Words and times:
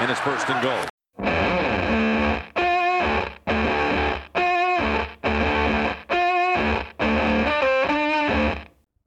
and 0.00 0.10
it's 0.10 0.20
first 0.20 0.48
and 0.48 0.62
goal. 0.62 1.49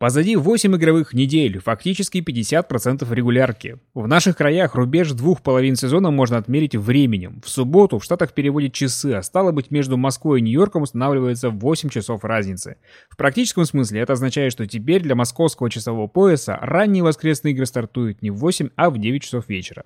Позади 0.03 0.35
8 0.35 0.75
игровых 0.75 1.13
недель, 1.13 1.59
фактически 1.59 2.17
50% 2.17 3.07
регулярки. 3.15 3.77
В 3.93 4.05
наших 4.05 4.35
краях 4.35 4.75
рубеж 4.75 5.13
двух 5.13 5.41
половин 5.41 5.77
сезона 5.77 6.11
можно 6.11 6.35
отмерить 6.35 6.75
временем. 6.75 7.41
В 7.41 7.49
субботу 7.49 7.99
в 7.99 8.04
Штатах 8.04 8.33
переводят 8.33 8.73
часы, 8.73 9.13
а 9.13 9.23
стало 9.23 9.54
быть 9.54 9.71
между 9.71 9.95
Москвой 9.95 10.39
и 10.39 10.43
Нью-Йорком 10.43 10.81
устанавливается 10.81 11.51
8 11.51 11.87
часов 11.87 12.25
разницы. 12.25 12.75
В 13.09 13.15
практическом 13.15 13.63
смысле 13.63 14.01
это 14.01 14.11
означает, 14.11 14.51
что 14.51 14.68
теперь 14.68 15.04
для 15.04 15.15
московского 15.15 15.69
часового 15.69 16.07
пояса 16.07 16.59
ранние 16.61 17.01
воскресные 17.01 17.54
игры 17.54 17.65
стартуют 17.65 18.21
не 18.21 18.29
в 18.29 18.35
8, 18.35 18.71
а 18.75 18.89
в 18.89 18.97
9 18.97 19.23
часов 19.23 19.47
вечера. 19.47 19.85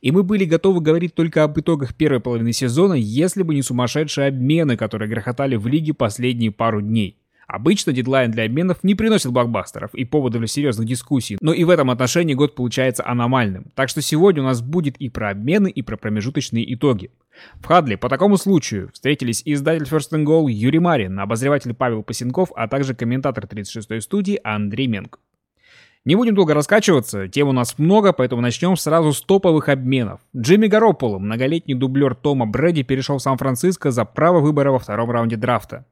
И 0.00 0.12
мы 0.12 0.22
были 0.22 0.44
готовы 0.44 0.80
говорить 0.80 1.16
только 1.16 1.42
об 1.42 1.58
итогах 1.58 1.96
первой 1.96 2.20
половины 2.20 2.52
сезона, 2.52 2.94
если 2.94 3.42
бы 3.42 3.52
не 3.52 3.62
сумасшедшие 3.62 4.28
обмены, 4.28 4.76
которые 4.76 5.10
грохотали 5.10 5.56
в 5.56 5.66
лиге 5.66 5.92
последние 5.92 6.52
пару 6.52 6.80
дней. 6.80 7.18
Обычно 7.46 7.92
дедлайн 7.92 8.32
для 8.32 8.44
обменов 8.44 8.82
не 8.82 8.96
приносит 8.96 9.30
блокбастеров 9.30 9.94
и 9.94 10.04
поводов 10.04 10.40
для 10.40 10.48
серьезных 10.48 10.88
дискуссий, 10.88 11.38
но 11.40 11.52
и 11.52 11.62
в 11.62 11.70
этом 11.70 11.90
отношении 11.90 12.34
год 12.34 12.56
получается 12.56 13.06
аномальным. 13.06 13.66
Так 13.74 13.88
что 13.88 14.02
сегодня 14.02 14.42
у 14.42 14.46
нас 14.46 14.60
будет 14.62 14.96
и 14.96 15.08
про 15.08 15.30
обмены, 15.30 15.70
и 15.70 15.82
про 15.82 15.96
промежуточные 15.96 16.74
итоги. 16.74 17.12
В 17.60 17.66
Хадли 17.66 17.94
по 17.94 18.08
такому 18.08 18.36
случаю 18.36 18.90
встретились 18.92 19.42
издатель 19.44 19.86
First 19.86 20.10
and 20.12 20.24
Goal 20.24 20.50
Юрий 20.50 20.80
Марин, 20.80 21.20
обозреватель 21.20 21.74
Павел 21.74 22.02
Пасенков, 22.02 22.50
а 22.56 22.66
также 22.66 22.94
комментатор 22.94 23.44
36-й 23.44 24.00
студии 24.00 24.40
Андрей 24.42 24.88
Менг. 24.88 25.20
Не 26.06 26.14
будем 26.14 26.36
долго 26.36 26.54
раскачиваться, 26.54 27.26
тем 27.26 27.48
у 27.48 27.52
нас 27.52 27.78
много, 27.78 28.12
поэтому 28.12 28.40
начнем 28.40 28.76
сразу 28.76 29.12
с 29.12 29.20
топовых 29.20 29.68
обменов. 29.68 30.20
Джимми 30.36 30.68
Гарополо, 30.68 31.18
многолетний 31.18 31.74
дублер 31.74 32.14
Тома 32.14 32.46
Брэди, 32.46 32.84
перешел 32.84 33.18
в 33.18 33.22
Сан-Франциско 33.22 33.90
за 33.90 34.04
право 34.04 34.38
выбора 34.38 34.70
во 34.70 34.78
втором 34.78 35.10
раунде 35.10 35.34
драфта. 35.34 35.84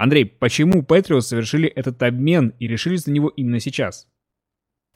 Андрей, 0.00 0.24
почему 0.24 0.82
Патриот 0.82 1.26
совершили 1.26 1.68
этот 1.68 2.02
обмен 2.02 2.54
и 2.58 2.66
решились 2.66 3.06
на 3.06 3.10
него 3.10 3.28
именно 3.28 3.60
сейчас? 3.60 4.08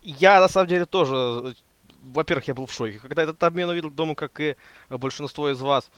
Я, 0.01 0.41
на 0.41 0.49
самом 0.49 0.69
деле, 0.69 0.87
тоже... 0.87 1.55
Во-первых, 2.03 2.49
я 2.49 2.55
был 2.55 2.65
в 2.65 2.73
шоке. 2.73 2.99
Когда 3.01 3.25
этот 3.25 3.43
обмен 3.43 3.69
увидел, 3.69 3.91
думаю, 3.91 4.15
как 4.15 4.41
и 4.41 4.57
большинство 4.89 5.51
из 5.51 5.61
вас. 5.61 5.91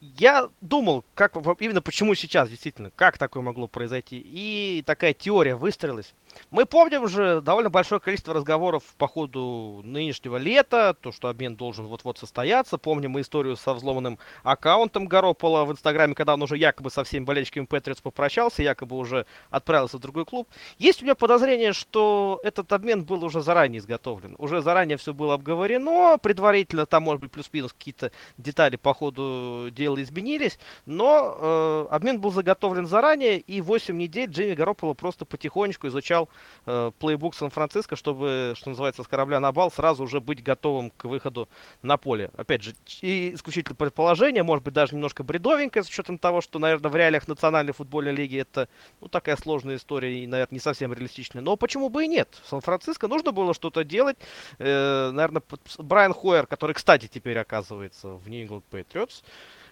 Я 0.00 0.50
думал, 0.60 1.04
как 1.14 1.34
именно 1.60 1.80
почему 1.80 2.14
сейчас, 2.14 2.50
действительно, 2.50 2.90
как 2.90 3.16
такое 3.16 3.42
могло 3.42 3.66
произойти. 3.66 4.22
И 4.24 4.82
такая 4.84 5.14
теория 5.14 5.56
выстроилась. 5.56 6.14
Мы 6.50 6.66
помним 6.66 7.04
уже 7.04 7.40
довольно 7.40 7.70
большое 7.70 7.98
количество 7.98 8.34
разговоров 8.34 8.82
по 8.98 9.08
ходу 9.08 9.80
нынешнего 9.84 10.36
лета, 10.36 10.94
то, 11.00 11.12
что 11.12 11.28
обмен 11.28 11.56
должен 11.56 11.86
вот-вот 11.86 12.18
состояться. 12.18 12.76
Помним 12.76 13.12
мы 13.12 13.22
историю 13.22 13.56
со 13.56 13.72
взломанным 13.72 14.18
аккаунтом 14.42 15.06
Гаропола 15.06 15.64
в 15.64 15.72
Инстаграме, 15.72 16.14
когда 16.14 16.34
он 16.34 16.42
уже 16.42 16.58
якобы 16.58 16.90
со 16.90 17.04
всеми 17.04 17.24
болельщиками 17.24 17.64
Патриотс 17.64 18.02
попрощался, 18.02 18.62
якобы 18.62 18.98
уже 18.98 19.24
отправился 19.48 19.96
в 19.96 20.00
другой 20.00 20.26
клуб. 20.26 20.46
Есть 20.76 21.00
у 21.00 21.06
меня 21.06 21.14
подозрение, 21.14 21.72
что 21.72 22.38
этот 22.44 22.70
обмен 22.70 23.04
был 23.04 23.24
уже 23.24 23.40
заранее 23.40 23.78
изготовлен. 23.78 24.34
Уже 24.36 24.60
заранее 24.60 24.98
все 24.98 25.14
было 25.14 25.32
обговорено, 25.32 26.18
предварительно 26.18 26.84
там, 26.84 27.04
может 27.04 27.22
быть, 27.22 27.32
плюс-минус 27.32 27.72
какие-то 27.72 28.12
детали 28.36 28.76
по 28.76 28.92
ходу 28.92 29.70
дела 29.70 29.85
правила 29.86 30.02
изменились, 30.02 30.58
но 30.84 31.36
э, 31.38 31.86
обмен 31.90 32.20
был 32.20 32.32
заготовлен 32.32 32.86
заранее, 32.86 33.38
и 33.38 33.60
8 33.60 33.96
недель 33.96 34.28
Джимми 34.28 34.54
Гарополо 34.54 34.94
просто 34.94 35.24
потихонечку 35.24 35.86
изучал 35.88 36.28
э, 36.66 36.90
плейбук 36.98 37.34
Сан-Франциско, 37.34 37.96
чтобы, 37.96 38.54
что 38.56 38.70
называется, 38.70 39.02
с 39.02 39.06
корабля 39.06 39.40
на 39.40 39.52
бал 39.52 39.70
сразу 39.70 40.04
уже 40.04 40.20
быть 40.20 40.42
готовым 40.42 40.90
к 40.90 41.04
выходу 41.04 41.48
на 41.82 41.96
поле. 41.96 42.30
Опять 42.36 42.62
же, 42.62 42.74
и 43.00 43.34
исключительно 43.34 43.76
предположение, 43.76 44.42
может 44.42 44.64
быть, 44.64 44.74
даже 44.74 44.94
немножко 44.94 45.22
бредовенькое, 45.22 45.84
с 45.84 45.88
учетом 45.88 46.18
того, 46.18 46.40
что, 46.40 46.58
наверное, 46.58 46.90
в 46.90 46.96
реалиях 46.96 47.28
Национальной 47.28 47.72
футбольной 47.72 48.12
лиги 48.12 48.38
это 48.38 48.68
ну, 49.00 49.08
такая 49.08 49.36
сложная 49.36 49.76
история 49.76 50.22
и, 50.22 50.26
наверное, 50.26 50.56
не 50.56 50.60
совсем 50.60 50.92
реалистичная. 50.92 51.42
Но 51.42 51.56
почему 51.56 51.88
бы 51.88 52.04
и 52.04 52.08
нет? 52.08 52.28
Сан-Франциско 52.48 53.08
нужно 53.08 53.32
было 53.32 53.54
что-то 53.54 53.84
делать. 53.84 54.16
Э, 54.58 55.10
наверное, 55.12 55.42
Брайан 55.78 56.12
Хойер, 56.12 56.46
который, 56.46 56.72
кстати, 56.72 57.08
теперь 57.12 57.38
оказывается 57.38 58.08
в 58.08 58.28
New 58.28 58.44
England 58.44 58.64
Patriots, 58.70 59.22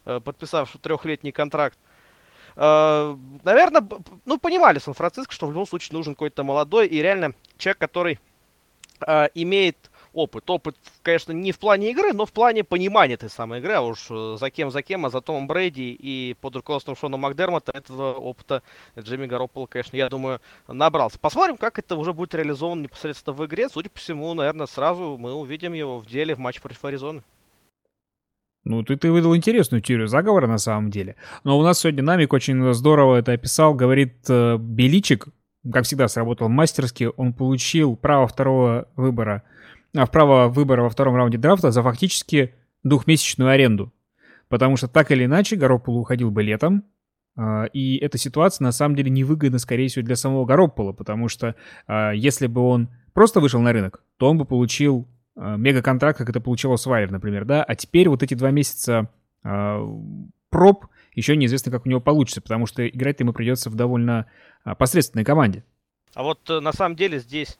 Э, 0.06 0.20
подписавший 0.20 0.80
трехлетний 0.80 1.32
контракт. 1.32 1.78
Э, 2.56 3.16
Наверное, 3.42 3.82
ну, 4.26 4.38
понимали 4.38 4.78
Сан-Франциско, 4.78 5.32
что 5.32 5.46
в 5.46 5.50
любом 5.50 5.66
случае 5.66 5.96
нужен 5.96 6.14
какой-то 6.14 6.44
молодой 6.44 6.86
и 6.86 7.00
реально 7.00 7.32
человек, 7.56 7.78
который 7.78 8.20
э, 9.06 9.28
имеет 9.34 9.90
опыт. 10.12 10.48
Опыт, 10.50 10.76
конечно, 11.02 11.32
не 11.32 11.52
в 11.52 11.58
плане 11.58 11.90
игры, 11.90 12.12
но 12.12 12.26
в 12.26 12.32
плане 12.32 12.64
понимания 12.64 13.14
этой 13.14 13.30
самой 13.30 13.60
игры. 13.60 13.72
А 13.72 13.80
уж 13.80 14.08
за 14.08 14.50
кем, 14.50 14.70
за 14.70 14.82
кем, 14.82 15.06
а 15.06 15.10
за 15.10 15.22
Томом 15.22 15.46
Брэди 15.46 15.96
и 15.98 16.36
под 16.38 16.56
руководством 16.56 16.96
Шона 16.96 17.16
Макдермота 17.16 17.72
этого 17.72 18.12
опыта 18.12 18.62
Джимми 18.98 19.26
Гаропола, 19.26 19.66
конечно, 19.66 19.96
я 19.96 20.10
думаю, 20.10 20.40
набрался. 20.68 21.18
Посмотрим, 21.18 21.56
как 21.56 21.78
это 21.78 21.96
уже 21.96 22.12
будет 22.12 22.34
реализовано 22.34 22.82
непосредственно 22.82 23.34
в 23.34 23.44
игре. 23.46 23.70
Судя 23.70 23.88
по 23.88 23.98
всему, 23.98 24.34
наверное, 24.34 24.66
сразу 24.66 25.16
мы 25.18 25.32
увидим 25.32 25.72
его 25.72 25.98
в 25.98 26.06
деле 26.06 26.34
в 26.34 26.38
матче 26.38 26.60
против 26.60 26.84
Аризоны. 26.84 27.22
Ну, 28.64 28.82
ты, 28.82 28.96
ты 28.96 29.12
выдал 29.12 29.36
интересную 29.36 29.82
теорию 29.82 30.08
заговора 30.08 30.46
на 30.46 30.56
самом 30.56 30.90
деле. 30.90 31.16
Но 31.44 31.58
у 31.58 31.62
нас 31.62 31.80
сегодня 31.80 32.02
Намик 32.02 32.32
очень 32.32 32.72
здорово 32.72 33.16
это 33.16 33.32
описал. 33.32 33.74
Говорит, 33.74 34.14
э, 34.28 34.56
Беличик, 34.58 35.28
как 35.70 35.84
всегда, 35.84 36.08
сработал 36.08 36.48
мастерски. 36.48 37.10
Он 37.16 37.34
получил 37.34 37.94
право 37.94 38.26
второго 38.26 38.88
выбора, 38.96 39.42
а, 39.94 40.06
право 40.06 40.48
выбора 40.48 40.82
во 40.82 40.88
втором 40.88 41.14
раунде 41.14 41.36
драфта 41.36 41.70
за 41.70 41.82
фактически 41.82 42.54
двухмесячную 42.82 43.50
аренду. 43.50 43.92
Потому 44.48 44.76
что 44.78 44.88
так 44.88 45.10
или 45.10 45.26
иначе 45.26 45.56
Гарополу 45.56 46.00
уходил 46.00 46.30
бы 46.30 46.42
летом, 46.42 46.84
э, 47.36 47.68
и 47.74 47.98
эта 47.98 48.16
ситуация 48.16 48.64
на 48.64 48.72
самом 48.72 48.96
деле 48.96 49.10
невыгодна, 49.10 49.58
скорее 49.58 49.88
всего, 49.88 50.06
для 50.06 50.16
самого 50.16 50.46
Гаропола, 50.46 50.92
потому 50.92 51.28
что 51.28 51.54
э, 51.86 52.12
если 52.14 52.46
бы 52.46 52.62
он 52.62 52.88
просто 53.12 53.40
вышел 53.40 53.60
на 53.60 53.72
рынок, 53.72 54.02
то 54.16 54.30
он 54.30 54.38
бы 54.38 54.46
получил 54.46 55.06
мега-контракт, 55.36 56.18
как 56.18 56.28
это 56.28 56.40
получилось 56.40 56.82
с 56.82 56.86
Вайлер, 56.86 57.10
например, 57.10 57.44
да, 57.44 57.62
а 57.64 57.74
теперь 57.74 58.08
вот 58.08 58.22
эти 58.22 58.34
два 58.34 58.50
месяца 58.50 59.08
э, 59.42 59.88
проб, 60.50 60.86
еще 61.14 61.36
неизвестно, 61.36 61.72
как 61.72 61.86
у 61.86 61.88
него 61.88 62.00
получится, 62.00 62.40
потому 62.40 62.66
что 62.66 62.86
играть 62.86 63.20
ему 63.20 63.32
придется 63.32 63.70
в 63.70 63.74
довольно 63.74 64.26
э, 64.64 64.74
посредственной 64.76 65.24
команде. 65.24 65.64
А 66.14 66.22
вот 66.22 66.48
э, 66.48 66.60
на 66.60 66.72
самом 66.72 66.96
деле 66.96 67.18
здесь, 67.18 67.58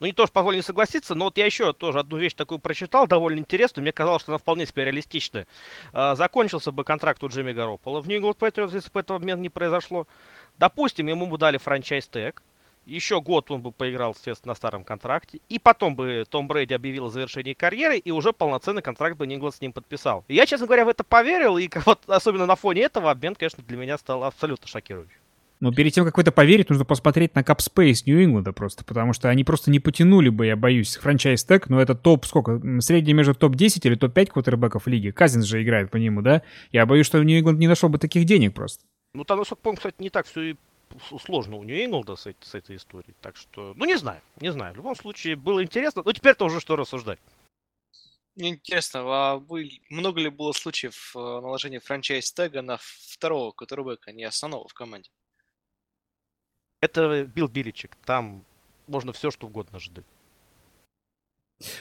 ну 0.00 0.06
не 0.06 0.12
то, 0.12 0.24
что 0.24 0.32
позволю 0.32 0.56
не 0.56 0.62
согласиться, 0.62 1.14
но 1.14 1.26
вот 1.26 1.36
я 1.36 1.46
еще 1.46 1.72
тоже 1.72 1.98
одну 1.98 2.16
вещь 2.16 2.34
такую 2.34 2.58
прочитал, 2.58 3.06
довольно 3.06 3.40
интересную, 3.40 3.82
мне 3.82 3.92
казалось, 3.92 4.22
что 4.22 4.32
она 4.32 4.38
вполне 4.38 4.64
себе 4.66 4.84
реалистичная. 4.84 5.46
Э, 5.92 6.14
закончился 6.16 6.72
бы 6.72 6.84
контракт 6.84 7.22
у 7.22 7.28
Джимми 7.28 7.52
Гаропола 7.52 8.00
в 8.00 8.08
Нью-Йорк 8.08 8.38
Патриотс, 8.38 8.72
если 8.72 8.90
бы 8.90 9.00
этого 9.00 9.18
обмена 9.18 9.40
не 9.40 9.50
произошло. 9.50 10.06
Допустим, 10.58 11.06
ему 11.08 11.26
бы 11.26 11.36
дали 11.36 11.58
франчайз-тег, 11.58 12.42
еще 12.86 13.20
год 13.20 13.50
он 13.50 13.62
бы 13.62 13.72
поиграл, 13.72 14.12
естественно, 14.12 14.50
на 14.50 14.54
старом 14.54 14.84
контракте. 14.84 15.40
И 15.48 15.58
потом 15.58 15.94
бы 15.94 16.24
Том 16.28 16.48
Брэди 16.48 16.74
объявил 16.74 17.06
о 17.06 17.10
завершении 17.10 17.54
карьеры, 17.54 17.98
и 17.98 18.10
уже 18.10 18.32
полноценный 18.32 18.82
контракт 18.82 19.16
бы 19.16 19.26
Николас 19.26 19.56
с 19.56 19.60
ним 19.60 19.72
подписал. 19.72 20.24
И 20.28 20.34
я, 20.34 20.46
честно 20.46 20.66
говоря, 20.66 20.84
в 20.84 20.88
это 20.88 21.04
поверил, 21.04 21.58
и 21.58 21.68
вот 21.86 22.00
особенно 22.06 22.46
на 22.46 22.56
фоне 22.56 22.82
этого 22.82 23.10
обмен, 23.10 23.34
конечно, 23.34 23.62
для 23.62 23.76
меня 23.76 23.98
стал 23.98 24.24
абсолютно 24.24 24.66
шокирующим. 24.66 25.20
Но 25.60 25.72
перед 25.72 25.92
тем, 25.92 26.06
как 26.06 26.16
в 26.16 26.20
это 26.20 26.32
поверить, 26.32 26.70
нужно 26.70 26.86
посмотреть 26.86 27.34
на 27.34 27.44
Капспейс 27.44 28.06
Нью-Ингланда 28.06 28.52
просто, 28.54 28.82
потому 28.82 29.12
что 29.12 29.28
они 29.28 29.44
просто 29.44 29.70
не 29.70 29.78
потянули 29.78 30.30
бы, 30.30 30.46
я 30.46 30.56
боюсь, 30.56 30.96
франчайз 30.96 31.44
тег, 31.44 31.68
но 31.68 31.82
это 31.82 31.94
топ, 31.94 32.24
сколько, 32.24 32.58
средний 32.80 33.12
между 33.12 33.34
топ-10 33.34 33.80
или 33.84 33.94
топ-5 33.94 34.26
квотербеков 34.28 34.86
лиги. 34.86 35.10
Казинс 35.10 35.44
же 35.44 35.62
играет 35.62 35.90
по 35.90 35.98
нему, 35.98 36.22
да? 36.22 36.42
Я 36.72 36.86
боюсь, 36.86 37.04
что 37.04 37.22
Нью-Ингланд 37.22 37.58
не 37.58 37.68
нашел 37.68 37.90
бы 37.90 37.98
таких 37.98 38.24
денег 38.24 38.54
просто. 38.54 38.84
Ну, 39.12 39.24
там, 39.24 39.38
насколько 39.38 39.60
помню, 39.62 39.76
кстати, 39.76 39.96
не 39.98 40.08
так 40.08 40.26
все 40.26 40.52
и 40.52 40.56
сложно 41.24 41.56
у 41.56 41.64
Нью-Инглда 41.64 42.16
с, 42.16 42.32
с 42.40 42.54
этой 42.54 42.76
историей. 42.76 43.14
Так 43.20 43.36
что, 43.36 43.74
ну 43.76 43.84
не 43.84 43.96
знаю, 43.96 44.20
не 44.40 44.52
знаю. 44.52 44.74
В 44.74 44.76
любом 44.76 44.96
случае 44.96 45.36
было 45.36 45.62
интересно. 45.62 46.02
Ну 46.04 46.12
теперь-то 46.12 46.44
уже 46.44 46.60
что 46.60 46.76
рассуждать. 46.76 47.18
Мне 48.36 48.50
интересно, 48.50 49.00
а 49.04 49.36
вы, 49.36 49.80
много 49.90 50.20
ли 50.20 50.30
было 50.30 50.52
случаев 50.52 51.14
э, 51.14 51.18
наложения 51.18 51.80
франчайз-тега 51.80 52.62
на 52.62 52.78
второго 52.80 53.50
кутербека, 53.50 54.10
а 54.10 54.12
не 54.12 54.24
основного 54.24 54.68
в 54.68 54.72
команде? 54.72 55.10
Это 56.80 57.24
Билл 57.24 57.48
Биличек. 57.48 57.96
Там 58.06 58.44
можно 58.86 59.12
все, 59.12 59.30
что 59.30 59.46
угодно 59.46 59.78
ждать. 59.78 60.06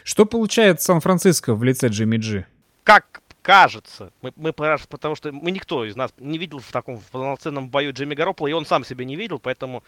Что 0.03 0.25
получает 0.25 0.81
Сан-Франциско 0.81 1.55
в 1.55 1.63
лице 1.63 1.87
Джимми 1.87 2.17
Джи? 2.17 2.45
Как 2.83 3.21
кажется, 3.41 4.11
мы, 4.21 4.33
мы 4.35 4.53
потому 4.53 5.15
что 5.15 5.31
мы 5.31 5.51
никто 5.51 5.85
из 5.85 5.95
нас 5.95 6.13
не 6.17 6.37
видел 6.37 6.59
в 6.59 6.71
таком 6.71 6.99
полноценном 7.11 7.69
бою 7.69 7.93
Джимми 7.93 8.15
Гаропола, 8.15 8.47
и 8.47 8.53
он 8.53 8.65
сам 8.65 8.83
себя 8.83 9.05
не 9.05 9.15
видел, 9.15 9.39
поэтому 9.39 9.83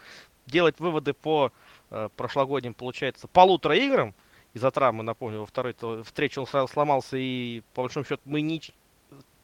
делать 0.46 0.78
выводы 0.80 1.12
по 1.12 1.52
э, 1.90 2.08
прошлогодним, 2.16 2.74
получается, 2.74 3.28
полутора 3.28 3.76
играм 3.76 4.14
из-за 4.54 4.70
травмы, 4.70 5.02
напомню, 5.02 5.40
во 5.40 5.46
второй, 5.46 5.74
в 5.80 6.12
третьей 6.12 6.40
он 6.40 6.46
сразу 6.46 6.72
сломался, 6.72 7.16
и 7.16 7.62
по 7.74 7.82
большому 7.82 8.04
счету 8.04 8.22
мы 8.24 8.40
не, 8.40 8.60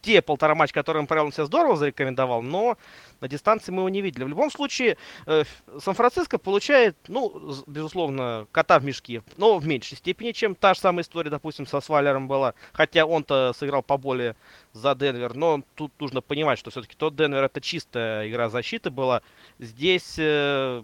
те 0.02 0.22
полтора 0.22 0.54
матча, 0.54 0.74
которые 0.74 1.00
он 1.00 1.06
провел, 1.06 1.26
он 1.26 1.32
себя 1.32 1.46
здорово 1.46 1.76
зарекомендовал, 1.76 2.42
но 2.42 2.76
на 3.20 3.28
дистанции 3.28 3.72
мы 3.72 3.80
его 3.80 3.88
не 3.88 4.00
видели. 4.00 4.24
В 4.24 4.28
любом 4.28 4.50
случае, 4.50 4.96
э, 5.26 5.44
Сан-Франциско 5.80 6.38
получает, 6.38 6.96
ну, 7.08 7.54
безусловно, 7.66 8.46
кота 8.52 8.78
в 8.78 8.84
мешке, 8.84 9.22
но 9.36 9.58
в 9.58 9.66
меньшей 9.66 9.96
степени, 9.96 10.32
чем 10.32 10.54
та 10.54 10.74
же 10.74 10.80
самая 10.80 11.02
история, 11.02 11.30
допустим, 11.30 11.66
со 11.66 11.80
Свалером 11.80 12.28
была. 12.28 12.54
Хотя 12.72 13.06
он-то 13.06 13.52
сыграл 13.58 13.82
поболее 13.82 14.36
за 14.72 14.94
Денвер, 14.94 15.34
но 15.34 15.62
тут 15.74 15.92
нужно 15.98 16.20
понимать, 16.20 16.58
что 16.58 16.70
все-таки 16.70 16.96
тот 16.96 17.16
Денвер 17.16 17.44
это 17.44 17.60
чистая 17.60 18.28
игра 18.28 18.48
защиты 18.48 18.90
была. 18.90 19.22
Здесь 19.58 20.14
э, 20.18 20.82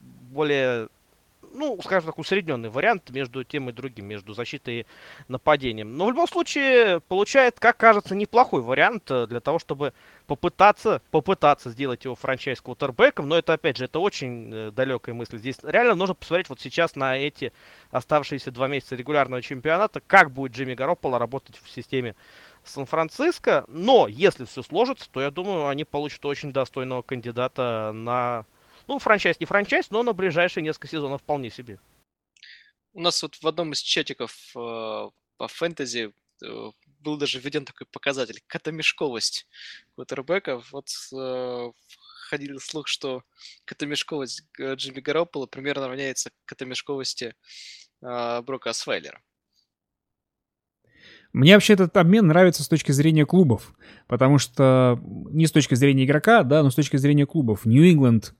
более 0.00 0.88
ну, 1.52 1.78
скажем 1.82 2.10
так, 2.10 2.18
усредненный 2.18 2.68
вариант 2.68 3.10
между 3.10 3.44
тем 3.44 3.68
и 3.68 3.72
другим, 3.72 4.06
между 4.06 4.34
защитой 4.34 4.80
и 4.80 4.86
нападением. 5.28 5.96
Но 5.96 6.06
в 6.06 6.10
любом 6.10 6.28
случае 6.28 7.00
получает, 7.00 7.58
как 7.58 7.76
кажется, 7.76 8.14
неплохой 8.14 8.62
вариант 8.62 9.10
э, 9.10 9.26
для 9.26 9.40
того, 9.40 9.58
чтобы 9.58 9.92
попытаться, 10.26 11.02
попытаться 11.10 11.70
сделать 11.70 12.04
его 12.04 12.14
франчайз 12.14 12.60
квотербеком. 12.60 13.28
Но 13.28 13.36
это, 13.36 13.52
опять 13.52 13.76
же, 13.76 13.84
это 13.84 13.98
очень 13.98 14.50
э, 14.52 14.70
далекая 14.70 15.14
мысль. 15.14 15.38
Здесь 15.38 15.58
реально 15.62 15.94
нужно 15.94 16.14
посмотреть 16.14 16.48
вот 16.48 16.60
сейчас 16.60 16.94
на 16.96 17.16
эти 17.16 17.52
оставшиеся 17.90 18.50
два 18.50 18.68
месяца 18.68 18.96
регулярного 18.96 19.42
чемпионата, 19.42 20.00
как 20.06 20.30
будет 20.30 20.52
Джимми 20.52 20.74
Гарополо 20.74 21.18
работать 21.18 21.60
в 21.62 21.68
системе 21.68 22.14
Сан-Франциско. 22.64 23.64
Но 23.68 24.06
если 24.08 24.44
все 24.44 24.62
сложится, 24.62 25.10
то 25.10 25.20
я 25.20 25.30
думаю, 25.30 25.68
они 25.68 25.84
получат 25.84 26.24
очень 26.24 26.52
достойного 26.52 27.02
кандидата 27.02 27.92
на 27.94 28.44
ну, 28.90 28.98
франчайз 28.98 29.38
не 29.38 29.46
франчайз, 29.46 29.90
но 29.90 30.02
на 30.02 30.12
ближайшие 30.12 30.64
несколько 30.64 30.88
сезонов 30.88 31.22
вполне 31.22 31.48
себе. 31.48 31.78
У 32.92 33.00
нас 33.00 33.22
вот 33.22 33.36
в 33.36 33.46
одном 33.46 33.72
из 33.72 33.78
чатиков 33.78 34.32
э, 34.56 35.10
по 35.36 35.48
фэнтези 35.48 36.12
э, 36.42 36.70
был 36.98 37.16
даже 37.16 37.38
введен 37.38 37.64
такой 37.64 37.86
показатель– 37.86 38.42
катамешковость 38.48 39.46
квотербека. 39.94 40.60
Вот 40.72 40.88
э, 41.12 41.70
ходил 42.28 42.58
слух, 42.58 42.88
что 42.88 43.22
катамешковость 43.64 44.42
э, 44.58 44.74
Джимми 44.74 44.98
Гаропола 44.98 45.46
примерно 45.46 45.86
равняется 45.86 46.32
катамешковости 46.44 47.36
э, 48.02 48.42
Брока 48.42 48.70
Асвайлера. 48.70 49.22
Мне 51.32 51.54
вообще 51.54 51.74
этот 51.74 51.96
обмен 51.96 52.26
нравится 52.26 52.64
с 52.64 52.68
точки 52.68 52.90
зрения 52.90 53.24
клубов, 53.24 53.72
потому 54.08 54.38
что 54.38 54.98
не 55.30 55.46
с 55.46 55.52
точки 55.52 55.76
зрения 55.76 56.06
игрока, 56.06 56.42
да, 56.42 56.64
но 56.64 56.70
с 56.70 56.74
точки 56.74 56.96
зрения 56.96 57.24
клубов. 57.24 57.64
Нью-Ингланд 57.66 58.34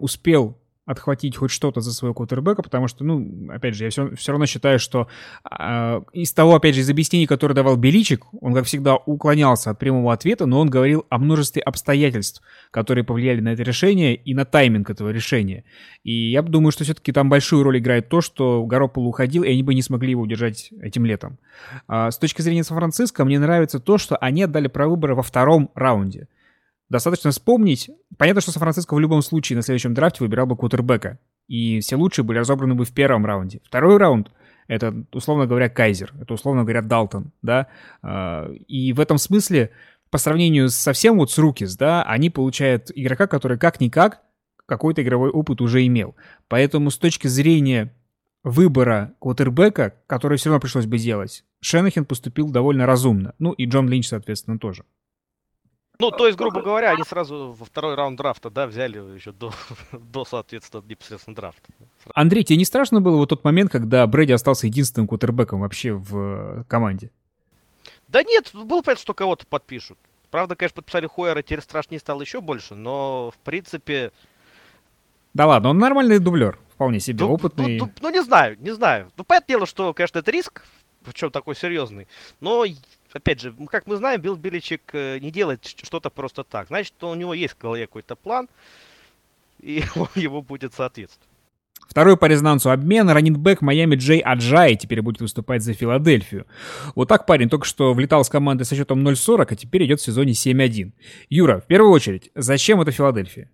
успел 0.00 0.56
отхватить 0.86 1.36
хоть 1.36 1.50
что-то 1.50 1.80
за 1.80 1.92
своего 1.92 2.14
квотербека, 2.14 2.62
потому 2.62 2.88
что, 2.88 3.04
ну, 3.04 3.50
опять 3.50 3.74
же, 3.74 3.84
я 3.84 3.90
все, 3.90 4.14
все 4.16 4.32
равно 4.32 4.46
считаю, 4.46 4.78
что 4.78 5.08
э, 5.50 6.00
из 6.12 6.32
того, 6.32 6.54
опять 6.54 6.74
же, 6.74 6.82
из 6.82 6.90
объяснений, 6.90 7.26
которые 7.26 7.54
давал 7.54 7.76
Беличик, 7.76 8.26
он, 8.40 8.52
как 8.52 8.66
всегда, 8.66 8.96
уклонялся 8.96 9.70
от 9.70 9.78
прямого 9.78 10.12
ответа, 10.12 10.44
но 10.44 10.60
он 10.60 10.68
говорил 10.68 11.06
о 11.08 11.18
множестве 11.18 11.62
обстоятельств, 11.62 12.42
которые 12.70 13.04
повлияли 13.04 13.40
на 13.40 13.50
это 13.54 13.62
решение 13.62 14.14
и 14.14 14.34
на 14.34 14.44
тайминг 14.44 14.90
этого 14.90 15.08
решения. 15.08 15.64
И 16.02 16.30
я 16.30 16.42
думаю, 16.42 16.70
что 16.70 16.84
все-таки 16.84 17.12
там 17.12 17.30
большую 17.30 17.62
роль 17.62 17.78
играет 17.78 18.10
то, 18.10 18.20
что 18.20 18.64
Гаропол 18.66 19.06
уходил, 19.06 19.42
и 19.42 19.50
они 19.50 19.62
бы 19.62 19.74
не 19.74 19.82
смогли 19.82 20.10
его 20.10 20.22
удержать 20.22 20.70
этим 20.82 21.06
летом. 21.06 21.38
А 21.88 22.10
с 22.10 22.18
точки 22.18 22.42
зрения 22.42 22.62
Сан-Франциско, 22.62 23.24
мне 23.24 23.38
нравится 23.38 23.80
то, 23.80 23.96
что 23.96 24.16
они 24.16 24.42
отдали 24.42 24.68
право 24.68 24.90
выбора 24.90 25.14
во 25.14 25.22
втором 25.22 25.70
раунде. 25.74 26.28
Достаточно 26.88 27.30
вспомнить. 27.30 27.90
Понятно, 28.18 28.40
что 28.40 28.52
Сан-Франциско 28.52 28.94
в 28.94 29.00
любом 29.00 29.22
случае 29.22 29.56
на 29.56 29.62
следующем 29.62 29.94
драфте 29.94 30.22
выбирал 30.22 30.46
бы 30.46 30.56
кутербека. 30.56 31.18
И 31.48 31.80
все 31.80 31.96
лучшие 31.96 32.24
были 32.24 32.38
разобраны 32.38 32.74
бы 32.74 32.84
в 32.84 32.92
первом 32.92 33.26
раунде. 33.26 33.60
Второй 33.64 33.96
раунд— 33.96 34.30
это, 34.68 35.04
условно 35.12 35.46
говоря, 35.46 35.68
Кайзер. 35.68 36.12
Это, 36.20 36.34
условно 36.34 36.62
говоря, 36.62 36.82
Далтон, 36.82 37.32
да. 37.42 37.68
А, 38.02 38.50
и 38.66 38.92
в 38.92 39.00
этом 39.00 39.18
смысле, 39.18 39.70
по 40.10 40.18
сравнению 40.18 40.68
совсем 40.68 41.18
вот 41.18 41.30
с 41.30 41.38
Рукис, 41.38 41.76
да, 41.76 42.02
они 42.04 42.30
получают 42.30 42.90
игрока, 42.94 43.26
который 43.26 43.58
как-никак 43.58 44.22
какой-то 44.66 45.02
игровой 45.02 45.30
опыт 45.30 45.60
уже 45.60 45.86
имел. 45.86 46.14
Поэтому 46.48 46.90
с 46.90 46.98
точки 46.98 47.26
зрения 47.26 47.94
выбора 48.42 49.14
квотербека, 49.20 49.94
который 50.06 50.38
все 50.38 50.50
равно 50.50 50.60
пришлось 50.60 50.86
бы 50.86 50.98
делать, 50.98 51.44
Шенахин 51.60 52.04
поступил 52.04 52.50
довольно 52.50 52.86
разумно. 52.86 53.34
Ну 53.38 53.52
и 53.52 53.66
Джон 53.66 53.88
Линч, 53.88 54.08
соответственно, 54.08 54.58
тоже. 54.58 54.84
Ну, 56.00 56.10
то 56.10 56.26
есть, 56.26 56.36
грубо 56.36 56.60
говоря, 56.60 56.90
они 56.90 57.04
сразу 57.04 57.54
во 57.58 57.64
второй 57.64 57.94
раунд 57.94 58.18
драфта, 58.18 58.50
да, 58.50 58.66
взяли 58.66 58.98
еще 59.14 59.32
до, 59.32 59.52
до 59.92 60.24
соответственно, 60.24 60.82
непосредственно 60.86 61.36
драфта. 61.36 61.72
Андрей, 62.14 62.42
тебе 62.42 62.58
не 62.58 62.64
страшно 62.64 63.00
было 63.00 63.16
вот 63.16 63.28
тот 63.28 63.44
момент, 63.44 63.70
когда 63.70 64.06
Брэди 64.06 64.32
остался 64.32 64.66
единственным 64.66 65.06
кутербеком 65.06 65.60
вообще 65.60 65.92
в 65.92 66.16
э, 66.16 66.64
команде? 66.68 67.10
Да 68.08 68.22
нет, 68.22 68.50
было 68.52 68.82
понятно, 68.82 69.02
что 69.02 69.14
кого-то 69.14 69.46
подпишут. 69.46 69.98
Правда, 70.30 70.56
конечно, 70.56 70.76
подписали 70.76 71.06
Хойера, 71.06 71.42
теперь 71.42 71.60
страшнее 71.60 72.00
стало 72.00 72.22
еще 72.22 72.40
больше, 72.40 72.74
но, 72.74 73.30
в 73.30 73.38
принципе... 73.44 74.10
Да 75.32 75.46
ладно, 75.46 75.70
он 75.70 75.78
нормальный 75.78 76.18
дублер, 76.18 76.58
вполне 76.70 76.98
себе, 76.98 77.24
ну, 77.24 77.32
опытный. 77.32 77.78
Ну, 77.78 77.86
ну, 77.86 77.92
ну, 78.00 78.10
не 78.10 78.22
знаю, 78.22 78.56
не 78.60 78.72
знаю. 78.72 79.12
Ну, 79.16 79.22
понятное 79.22 79.54
дело, 79.54 79.66
что, 79.66 79.94
конечно, 79.94 80.18
это 80.18 80.30
риск, 80.32 80.64
причем 81.04 81.30
такой 81.30 81.54
серьезный, 81.54 82.08
но 82.40 82.64
опять 83.14 83.40
же, 83.40 83.54
как 83.70 83.86
мы 83.86 83.96
знаем, 83.96 84.20
Билл 84.20 84.36
Беличек 84.36 84.82
э, 84.92 85.18
не 85.20 85.30
делает 85.30 85.64
что-то 85.64 86.10
просто 86.10 86.44
так. 86.44 86.68
Значит, 86.68 86.94
у 87.02 87.14
него 87.14 87.32
есть 87.32 87.54
в 87.54 87.58
голове 87.58 87.86
какой-то 87.86 88.16
план, 88.16 88.48
и 89.60 89.82
его 90.14 90.42
будет 90.42 90.74
соответствовать. 90.74 91.28
Второй 91.88 92.16
по 92.16 92.26
резонансу 92.26 92.70
обмен. 92.70 93.08
Раннинбэк 93.08 93.60
Майами 93.60 93.96
Джей 93.96 94.18
Аджай 94.18 94.74
теперь 94.74 95.02
будет 95.02 95.20
выступать 95.20 95.62
за 95.62 95.74
Филадельфию. 95.74 96.46
Вот 96.94 97.08
так 97.08 97.26
парень 97.26 97.48
только 97.48 97.66
что 97.66 97.92
влетал 97.92 98.24
с 98.24 98.28
командой 98.28 98.64
со 98.64 98.74
счетом 98.74 99.06
0-40, 99.06 99.46
а 99.50 99.54
теперь 99.56 99.84
идет 99.84 100.00
в 100.00 100.04
сезоне 100.04 100.32
7-1. 100.32 100.92
Юра, 101.28 101.60
в 101.60 101.66
первую 101.66 101.92
очередь, 101.92 102.30
зачем 102.34 102.80
это 102.80 102.90
Филадельфия? 102.90 103.50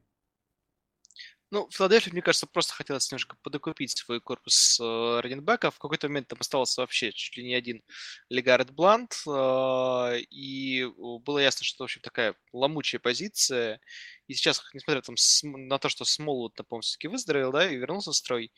Ну, 1.53 1.69
Филадельфия, 1.73 2.13
мне 2.13 2.23
кажется, 2.23 2.47
просто 2.47 2.75
хотелось 2.75 3.11
немножко 3.11 3.37
подокупить 3.43 3.91
свой 3.99 4.21
корпус 4.21 4.79
э, 4.81 5.21
раненбека. 5.21 5.73
В 5.73 5.79
какой-то 5.79 6.07
момент 6.07 6.29
там 6.29 6.39
оставался 6.41 6.81
вообще 6.81 7.11
чуть 7.11 7.37
ли 7.37 7.43
не 7.43 7.55
один 7.55 7.83
Легард 8.29 8.71
Блант. 8.71 9.15
Э, 9.27 10.21
и 10.31 10.87
было 10.97 11.41
ясно, 11.41 11.65
что, 11.65 11.83
в 11.83 11.87
общем, 11.87 12.03
такая 12.03 12.37
ломучая 12.53 13.01
позиция. 13.01 13.81
И 14.29 14.35
сейчас, 14.35 14.63
несмотря 14.75 15.03
там, 15.03 15.17
на 15.43 15.79
то, 15.81 15.89
что 15.89 16.05
Смолвуд, 16.05 16.57
напомню, 16.57 16.83
все-таки 16.83 17.09
выздоровел, 17.09 17.51
да, 17.51 17.69
и 17.69 17.77
вернулся 17.77 18.13
в 18.13 18.17
строй, 18.17 18.45
э, 18.47 18.51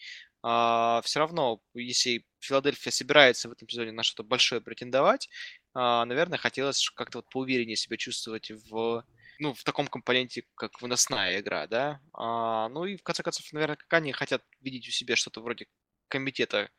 а, 0.43 1.01
все 1.03 1.21
равно, 1.21 1.63
если 1.73 2.27
Филадельфия 2.41 2.93
собирается 2.93 3.49
в 3.49 3.53
этом 3.53 3.69
сезоне 3.71 3.93
на 3.93 4.03
что-то 4.03 4.25
большое 4.29 4.61
претендовать, 4.61 5.31
э, 5.75 5.79
наверное, 5.79 6.37
хотелось 6.37 6.91
как-то 6.91 7.19
вот 7.19 7.31
поувереннее 7.31 7.77
себя 7.77 7.97
чувствовать 7.97 8.51
в 8.51 9.03
ну, 9.39 9.55
в 9.55 9.65
таком 9.65 9.87
компоненте, 9.87 10.45
как 10.55 10.81
выносная 10.81 11.41
игра, 11.41 11.67
да. 11.67 12.01
А, 12.13 12.69
ну 12.69 12.85
и 12.85 12.97
в 12.97 13.03
конце 13.03 13.23
концов, 13.23 13.45
наверное, 13.53 13.77
как 13.77 13.93
они 13.93 14.13
хотят 14.13 14.43
видеть 14.61 14.89
у 14.89 14.91
себя 14.91 15.17
что-то 15.17 15.41
вроде 15.41 15.67
комитета 16.09 16.71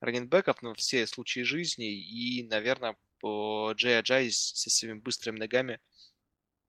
раненбеков 0.00 0.62
на 0.62 0.74
все 0.74 1.06
случаи 1.06 1.40
жизни, 1.40 1.92
и, 1.92 2.46
наверное, 2.46 2.96
Джей 3.74 3.98
Аджай 3.98 4.30
со 4.30 4.70
своими 4.70 4.98
быстрыми 4.98 5.38
ногами 5.38 5.80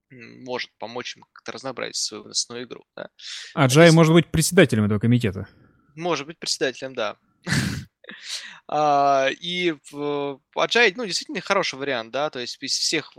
может 0.10 0.72
помочь 0.80 1.16
им 1.18 1.24
как-то 1.34 1.52
разнообразить 1.52 1.98
свою 1.98 2.24
выносную 2.24 2.64
игру. 2.64 2.86
Да? 2.96 3.10
Аджай 3.54 3.92
может 3.92 4.14
быть 4.14 4.32
председателем 4.32 4.86
этого 4.86 5.00
комитета. 5.00 5.48
Может 5.96 6.28
быть 6.28 6.40
председателем, 6.40 6.94
да. 6.94 7.18
А, 8.70 9.30
и 9.30 9.76
Аджай, 10.56 10.94
ну, 10.96 11.06
действительно 11.06 11.40
хороший 11.42 11.80
вариант, 11.80 12.12
да, 12.12 12.30
то 12.30 12.40
есть 12.40 12.62
из 12.62 12.72
всех 12.74 13.12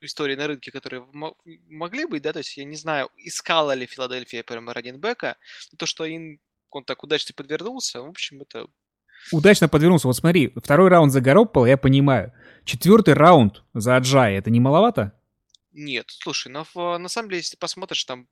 истории 0.00 0.36
на 0.36 0.46
рынке, 0.46 0.70
которые 0.70 1.06
могли 1.44 2.06
быть, 2.06 2.22
да, 2.22 2.32
то 2.32 2.38
есть 2.38 2.56
я 2.56 2.64
не 2.64 2.76
знаю, 2.76 3.10
искала 3.16 3.72
ли 3.72 3.86
Филадельфия 3.86 4.42
прямо 4.42 4.74
раненбека, 4.74 5.36
то, 5.76 5.86
что 5.86 6.04
им 6.04 6.40
он 6.70 6.84
так 6.84 7.02
удачно 7.02 7.34
подвернулся, 7.36 8.02
в 8.02 8.08
общем, 8.08 8.42
это... 8.42 8.66
Удачно 9.32 9.68
подвернулся. 9.68 10.06
Вот 10.06 10.16
смотри, 10.16 10.52
второй 10.56 10.90
раунд 10.90 11.12
за 11.12 11.20
Гароппола, 11.20 11.66
я 11.66 11.76
понимаю. 11.76 12.32
Четвертый 12.64 13.14
раунд 13.14 13.64
за 13.74 13.96
Аджай, 13.96 14.36
это 14.36 14.50
не 14.50 14.60
маловато? 14.60 15.12
Нет, 15.72 16.06
слушай, 16.08 16.48
но 16.48 16.64
в, 16.64 16.98
на 16.98 17.08
самом 17.08 17.28
деле, 17.28 17.40
если 17.40 17.56
посмотришь, 17.56 18.04
там 18.04 18.26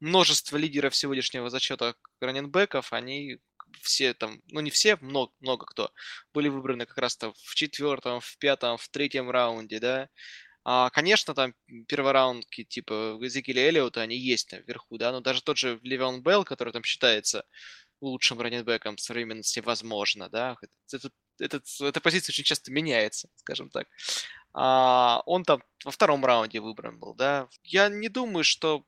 множество 0.00 0.56
лидеров 0.56 0.96
сегодняшнего 0.96 1.50
зачета 1.50 1.94
раненбеков, 2.20 2.92
они 2.92 3.38
все 3.80 4.14
там, 4.14 4.40
ну 4.48 4.60
не 4.60 4.70
все, 4.70 4.96
много, 4.96 5.32
много 5.40 5.66
кто, 5.66 5.92
были 6.34 6.48
выбраны 6.48 6.86
как 6.86 6.98
раз-то 6.98 7.32
в 7.32 7.54
четвертом, 7.54 8.20
в 8.20 8.38
пятом, 8.38 8.76
в 8.76 8.88
третьем 8.88 9.30
раунде, 9.30 9.80
да. 9.80 10.08
А, 10.64 10.90
конечно, 10.90 11.34
там 11.34 11.54
первораундки 11.88 12.64
типа 12.64 13.18
Эзекиля 13.20 13.62
Эллиота, 13.68 14.00
они 14.02 14.16
есть 14.16 14.52
наверху, 14.52 14.96
да, 14.98 15.12
но 15.12 15.20
даже 15.20 15.42
тот 15.42 15.58
же 15.58 15.80
Левион 15.82 16.22
Белл, 16.22 16.44
который 16.44 16.72
там 16.72 16.84
считается 16.84 17.44
лучшим 18.00 18.40
раннинбеком 18.40 18.98
современности, 18.98 19.60
возможно, 19.60 20.28
да, 20.28 20.56
этот, 20.92 21.12
этот, 21.40 21.64
эта 21.80 22.00
позиция 22.00 22.32
очень 22.32 22.44
часто 22.44 22.70
меняется, 22.72 23.28
скажем 23.36 23.70
так. 23.70 23.88
А, 24.54 25.22
он 25.26 25.44
там 25.44 25.62
во 25.84 25.90
втором 25.90 26.24
раунде 26.24 26.60
выбран 26.60 26.98
был, 26.98 27.14
да. 27.14 27.48
Я 27.64 27.88
не 27.88 28.08
думаю, 28.08 28.44
что 28.44 28.84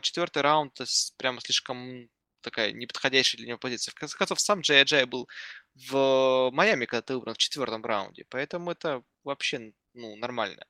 четвертый 0.00 0.42
раунд 0.42 0.78
прямо 1.16 1.40
слишком 1.40 2.08
такая 2.40 2.72
неподходящая 2.72 3.38
для 3.38 3.48
него 3.48 3.58
позиция. 3.58 3.92
В 3.92 3.94
конце 3.94 4.16
концов, 4.16 4.40
сам 4.40 4.60
Джей 4.60 4.82
Аджай 4.82 5.04
был 5.04 5.28
в 5.74 6.50
Майами, 6.52 6.86
когда 6.86 7.02
ты 7.02 7.14
выбран 7.14 7.34
в 7.34 7.38
четвертом 7.38 7.84
раунде. 7.84 8.24
Поэтому 8.28 8.70
это 8.70 9.02
вообще 9.24 9.72
ну, 9.94 10.16
нормальная. 10.16 10.66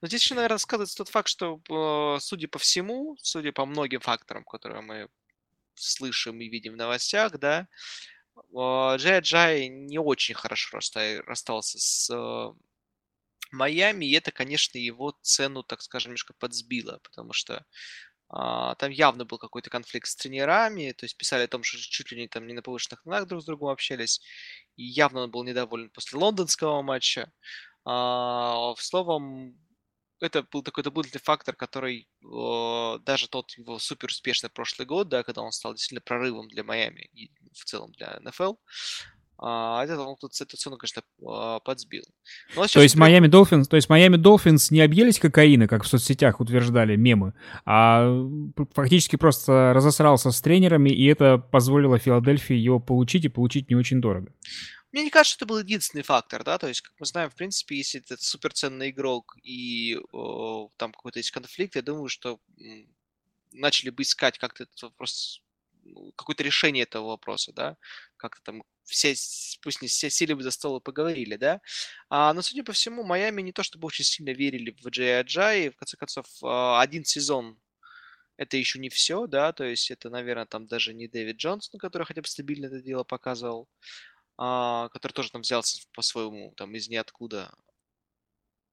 Но 0.00 0.08
здесь 0.08 0.22
еще, 0.22 0.34
наверное, 0.34 0.58
сказывается 0.58 0.98
тот 0.98 1.08
факт, 1.08 1.28
что, 1.28 1.60
э, 1.70 2.20
судя 2.20 2.48
по 2.48 2.58
всему, 2.58 3.16
судя 3.22 3.52
по 3.52 3.64
многим 3.66 4.00
факторам, 4.00 4.44
которые 4.44 4.82
мы 4.82 5.08
слышим 5.74 6.40
и 6.40 6.48
видим 6.48 6.74
в 6.74 6.76
новостях, 6.76 7.38
да, 7.38 7.68
Джей 8.54 9.20
Джай 9.20 9.68
не 9.68 9.98
очень 9.98 10.34
хорошо 10.34 10.78
расстался 11.26 11.78
с 11.78 12.10
э, 12.12 12.52
Майами, 13.50 14.06
и 14.06 14.12
это, 14.12 14.30
конечно, 14.30 14.78
его 14.78 15.16
цену, 15.22 15.62
так 15.62 15.80
скажем, 15.82 16.10
немножко 16.10 16.34
подсбило, 16.34 17.00
потому 17.02 17.32
что 17.32 17.64
там 18.28 18.90
явно 18.90 19.24
был 19.24 19.38
какой-то 19.38 19.70
конфликт 19.70 20.08
с 20.08 20.16
тренерами, 20.16 20.92
то 20.92 21.04
есть 21.04 21.16
писали 21.16 21.44
о 21.44 21.48
том, 21.48 21.62
что 21.62 21.78
чуть 21.78 22.10
ли 22.10 22.18
не 22.18 22.28
там 22.28 22.46
не 22.46 22.54
на 22.54 22.62
повышенных 22.62 23.02
тонах 23.02 23.26
друг 23.26 23.42
с 23.42 23.44
другом 23.44 23.68
общались, 23.68 24.20
и 24.76 24.84
явно 24.84 25.20
он 25.20 25.30
был 25.30 25.44
недоволен 25.44 25.90
после 25.90 26.18
лондонского 26.18 26.82
матча. 26.82 27.32
А, 27.84 28.74
словом, 28.78 29.56
это 30.20 30.42
был 30.42 30.62
такой 30.62 30.82
дополнительный 30.82 31.22
фактор, 31.22 31.54
который 31.54 32.08
даже 33.04 33.28
тот 33.28 33.52
его 33.52 33.78
супер 33.78 34.08
успешный 34.08 34.50
прошлый 34.50 34.86
год, 34.86 35.08
да, 35.08 35.22
когда 35.22 35.42
он 35.42 35.52
стал 35.52 35.74
действительно 35.74 36.00
прорывом 36.00 36.48
для 36.48 36.64
Майами 36.64 37.08
и 37.12 37.30
в 37.52 37.64
целом 37.64 37.92
для 37.92 38.18
НФЛ, 38.20 38.54
а, 39.38 39.84
это 39.84 40.00
он 40.00 40.16
тут 40.16 40.34
цену, 40.34 40.76
конечно, 40.78 41.02
а, 41.26 41.60
подсбил. 41.60 42.04
то 42.54 42.82
есть 42.82 42.96
Майами 42.96 43.26
Долфинс, 43.26 43.68
то 43.68 43.76
есть 43.76 43.88
Майами 43.88 44.16
Долфинс 44.16 44.70
не 44.70 44.80
объелись 44.80 45.18
кокаина, 45.18 45.68
как 45.68 45.84
в 45.84 45.88
соцсетях 45.88 46.40
утверждали 46.40 46.96
мемы, 46.96 47.34
а 47.64 48.08
фактически 48.74 49.16
просто 49.16 49.72
разосрался 49.74 50.30
с 50.30 50.40
тренерами, 50.40 50.90
и 50.90 51.04
это 51.06 51.38
позволило 51.38 51.98
Филадельфии 51.98 52.56
его 52.56 52.80
получить 52.80 53.24
и 53.24 53.28
получить 53.28 53.68
не 53.68 53.76
очень 53.76 54.00
дорого. 54.00 54.32
Мне 54.92 55.04
не 55.04 55.10
кажется, 55.10 55.34
что 55.34 55.44
это 55.44 55.52
был 55.52 55.58
единственный 55.58 56.02
фактор, 56.02 56.42
да, 56.42 56.56
то 56.56 56.68
есть, 56.68 56.80
как 56.80 56.94
мы 56.98 57.04
знаем, 57.04 57.28
в 57.28 57.34
принципе, 57.34 57.76
если 57.76 58.00
это 58.00 58.16
суперценный 58.22 58.90
игрок 58.90 59.36
и 59.42 59.98
о, 60.12 60.70
там 60.78 60.92
какой-то 60.92 61.18
есть 61.18 61.32
конфликт, 61.32 61.76
я 61.76 61.82
думаю, 61.82 62.08
что 62.08 62.40
начали 63.52 63.90
бы 63.90 64.02
искать 64.02 64.38
как-то 64.38 64.66
вопрос, 64.80 65.42
ну, 65.84 66.12
какое-то 66.16 66.42
решение 66.42 66.84
этого 66.84 67.08
вопроса, 67.08 67.52
да, 67.52 67.76
как-то 68.16 68.42
там 68.42 68.62
все, 68.86 69.14
пусть 69.62 69.82
не 69.82 69.88
все 69.88 70.10
сели 70.10 70.32
бы 70.32 70.42
за 70.42 70.50
стол 70.50 70.78
и 70.78 70.82
поговорили, 70.82 71.36
да. 71.36 71.60
А, 72.08 72.32
но, 72.32 72.42
судя 72.42 72.64
по 72.64 72.72
всему, 72.72 73.04
Майами 73.04 73.42
не 73.42 73.52
то 73.52 73.62
чтобы 73.62 73.86
очень 73.86 74.04
сильно 74.04 74.30
верили 74.30 74.76
в 74.82 74.88
Джей 74.88 75.66
и, 75.66 75.70
в 75.70 75.76
конце 75.76 75.96
концов, 75.96 76.26
а, 76.42 76.80
один 76.80 77.04
сезон 77.04 77.58
это 78.36 78.56
еще 78.56 78.78
не 78.78 78.88
все, 78.90 79.26
да, 79.26 79.52
то 79.52 79.64
есть 79.64 79.90
это, 79.90 80.10
наверное, 80.10 80.46
там 80.46 80.66
даже 80.66 80.94
не 80.94 81.08
Дэвид 81.08 81.36
Джонсон, 81.36 81.78
который 81.78 82.04
хотя 82.04 82.20
бы 82.20 82.28
стабильно 82.28 82.66
это 82.66 82.82
дело 82.82 83.04
показывал, 83.04 83.68
а, 84.38 84.88
который 84.90 85.12
тоже 85.12 85.30
там 85.30 85.42
взялся 85.42 85.80
по-своему, 85.92 86.52
там, 86.56 86.74
из 86.74 86.88
ниоткуда. 86.88 87.54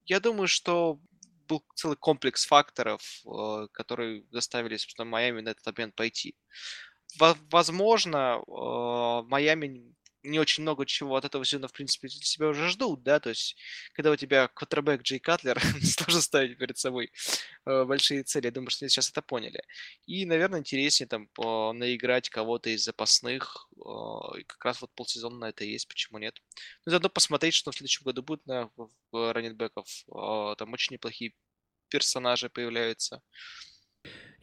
Я 0.06 0.20
думаю, 0.20 0.48
что 0.48 1.00
был 1.48 1.64
целый 1.76 1.98
комплекс 1.98 2.46
факторов, 2.46 3.02
э, 3.26 3.68
которые 3.74 4.26
заставили, 4.32 4.78
собственно, 4.78 5.06
Майами 5.06 5.42
на 5.42 5.50
этот 5.50 5.68
обмен 5.68 5.92
пойти. 5.92 6.36
Возможно, 7.20 8.42
э, 8.48 9.22
Майами 9.28 9.94
не 10.24 10.40
очень 10.40 10.64
много 10.64 10.86
чего 10.86 11.16
от 11.16 11.26
этого 11.26 11.46
сезона, 11.46 11.68
в 11.68 11.74
принципе, 11.74 12.10
себя 12.10 12.48
уже 12.48 12.70
ждут, 12.70 13.04
да, 13.04 13.20
то 13.20 13.30
есть, 13.30 13.58
когда 13.94 14.12
у 14.12 14.16
тебя 14.16 14.48
квотербек 14.48 15.02
Джей 15.02 15.20
Катлер, 15.20 15.62
сложно 15.84 16.22
ставить 16.22 16.58
перед 16.58 16.78
собой 16.78 17.12
э, 17.66 17.84
большие 17.86 18.24
цели, 18.24 18.46
я 18.46 18.52
думаю, 18.52 18.70
что 18.70 18.86
они 18.86 18.90
сейчас 18.90 19.10
это 19.10 19.22
поняли. 19.22 19.64
И, 20.06 20.26
наверное, 20.26 20.60
интереснее 20.60 21.08
там 21.08 21.30
наиграть 21.78 22.30
кого-то 22.30 22.70
из 22.70 22.84
запасных, 22.84 23.68
э, 23.78 24.40
и 24.40 24.44
как 24.44 24.64
раз 24.66 24.82
вот 24.82 24.92
полсезона 24.96 25.38
на 25.38 25.50
это 25.50 25.66
есть, 25.66 25.88
почему 25.88 26.18
нет. 26.20 26.42
Ну, 26.86 26.92
заодно 26.92 27.10
посмотреть, 27.10 27.54
что 27.54 27.72
в 27.72 27.76
следующем 27.76 28.04
году 28.06 28.24
будет 28.24 28.46
на 28.46 28.70
раннинбеков, 29.12 29.88
э, 30.08 30.56
там 30.58 30.74
очень 30.74 30.94
неплохие 30.94 31.34
персонажи 31.90 32.50
появляются. 32.50 33.22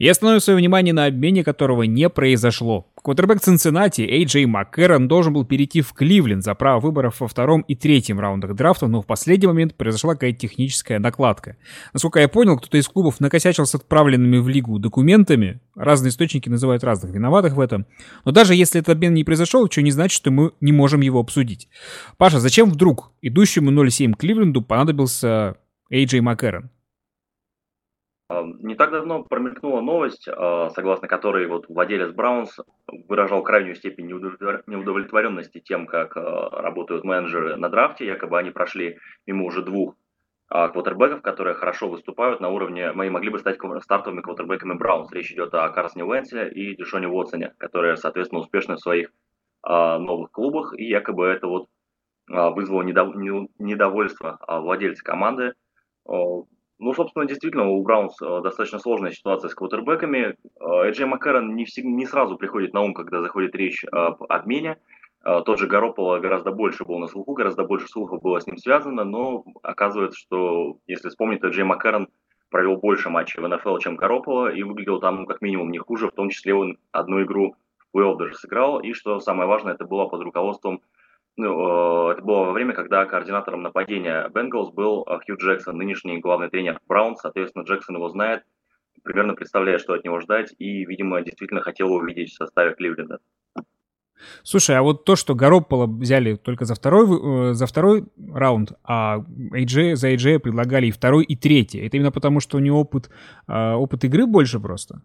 Я 0.01 0.13
остановлю 0.13 0.39
свое 0.39 0.57
внимание 0.57 0.95
на 0.95 1.05
обмене, 1.05 1.43
которого 1.43 1.83
не 1.83 2.09
произошло. 2.09 2.87
Квотербек 3.03 3.39
Цинциннати 3.39 4.01
Эй 4.01 4.25
Джей 4.25 4.47
Маккерон 4.47 5.07
должен 5.07 5.31
был 5.31 5.45
перейти 5.45 5.81
в 5.81 5.93
Кливленд 5.93 6.43
за 6.43 6.55
право 6.55 6.79
выборов 6.79 7.19
во 7.19 7.27
втором 7.27 7.61
и 7.61 7.75
третьем 7.75 8.19
раундах 8.19 8.55
драфта, 8.55 8.87
но 8.87 9.03
в 9.03 9.05
последний 9.05 9.45
момент 9.45 9.75
произошла 9.75 10.15
какая-то 10.15 10.39
техническая 10.39 10.97
накладка. 10.97 11.55
Насколько 11.93 12.19
я 12.19 12.27
понял, 12.29 12.57
кто-то 12.57 12.79
из 12.79 12.87
клубов 12.87 13.19
накосячил 13.19 13.67
с 13.67 13.75
отправленными 13.75 14.39
в 14.39 14.49
лигу 14.49 14.79
документами. 14.79 15.61
Разные 15.75 16.09
источники 16.09 16.49
называют 16.49 16.83
разных 16.83 17.13
виноватых 17.13 17.53
в 17.53 17.59
этом. 17.59 17.85
Но 18.25 18.31
даже 18.31 18.55
если 18.55 18.81
этот 18.81 18.95
обмен 18.95 19.13
не 19.13 19.23
произошел, 19.23 19.69
что 19.69 19.83
не 19.83 19.91
значит, 19.91 20.15
что 20.15 20.31
мы 20.31 20.53
не 20.61 20.71
можем 20.71 21.01
его 21.01 21.19
обсудить. 21.19 21.69
Паша, 22.17 22.39
зачем 22.39 22.71
вдруг 22.71 23.11
идущему 23.21 23.69
0-7 23.69 24.13
Кливленду 24.17 24.63
понадобился 24.63 25.57
Эй 25.91 26.05
Джей 26.05 26.21
Маккерон? 26.21 26.71
Не 28.59 28.75
так 28.75 28.91
давно 28.91 29.23
промелькнула 29.23 29.81
новость, 29.81 30.27
а, 30.27 30.69
согласно 30.69 31.07
которой 31.07 31.47
вот 31.47 31.67
владелец 31.67 32.13
Браунс 32.13 32.57
выражал 33.07 33.43
крайнюю 33.43 33.75
степень 33.75 34.07
неудовлетворенности 34.07 35.59
тем, 35.59 35.85
как 35.85 36.15
а, 36.15 36.49
работают 36.61 37.03
менеджеры 37.03 37.57
на 37.57 37.69
драфте. 37.69 38.05
Якобы 38.05 38.37
они 38.37 38.51
прошли 38.51 38.97
мимо 39.25 39.45
уже 39.45 39.63
двух 39.63 39.95
а, 40.49 40.69
квотербеков, 40.69 41.21
которые 41.21 41.55
хорошо 41.55 41.89
выступают 41.89 42.39
на 42.39 42.49
уровне, 42.49 42.91
мы 42.93 43.09
могли 43.09 43.29
бы 43.29 43.39
стать 43.39 43.57
стартовыми 43.81 44.21
квотербеками 44.21 44.77
Браунс. 44.77 45.11
Речь 45.11 45.31
идет 45.31 45.53
о 45.53 45.69
Карсоне 45.69 46.05
Уэнсе 46.05 46.49
и 46.49 46.75
Дешоне 46.75 47.07
Уотсоне, 47.07 47.53
которые, 47.57 47.97
соответственно, 47.97 48.41
успешны 48.41 48.75
в 48.75 48.81
своих 48.81 49.11
новых 49.63 50.31
клубах. 50.31 50.73
И 50.77 50.85
якобы 50.85 51.27
это 51.27 51.47
вот 51.47 51.67
вызвало 52.27 52.81
недовольство 52.81 54.39
владельца 54.47 55.03
команды 55.03 55.53
ну, 56.81 56.93
собственно, 56.95 57.25
действительно, 57.25 57.69
у 57.69 57.83
Браунс 57.83 58.19
э, 58.21 58.41
достаточно 58.41 58.79
сложная 58.79 59.11
ситуация 59.11 59.49
с 59.49 59.53
квотербеками. 59.53 60.35
Э, 60.59 60.89
Эджей 60.89 61.05
Маккарон 61.05 61.55
не, 61.55 61.65
всегда, 61.65 61.89
не 61.89 62.07
сразу 62.07 62.37
приходит 62.37 62.73
на 62.73 62.81
ум, 62.81 62.95
когда 62.95 63.21
заходит 63.21 63.53
речь 63.53 63.85
об 63.91 64.23
обмене. 64.27 64.79
Э, 65.23 65.41
тот 65.45 65.59
же 65.59 65.67
Гарополо 65.67 66.17
гораздо 66.17 66.51
больше 66.51 66.83
был 66.83 66.97
на 66.97 67.07
слуху, 67.07 67.33
гораздо 67.33 67.65
больше 67.65 67.87
слухов 67.87 68.23
было 68.23 68.39
с 68.39 68.47
ним 68.47 68.57
связано, 68.57 69.03
но 69.03 69.45
оказывается, 69.61 70.19
что, 70.19 70.77
если 70.87 71.09
вспомнить, 71.09 71.41
то 71.41 71.49
Джей 71.49 71.65
Маккарон 71.65 72.07
провел 72.49 72.77
больше 72.77 73.11
матчей 73.11 73.43
в 73.43 73.47
НФЛ, 73.47 73.77
чем 73.77 73.95
Гарополо, 73.95 74.51
и 74.51 74.63
выглядел 74.63 74.99
там, 74.99 75.17
ну, 75.17 75.25
как 75.27 75.41
минимум, 75.41 75.69
не 75.69 75.77
хуже, 75.77 76.07
в 76.07 76.13
том 76.13 76.29
числе 76.31 76.55
он 76.55 76.79
одну 76.91 77.21
игру 77.21 77.55
в 77.77 77.91
плей 77.91 78.17
даже 78.17 78.33
сыграл, 78.33 78.79
и, 78.79 78.93
что 78.93 79.19
самое 79.19 79.47
важное, 79.47 79.73
это 79.73 79.85
было 79.85 80.07
под 80.07 80.21
руководством 80.21 80.81
ну, 81.37 82.09
э, 82.09 82.13
это 82.13 82.21
было 82.21 82.45
во 82.45 82.51
время, 82.51 82.73
когда 82.73 83.05
координатором 83.05 83.61
нападения 83.61 84.29
Бенгалс 84.33 84.71
был 84.71 85.05
э, 85.07 85.19
Хью 85.25 85.37
Джексон, 85.37 85.77
нынешний 85.77 86.19
главный 86.19 86.49
тренер 86.49 86.79
Браун. 86.87 87.15
Соответственно, 87.15 87.63
Джексон 87.63 87.95
его 87.95 88.09
знает, 88.09 88.43
примерно 89.03 89.33
представляет, 89.33 89.81
что 89.81 89.93
от 89.93 90.03
него 90.03 90.19
ждать, 90.19 90.53
и, 90.59 90.85
видимо, 90.85 91.21
действительно 91.21 91.61
хотел 91.61 91.91
увидеть 91.91 92.31
в 92.31 92.35
составе 92.35 92.75
Кливленда. 92.75 93.19
Слушай, 94.43 94.77
а 94.77 94.83
вот 94.83 95.03
то, 95.03 95.15
что 95.15 95.33
Garoppolo 95.33 95.87
взяли 95.87 96.35
только 96.35 96.65
за 96.65 96.75
второй, 96.75 97.51
э, 97.51 97.53
за 97.53 97.65
второй 97.65 98.05
раунд, 98.31 98.73
а 98.83 99.19
AJ, 99.53 99.95
за 99.95 100.11
AJ 100.11 100.39
предлагали 100.39 100.87
и 100.87 100.91
второй, 100.91 101.23
и 101.23 101.35
третий, 101.35 101.79
это 101.79 101.97
именно 101.97 102.11
потому, 102.11 102.39
что 102.39 102.57
у 102.57 102.59
него 102.59 102.81
опыт, 102.81 103.09
опыт 103.47 104.03
игры 104.03 104.27
больше 104.27 104.59
просто? 104.59 105.01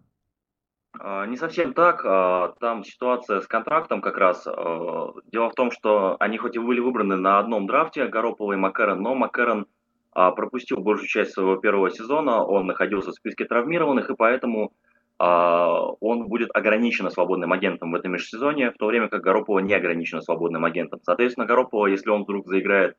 А, 1.01 1.27
не 1.27 1.37
совсем 1.37 1.75
так. 1.75 2.03
А, 2.05 2.55
там 2.61 2.85
ситуация 2.85 3.41
с 3.41 3.47
контрактом 3.47 4.01
как 4.01 4.17
раз. 4.17 4.47
А, 4.47 5.13
дело 5.31 5.51
в 5.51 5.55
том, 5.55 5.71
что 5.71 6.17
они 6.21 6.39
хоть 6.39 6.57
и 6.57 6.59
были 6.59 6.81
выбраны 6.81 7.17
на 7.17 7.39
одном 7.39 7.67
драфте, 7.67 8.07
Garoppolo 8.07 8.55
и 8.55 8.57
Маккерон, 8.57 9.01
но 9.03 9.15
Маккерон 9.15 9.67
пропустил 10.13 10.79
большую 10.79 11.09
часть 11.09 11.33
своего 11.33 11.57
первого 11.57 11.91
сезона, 11.91 12.43
он 12.43 12.67
находился 12.67 13.11
в 13.11 13.15
списке 13.15 13.45
травмированных, 13.45 14.09
и 14.09 14.17
поэтому 14.17 14.73
он 15.19 16.29
будет 16.29 16.49
ограничен 16.55 17.11
свободным 17.11 17.53
агентом 17.53 17.93
в 17.93 17.95
этом 17.97 18.13
межсезонье, 18.13 18.71
в 18.71 18.79
то 18.79 18.87
время 18.87 19.09
как 19.09 19.27
Garoppolo 19.27 19.61
не 19.61 19.75
ограничен 19.75 20.23
свободным 20.23 20.65
агентом. 20.65 21.01
Соответственно, 21.03 21.45
Garoppolo, 21.45 21.91
если 21.91 22.09
он 22.09 22.23
вдруг 22.23 22.47
заиграет 22.47 22.97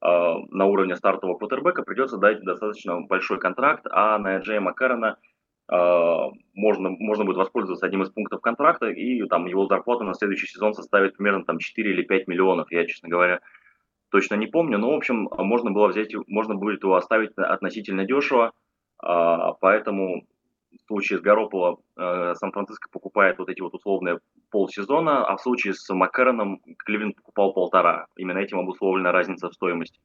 на 0.00 0.64
уровне 0.64 0.96
стартового 0.96 1.36
квотербека, 1.36 1.82
придется 1.82 2.16
дать 2.16 2.40
достаточно 2.42 2.98
большой 3.02 3.38
контракт, 3.38 3.86
а 3.90 4.16
на 4.16 4.38
Джея 4.38 4.60
Маккарона– 4.60 5.18
можно, 5.68 6.90
можно 6.90 7.24
будет 7.24 7.36
воспользоваться 7.36 7.86
одним 7.86 8.02
из 8.02 8.10
пунктов 8.10 8.40
контракта, 8.40 8.90
и 8.90 9.26
там 9.28 9.46
его 9.46 9.66
зарплата 9.66 10.04
на 10.04 10.14
следующий 10.14 10.46
сезон 10.46 10.74
составит 10.74 11.16
примерно 11.16 11.44
там 11.44 11.58
4 11.58 11.90
или 11.90 12.02
5 12.02 12.28
миллионов. 12.28 12.70
Я, 12.70 12.86
честно 12.86 13.08
говоря, 13.08 13.40
точно 14.10 14.34
не 14.34 14.46
помню, 14.46 14.78
но, 14.78 14.92
в 14.92 14.94
общем, 14.94 15.28
можно 15.38 15.70
было 15.70 15.88
взять, 15.88 16.14
можно 16.26 16.54
будет 16.54 16.82
его 16.82 16.96
оставить 16.96 17.32
относительно 17.36 18.04
дешево, 18.04 18.52
а, 18.98 19.52
поэтому 19.54 20.26
в 20.82 20.86
случае 20.86 21.18
с 21.18 21.22
Гарополо 21.22 21.80
э, 21.96 22.34
Сан-Франциско 22.34 22.88
покупает 22.90 23.38
вот 23.38 23.48
эти 23.48 23.60
вот 23.60 23.74
условные 23.74 24.20
полсезона, 24.50 25.24
а 25.24 25.36
в 25.36 25.40
случае 25.40 25.74
с 25.74 25.92
Маккароном 25.92 26.60
Кливленд 26.78 27.16
покупал 27.16 27.52
полтора. 27.52 28.06
Именно 28.16 28.38
этим 28.38 28.58
обусловлена 28.58 29.12
разница 29.12 29.48
в 29.48 29.54
стоимости. 29.54 30.00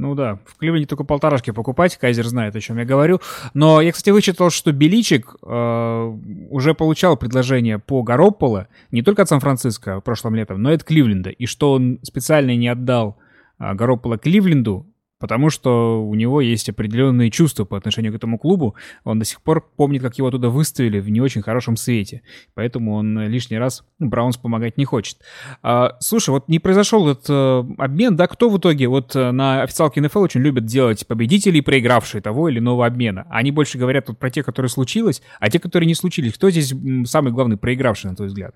Ну 0.00 0.14
да, 0.14 0.38
в 0.46 0.56
Кливленде 0.56 0.86
только 0.86 1.04
полторашки 1.04 1.50
покупать, 1.50 1.98
Кайзер 1.98 2.26
знает, 2.26 2.56
о 2.56 2.60
чем 2.60 2.78
я 2.78 2.86
говорю. 2.86 3.20
Но 3.52 3.82
я, 3.82 3.92
кстати, 3.92 4.08
вычитал, 4.08 4.48
что 4.48 4.72
Беличик 4.72 5.36
э, 5.42 6.16
уже 6.48 6.72
получал 6.72 7.18
предложение 7.18 7.78
по 7.78 8.02
Гаропполо 8.02 8.68
не 8.92 9.02
только 9.02 9.20
от 9.20 9.28
Сан-Франциско 9.28 10.00
прошлым 10.00 10.36
летом, 10.36 10.62
но 10.62 10.72
и 10.72 10.76
от 10.76 10.84
Кливленда. 10.84 11.28
И 11.28 11.44
что 11.44 11.72
он 11.72 11.98
специально 12.02 12.56
не 12.56 12.68
отдал 12.68 13.18
э, 13.58 13.74
Гаропполо 13.74 14.16
Кливленду, 14.16 14.86
потому 15.20 15.50
что 15.50 16.02
у 16.02 16.14
него 16.14 16.40
есть 16.40 16.68
определенные 16.68 17.30
чувства 17.30 17.64
по 17.64 17.76
отношению 17.76 18.12
к 18.12 18.16
этому 18.16 18.38
клубу. 18.38 18.74
Он 19.04 19.18
до 19.18 19.24
сих 19.24 19.42
пор 19.42 19.60
помнит, 19.76 20.02
как 20.02 20.16
его 20.16 20.28
оттуда 20.28 20.48
выставили 20.48 20.98
в 20.98 21.08
не 21.10 21.20
очень 21.20 21.42
хорошем 21.42 21.76
свете. 21.76 22.22
Поэтому 22.54 22.94
он 22.94 23.20
лишний 23.28 23.58
раз 23.58 23.84
Браунс 23.98 24.38
помогать 24.38 24.78
не 24.78 24.86
хочет. 24.86 25.18
А, 25.62 25.96
слушай, 26.00 26.30
вот 26.30 26.48
не 26.48 26.58
произошел 26.58 27.08
этот 27.08 27.26
э, 27.28 27.64
обмен, 27.78 28.16
да, 28.16 28.26
кто 28.26 28.48
в 28.48 28.58
итоге 28.58 28.88
вот 28.88 29.14
э, 29.14 29.30
на 29.30 29.62
официалке 29.62 30.00
НФЛ 30.00 30.20
очень 30.20 30.40
любят 30.40 30.64
делать 30.64 31.06
победители 31.06 31.58
и 31.58 31.62
проигравшие 31.62 32.22
того 32.22 32.48
или 32.48 32.58
иного 32.58 32.86
обмена. 32.86 33.26
Они 33.30 33.50
больше 33.50 33.76
говорят 33.76 34.08
вот 34.08 34.18
про 34.18 34.30
те, 34.30 34.42
которые 34.42 34.70
случилось, 34.70 35.22
а 35.38 35.50
те, 35.50 35.60
которые 35.60 35.86
не 35.86 35.94
случились. 35.94 36.32
Кто 36.32 36.50
здесь 36.50 36.74
самый 37.04 37.30
главный 37.30 37.58
проигравший, 37.58 38.08
на 38.08 38.16
твой 38.16 38.28
взгляд? 38.28 38.54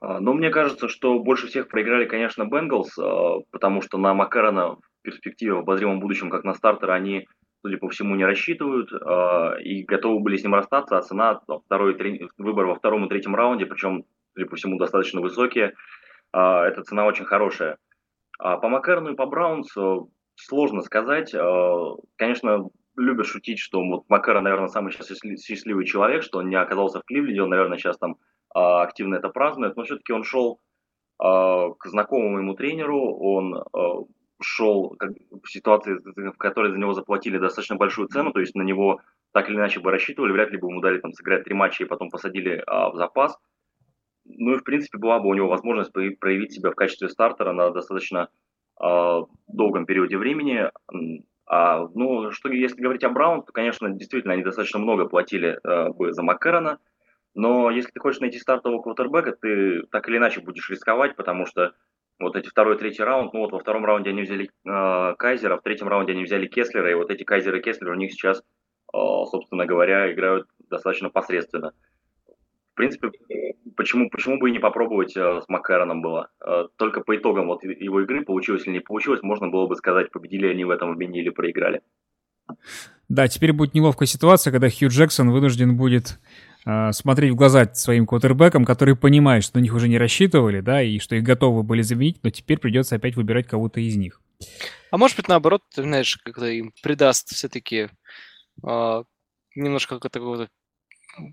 А, 0.00 0.20
ну, 0.20 0.32
мне 0.32 0.50
кажется, 0.50 0.88
что 0.88 1.18
больше 1.18 1.46
всех 1.46 1.68
проиграли, 1.68 2.06
конечно, 2.06 2.44
Бенгалс, 2.44 2.98
а, 2.98 3.40
потому 3.50 3.82
что 3.82 3.98
на 3.98 4.14
Макарона 4.14 4.76
перспективе 5.06 5.54
в 5.54 5.58
обозримом 5.58 6.00
будущем, 6.00 6.30
как 6.30 6.44
на 6.44 6.52
стартера, 6.54 6.92
они, 6.92 7.26
судя 7.62 7.78
по 7.78 7.88
всему, 7.88 8.16
не 8.16 8.24
рассчитывают 8.24 8.92
э, 8.92 9.62
и 9.62 9.84
готовы 9.84 10.20
были 10.20 10.36
с 10.36 10.42
ним 10.42 10.54
расстаться, 10.54 10.98
а 10.98 11.02
цена 11.02 11.40
второй, 11.64 11.94
три, 11.94 12.28
выбор 12.36 12.66
во 12.66 12.74
втором 12.74 13.06
и 13.06 13.08
третьем 13.08 13.34
раунде, 13.34 13.66
причем, 13.66 14.04
судя 14.34 14.48
по 14.48 14.56
всему, 14.56 14.78
достаточно 14.78 15.20
высокие, 15.20 15.74
э, 16.32 16.38
эта 16.38 16.82
цена 16.82 17.06
очень 17.06 17.24
хорошая. 17.24 17.78
А 18.38 18.58
по 18.58 18.68
Маккерну 18.68 19.12
и 19.12 19.16
по 19.16 19.26
Браунс 19.26 19.74
э, 19.76 19.96
сложно 20.34 20.82
сказать. 20.82 21.32
Э, 21.32 21.94
конечно, 22.16 22.68
любят 22.96 23.26
шутить, 23.26 23.60
что 23.60 23.82
вот 23.82 24.04
Маккерн, 24.08 24.42
наверное, 24.42 24.68
самый 24.68 24.92
сейчас 24.92 25.08
счастливый 25.40 25.86
человек, 25.86 26.22
что 26.24 26.38
он 26.38 26.48
не 26.48 26.56
оказался 26.56 27.00
в 27.00 27.04
Кливленде, 27.04 27.42
он, 27.42 27.50
наверное, 27.50 27.78
сейчас 27.78 27.96
там 27.98 28.16
активно 28.54 29.16
это 29.16 29.28
празднует, 29.28 29.76
но 29.76 29.84
все-таки 29.84 30.14
он 30.14 30.24
шел 30.24 30.60
к 31.18 31.78
знакомому 31.84 32.38
ему 32.38 32.54
тренеру, 32.54 33.14
он 33.18 33.62
шел 34.40 34.96
в 35.42 35.48
ситуации, 35.48 35.98
в 36.04 36.36
которой 36.36 36.72
за 36.72 36.78
него 36.78 36.92
заплатили 36.92 37.38
достаточно 37.38 37.76
большую 37.76 38.08
цену, 38.08 38.32
то 38.32 38.40
есть 38.40 38.54
на 38.54 38.62
него 38.62 39.00
так 39.32 39.48
или 39.48 39.56
иначе 39.56 39.80
бы 39.80 39.90
рассчитывали, 39.90 40.32
вряд 40.32 40.50
ли 40.50 40.58
бы 40.58 40.68
ему 40.68 40.80
дали 40.80 40.98
там 40.98 41.12
сыграть 41.12 41.44
три 41.44 41.54
матча 41.54 41.84
и 41.84 41.86
потом 41.86 42.10
посадили 42.10 42.62
а, 42.66 42.90
в 42.90 42.96
запас. 42.96 43.38
Ну 44.24 44.54
и 44.54 44.58
в 44.58 44.64
принципе 44.64 44.98
была 44.98 45.18
бы 45.18 45.28
у 45.28 45.34
него 45.34 45.48
возможность 45.48 45.92
проявить 45.92 46.52
себя 46.52 46.70
в 46.70 46.74
качестве 46.74 47.08
стартера 47.08 47.52
на 47.52 47.70
достаточно 47.70 48.28
а, 48.78 49.22
долгом 49.46 49.86
периоде 49.86 50.18
времени. 50.18 50.70
А, 51.46 51.88
ну, 51.94 52.32
что 52.32 52.48
если 52.48 52.82
говорить 52.82 53.04
о 53.04 53.10
Браун, 53.10 53.42
то, 53.42 53.52
конечно, 53.52 53.88
действительно 53.90 54.34
они 54.34 54.42
достаточно 54.42 54.80
много 54.80 55.06
платили 55.06 55.58
а, 55.62 55.90
бы 55.90 56.12
за 56.12 56.22
Маккерона, 56.22 56.78
но 57.34 57.70
если 57.70 57.90
ты 57.90 58.00
хочешь 58.00 58.20
найти 58.20 58.38
стартового 58.38 58.82
квотербека, 58.82 59.32
ты 59.32 59.82
так 59.90 60.08
или 60.08 60.16
иначе 60.16 60.40
будешь 60.40 60.70
рисковать, 60.70 61.16
потому 61.16 61.46
что 61.46 61.74
вот 62.18 62.36
эти 62.36 62.48
второй 62.48 62.76
и 62.76 62.78
третий 62.78 63.02
раунд, 63.02 63.32
ну 63.32 63.40
вот 63.40 63.52
во 63.52 63.58
втором 63.58 63.84
раунде 63.84 64.10
они 64.10 64.22
взяли 64.22 64.48
э, 64.64 65.14
Кайзера, 65.16 65.58
в 65.58 65.62
третьем 65.62 65.88
раунде 65.88 66.12
они 66.12 66.24
взяли 66.24 66.46
Кеслера, 66.46 66.90
и 66.90 66.94
вот 66.94 67.10
эти 67.10 67.24
Кайзер 67.24 67.54
и 67.56 67.62
Кеслер 67.62 67.90
у 67.90 67.94
них 67.94 68.12
сейчас, 68.12 68.38
э, 68.38 68.42
собственно 68.92 69.66
говоря, 69.66 70.12
играют 70.12 70.48
достаточно 70.70 71.10
посредственно. 71.10 71.72
В 72.72 72.76
принципе, 72.76 73.10
почему, 73.76 74.10
почему 74.10 74.38
бы 74.38 74.50
и 74.50 74.52
не 74.52 74.58
попробовать 74.58 75.16
э, 75.16 75.40
с 75.40 75.48
Маккароном 75.48 76.02
было? 76.02 76.30
Э, 76.44 76.64
только 76.76 77.00
по 77.00 77.16
итогам 77.16 77.46
вот 77.46 77.64
его 77.64 78.02
игры, 78.02 78.24
получилось 78.24 78.66
или 78.66 78.74
не 78.74 78.80
получилось, 78.80 79.22
можно 79.22 79.48
было 79.48 79.66
бы 79.66 79.76
сказать, 79.76 80.10
победили 80.10 80.46
они 80.46 80.64
в 80.64 80.70
этом 80.70 80.92
обмене 80.92 81.20
или 81.20 81.30
проиграли. 81.30 81.82
Да, 83.08 83.28
теперь 83.28 83.52
будет 83.52 83.74
неловкая 83.74 84.06
ситуация, 84.06 84.50
когда 84.50 84.68
Хью 84.68 84.88
Джексон 84.88 85.30
вынужден 85.30 85.76
будет 85.76 86.18
смотреть 86.92 87.32
в 87.32 87.36
глаза 87.36 87.72
своим 87.74 88.06
квотербекам, 88.06 88.64
которые 88.64 88.96
понимают, 88.96 89.44
что 89.44 89.58
на 89.58 89.62
них 89.62 89.72
уже 89.72 89.88
не 89.88 89.98
рассчитывали, 89.98 90.60
да, 90.60 90.82
и 90.82 90.98
что 90.98 91.14
их 91.14 91.22
готовы 91.22 91.62
были 91.62 91.82
заменить, 91.82 92.18
но 92.24 92.30
теперь 92.30 92.58
придется 92.58 92.96
опять 92.96 93.14
выбирать 93.14 93.46
кого-то 93.46 93.80
из 93.80 93.96
них. 93.96 94.20
А 94.90 94.96
может 94.96 95.16
быть, 95.16 95.28
наоборот, 95.28 95.62
ты 95.74 95.82
знаешь, 95.82 96.16
когда 96.16 96.50
им 96.50 96.72
придаст 96.82 97.28
все-таки 97.28 97.88
э, 98.66 99.02
немножко 99.54 99.98
какого-то 100.00 100.48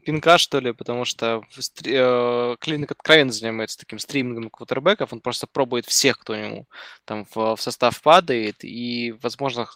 пинка, 0.05 0.37
что 0.37 0.59
ли, 0.59 0.71
потому 0.71 1.05
что 1.05 1.41
э, 1.83 2.55
Клиник 2.59 2.91
откровенно 2.91 3.31
занимается 3.31 3.79
таким 3.79 3.99
стримингом 3.99 4.49
квотербеков, 4.49 5.13
он 5.13 5.21
просто 5.21 5.47
пробует 5.47 5.85
всех, 5.85 6.19
кто 6.19 6.33
ему 6.33 6.67
там 7.05 7.25
в, 7.33 7.55
в 7.55 7.61
состав 7.61 8.01
падает, 8.01 8.63
и, 8.63 9.13
возможно, 9.21 9.67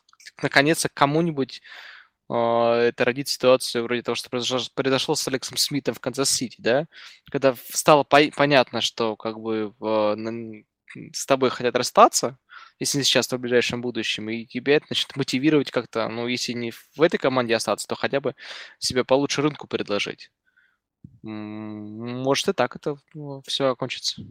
наконец-то 0.41 0.89
кому-нибудь 0.93 1.61
а, 1.61 1.96
это 2.29 3.05
родит 3.05 3.27
ситуацию 3.29 3.83
вроде 3.83 4.01
того, 4.01 4.15
что 4.15 4.29
произошло, 4.29 5.15
с 5.15 5.27
Алексом 5.27 5.57
Смитом 5.57 5.93
в 5.93 5.99
Канзас-Сити, 5.99 6.57
да, 6.59 6.87
когда 7.31 7.55
стало 7.69 8.03
по- 8.03 8.31
понятно, 8.35 8.81
что 8.81 9.15
как 9.15 9.39
бы 9.39 9.73
с 11.13 11.25
тобой 11.25 11.49
хотят 11.49 11.75
расстаться, 11.75 12.37
если 12.79 12.99
не 12.99 13.03
сейчас, 13.03 13.27
то 13.27 13.37
в 13.37 13.39
ближайшем 13.39 13.81
будущем, 13.81 14.29
и 14.29 14.45
тебя 14.45 14.75
это 14.75 14.87
начнет 14.89 15.15
мотивировать 15.15 15.71
как-то, 15.71 16.07
ну, 16.09 16.27
если 16.27 16.53
не 16.53 16.71
в 16.71 17.01
этой 17.01 17.17
команде 17.17 17.55
остаться, 17.55 17.87
то 17.87 17.95
хотя 17.95 18.19
бы 18.19 18.35
себе 18.79 19.03
получше 19.03 19.41
рынку 19.41 19.67
предложить. 19.67 20.31
Может 21.23 22.49
и 22.49 22.53
так 22.53 22.75
это 22.75 22.97
ну, 23.13 23.41
все 23.45 23.69
окончится. 23.69 24.21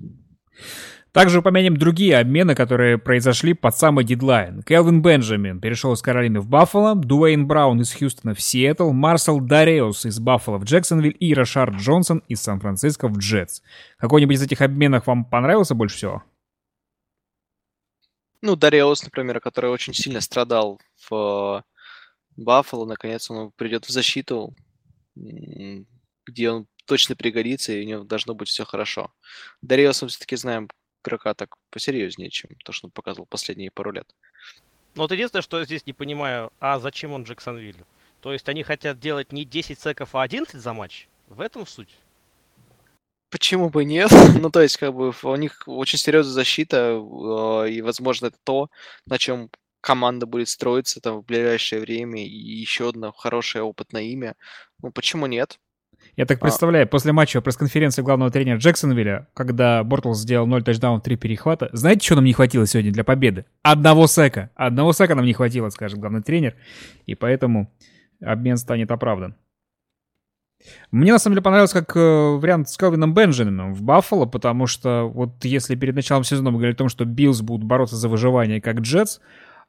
Также 1.13 1.39
упомянем 1.39 1.79
другие 1.79 2.19
обмены, 2.19 2.55
которые 2.55 2.99
произошли 2.99 3.55
под 3.55 3.75
самый 3.75 4.05
дедлайн. 4.05 4.63
Келвин 4.63 5.01
Бенджамин 5.01 5.61
перешел 5.63 5.95
из 5.95 6.03
Каролины 6.03 6.41
в 6.41 6.47
Баффало, 6.47 6.95
Дуэйн 6.95 7.47
Браун 7.47 7.81
из 7.81 7.95
Хьюстона 7.95 8.35
в 8.35 8.41
Сиэтл, 8.43 8.91
Марсел 8.91 9.41
Дареус 9.41 10.05
из 10.05 10.21
Баффало 10.21 10.59
в 10.59 10.65
Джексонвиль 10.65 11.17
и 11.19 11.33
Рашард 11.33 11.77
Джонсон 11.77 12.23
из 12.29 12.43
Сан-Франциско 12.43 13.09
в 13.09 13.17
Джетс. 13.17 13.63
Какой-нибудь 13.97 14.37
из 14.37 14.43
этих 14.43 14.61
обменов 14.61 15.07
вам 15.07 15.25
понравился 15.25 15.75
больше 15.75 15.97
всего? 15.97 16.23
Ну, 18.43 18.55
Дариус, 18.55 19.03
например, 19.03 19.41
который 19.41 19.71
очень 19.71 19.95
сильно 19.95 20.21
страдал 20.21 20.79
в 21.09 21.65
Баффало, 22.37 22.85
наконец 22.85 23.31
он 23.31 23.53
придет 23.57 23.87
в 23.87 23.91
защиту, 23.91 24.55
где 25.15 26.51
он 26.51 26.67
точно 26.87 27.17
пригодится, 27.17 27.73
и 27.73 27.85
у 27.85 27.87
него 27.87 28.05
должно 28.05 28.35
быть 28.35 28.49
все 28.49 28.65
хорошо. 28.65 29.13
Дариуса 29.63 30.07
все-таки 30.09 30.37
знаем 30.37 30.69
игрока 31.05 31.35
так 31.35 31.57
посерьезнее, 31.71 32.31
чем 32.31 32.51
то, 32.65 32.73
что 32.73 32.87
он 32.87 32.91
показывал 32.91 33.27
последние 33.27 33.71
пару 33.71 33.93
лет. 33.93 34.07
Ну 34.95 35.03
вот 35.03 35.13
единственное, 35.13 35.43
что 35.43 35.59
я 35.59 35.65
здесь 35.65 35.87
не 35.87 35.93
понимаю, 35.93 36.51
а 36.59 36.79
зачем 36.79 37.13
он 37.13 37.25
Джексонвиллю? 37.25 37.87
То 38.21 38.33
есть 38.33 38.49
они 38.49 38.63
хотят 38.63 38.99
делать 38.99 39.33
не 39.33 39.45
10 39.45 39.79
секов, 39.79 40.15
а 40.15 40.23
11 40.23 40.61
за 40.61 40.73
матч? 40.73 41.09
В 41.29 41.41
этом 41.41 41.67
суть? 41.67 41.95
Почему 43.31 43.69
бы 43.69 43.85
нет? 43.85 44.11
ну, 44.41 44.51
то 44.51 44.63
есть, 44.63 44.77
как 44.79 44.95
бы, 44.95 45.13
у 45.23 45.37
них 45.37 45.63
очень 45.67 45.99
серьезная 45.99 46.33
защита, 46.33 46.99
э, 46.99 47.71
и, 47.71 47.83
возможно, 47.83 48.27
это 48.27 48.39
то, 48.45 48.71
на 49.07 49.19
чем 49.19 49.51
команда 49.81 50.27
будет 50.27 50.49
строиться 50.49 51.01
там 51.01 51.19
в 51.19 51.25
ближайшее 51.25 51.81
время, 51.81 52.25
и 52.25 52.29
еще 52.29 52.89
одно 52.89 53.13
хорошее 53.13 53.65
опытное 53.65 54.03
имя. 54.03 54.35
Ну, 54.83 54.91
почему 54.91 55.27
нет? 55.27 55.59
Я 56.17 56.25
так 56.25 56.39
а. 56.39 56.41
представляю, 56.41 56.89
после 56.89 57.13
матча 57.13 57.41
пресс-конференции 57.41 58.03
главного 58.03 58.31
тренера 58.31 58.57
Джексонвилля, 58.57 59.29
когда 59.35 59.85
Бортлс 59.85 60.19
сделал 60.19 60.47
0 60.47 60.63
тачдаунов, 60.63 61.03
3 61.03 61.17
перехвата, 61.17 61.69
знаете, 61.73 62.05
что 62.05 62.17
нам 62.17 62.25
не 62.25 62.33
хватило 62.33 62.67
сегодня 62.67 62.91
для 62.91 63.05
победы? 63.05 63.45
Одного 63.63 64.07
сека. 64.07 64.51
Одного 64.55 64.93
сека 64.93 65.15
нам 65.15 65.27
не 65.27 65.35
хватило, 65.35 65.69
скажет 65.69 65.99
главный 65.99 66.23
тренер, 66.23 66.55
и 67.05 67.15
поэтому 67.15 67.71
обмен 68.23 68.57
станет 68.57 68.91
оправдан. 68.91 69.37
Мне 70.91 71.13
на 71.13 71.19
самом 71.19 71.35
деле 71.35 71.43
понравился 71.43 71.85
как 71.85 71.97
э, 71.97 72.01
вариант 72.01 72.71
с 72.71 72.77
Келвином 72.79 73.15
Бенджамином 73.15 73.75
в 73.75 73.83
Баффало, 73.83 74.25
потому 74.25 74.67
что 74.67 75.05
вот 75.05 75.45
если 75.45 75.77
перед 75.77 75.95
началом 75.95 76.25
сезона 76.25 76.51
мы 76.51 76.57
говорили 76.57 76.75
о 76.75 76.79
том, 76.79 76.89
что 76.89 77.05
Биллс 77.05 77.43
будут 77.43 77.67
бороться 77.67 77.95
за 77.97 78.09
выживание 78.09 78.61
как 78.61 78.81
Джетс, 78.81 79.21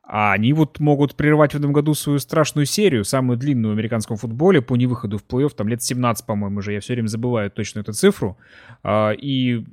а 0.10 0.32
они 0.32 0.54
вот 0.54 0.80
могут 0.80 1.16
прервать 1.16 1.54
в 1.54 1.58
этом 1.58 1.74
году 1.74 1.94
свою 1.94 2.20
страшную 2.20 2.66
серию, 2.66 3.04
самую 3.04 3.38
длинную 3.38 3.74
в 3.74 3.78
американском 3.78 4.16
футболе 4.16 4.62
по 4.62 4.78
невыходу 4.78 5.18
в 5.18 5.26
плей-офф, 5.28 5.54
там 5.54 5.68
лет 5.68 5.84
17, 5.84 6.26
по-моему, 6.26 6.60
уже, 6.60 6.72
я 6.72 6.80
все 6.80 6.94
время 6.94 7.08
забываю 7.08 7.52
точно 7.52 7.82
эту 7.82 7.92
цифру. 7.92 8.38
А, 8.84 9.12
и 9.12 9.66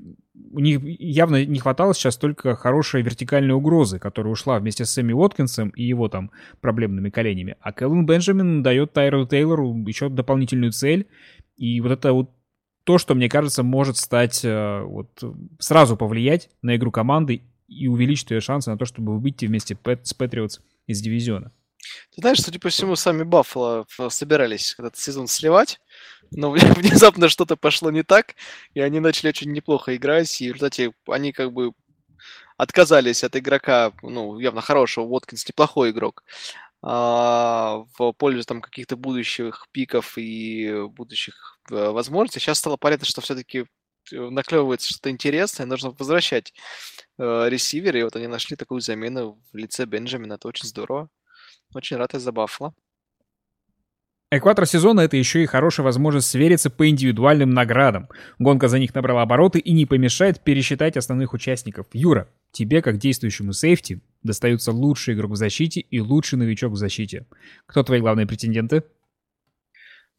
у 0.51 0.59
них 0.59 0.81
явно 0.83 1.45
не 1.45 1.61
хватало 1.61 1.95
сейчас 1.95 2.17
только 2.17 2.57
хорошей 2.57 3.03
вертикальной 3.03 3.55
угрозы, 3.55 4.01
которая 4.01 4.33
ушла 4.33 4.59
вместе 4.59 4.85
с 4.85 4.91
Сэмми 4.91 5.13
Уоткинсом 5.13 5.69
и 5.69 5.85
его 5.85 6.09
там 6.09 6.33
проблемными 6.61 7.11
коленями. 7.11 7.57
А 7.61 7.73
Кэллен 7.73 8.05
Бенджамин 8.05 8.65
дает 8.65 8.93
Тайру 8.93 9.27
Тейлору 9.27 9.73
еще 9.87 10.09
дополнительную 10.09 10.73
цель. 10.73 11.07
И 11.57 11.81
вот 11.81 11.93
это 11.93 12.13
вот 12.13 12.31
то, 12.83 12.99
что, 12.99 13.15
мне 13.15 13.29
кажется, 13.29 13.63
может 13.63 13.97
стать, 13.97 14.45
э, 14.45 14.83
вот, 14.83 15.23
сразу 15.61 15.97
повлиять 15.97 16.51
на 16.61 16.75
игру 16.75 16.91
команды 16.91 17.43
и 17.69 17.89
увеличить 17.89 18.31
ее 18.31 18.41
шансы 18.41 18.71
на 18.71 18.79
то, 18.79 18.85
чтобы 18.85 19.19
выйти 19.19 19.47
вместе 19.47 19.77
с 20.03 20.15
Патриотс 20.15 20.61
из 20.87 21.01
дивизиона. 21.01 21.53
Ты 22.15 22.21
знаешь, 22.21 22.43
судя 22.43 22.59
по 22.59 22.69
всему, 22.69 22.97
сами 22.97 23.25
Баффало 23.25 23.87
собирались 24.09 24.75
этот 24.79 24.97
сезон 24.97 25.27
сливать, 25.27 25.81
но 26.31 26.51
внезапно 26.51 27.29
что-то 27.29 27.57
пошло 27.57 27.91
не 27.91 28.03
так, 28.03 28.35
и 28.75 28.81
они 28.81 29.01
начали 29.01 29.29
очень 29.29 29.53
неплохо 29.53 29.97
играть, 29.97 30.41
и 30.41 30.51
в 30.51 30.55
результате 30.55 30.93
они 31.07 31.33
как 31.33 31.53
бы 31.53 31.73
отказались 32.57 33.25
от 33.25 33.37
игрока, 33.37 33.93
ну, 34.03 34.39
явно 34.39 34.61
хорошего, 34.61 35.05
Уоткинс 35.05 35.47
неплохой 35.49 35.91
игрок, 35.91 36.25
а, 36.83 37.85
в 37.99 38.13
пользу 38.13 38.45
там 38.45 38.61
каких-то 38.61 38.97
будущих 38.97 39.67
пиков 39.73 40.19
и 40.19 40.87
будущих 40.89 41.59
э, 41.71 41.91
возможностей. 41.91 42.41
Сейчас 42.41 42.59
стало 42.59 42.77
понятно, 42.77 43.07
что 43.07 43.23
все-таки 43.23 43.65
наклевывается 44.13 44.91
что-то 44.91 45.11
интересное, 45.11 45.67
нужно 45.67 45.91
возвращать 45.91 46.53
э, 47.19 47.49
ресивера, 47.49 47.99
и 47.99 48.03
вот 48.03 48.17
они 48.17 48.27
нашли 48.27 48.57
такую 48.57 48.81
замену 48.81 49.39
в 49.53 49.57
лице 49.57 49.87
Бенджамина, 49.87 50.35
это 50.35 50.49
очень 50.49 50.69
здорово. 50.69 51.09
Очень 51.75 51.97
рад 51.97 52.15
из-за 52.15 52.33
Баффала. 52.33 52.75
Экватор 54.31 54.67
сезона— 54.67 55.01
это 55.03 55.17
еще 55.17 55.45
и 55.45 55.47
хорошая 55.47 55.85
возможность 55.85 56.29
свериться 56.29 56.69
по 56.69 56.89
индивидуальным 56.89 57.51
наградам. 57.51 58.09
Гонка 58.41 58.67
за 58.67 58.81
них 58.81 58.93
набрала 58.93 59.23
обороты 59.23 59.61
и 59.61 59.73
не 59.73 59.87
помешает 59.87 60.41
пересчитать 60.41 60.97
основных 60.97 61.35
участников. 61.35 61.87
Юра, 61.93 62.29
тебе, 62.51 62.83
как 62.83 62.99
действующему 62.99 63.53
сейфти, 63.53 64.01
достаются 64.25 64.73
лучший 64.73 65.15
игрок 65.15 65.33
в 65.33 65.37
защите 65.37 65.81
и 65.81 66.01
лучший 66.01 66.37
новичок 66.37 66.73
в 66.73 66.77
защите. 66.77 67.27
Кто 67.67 67.85
твои 67.85 68.01
главные 68.01 68.27
претенденты? 68.27 68.83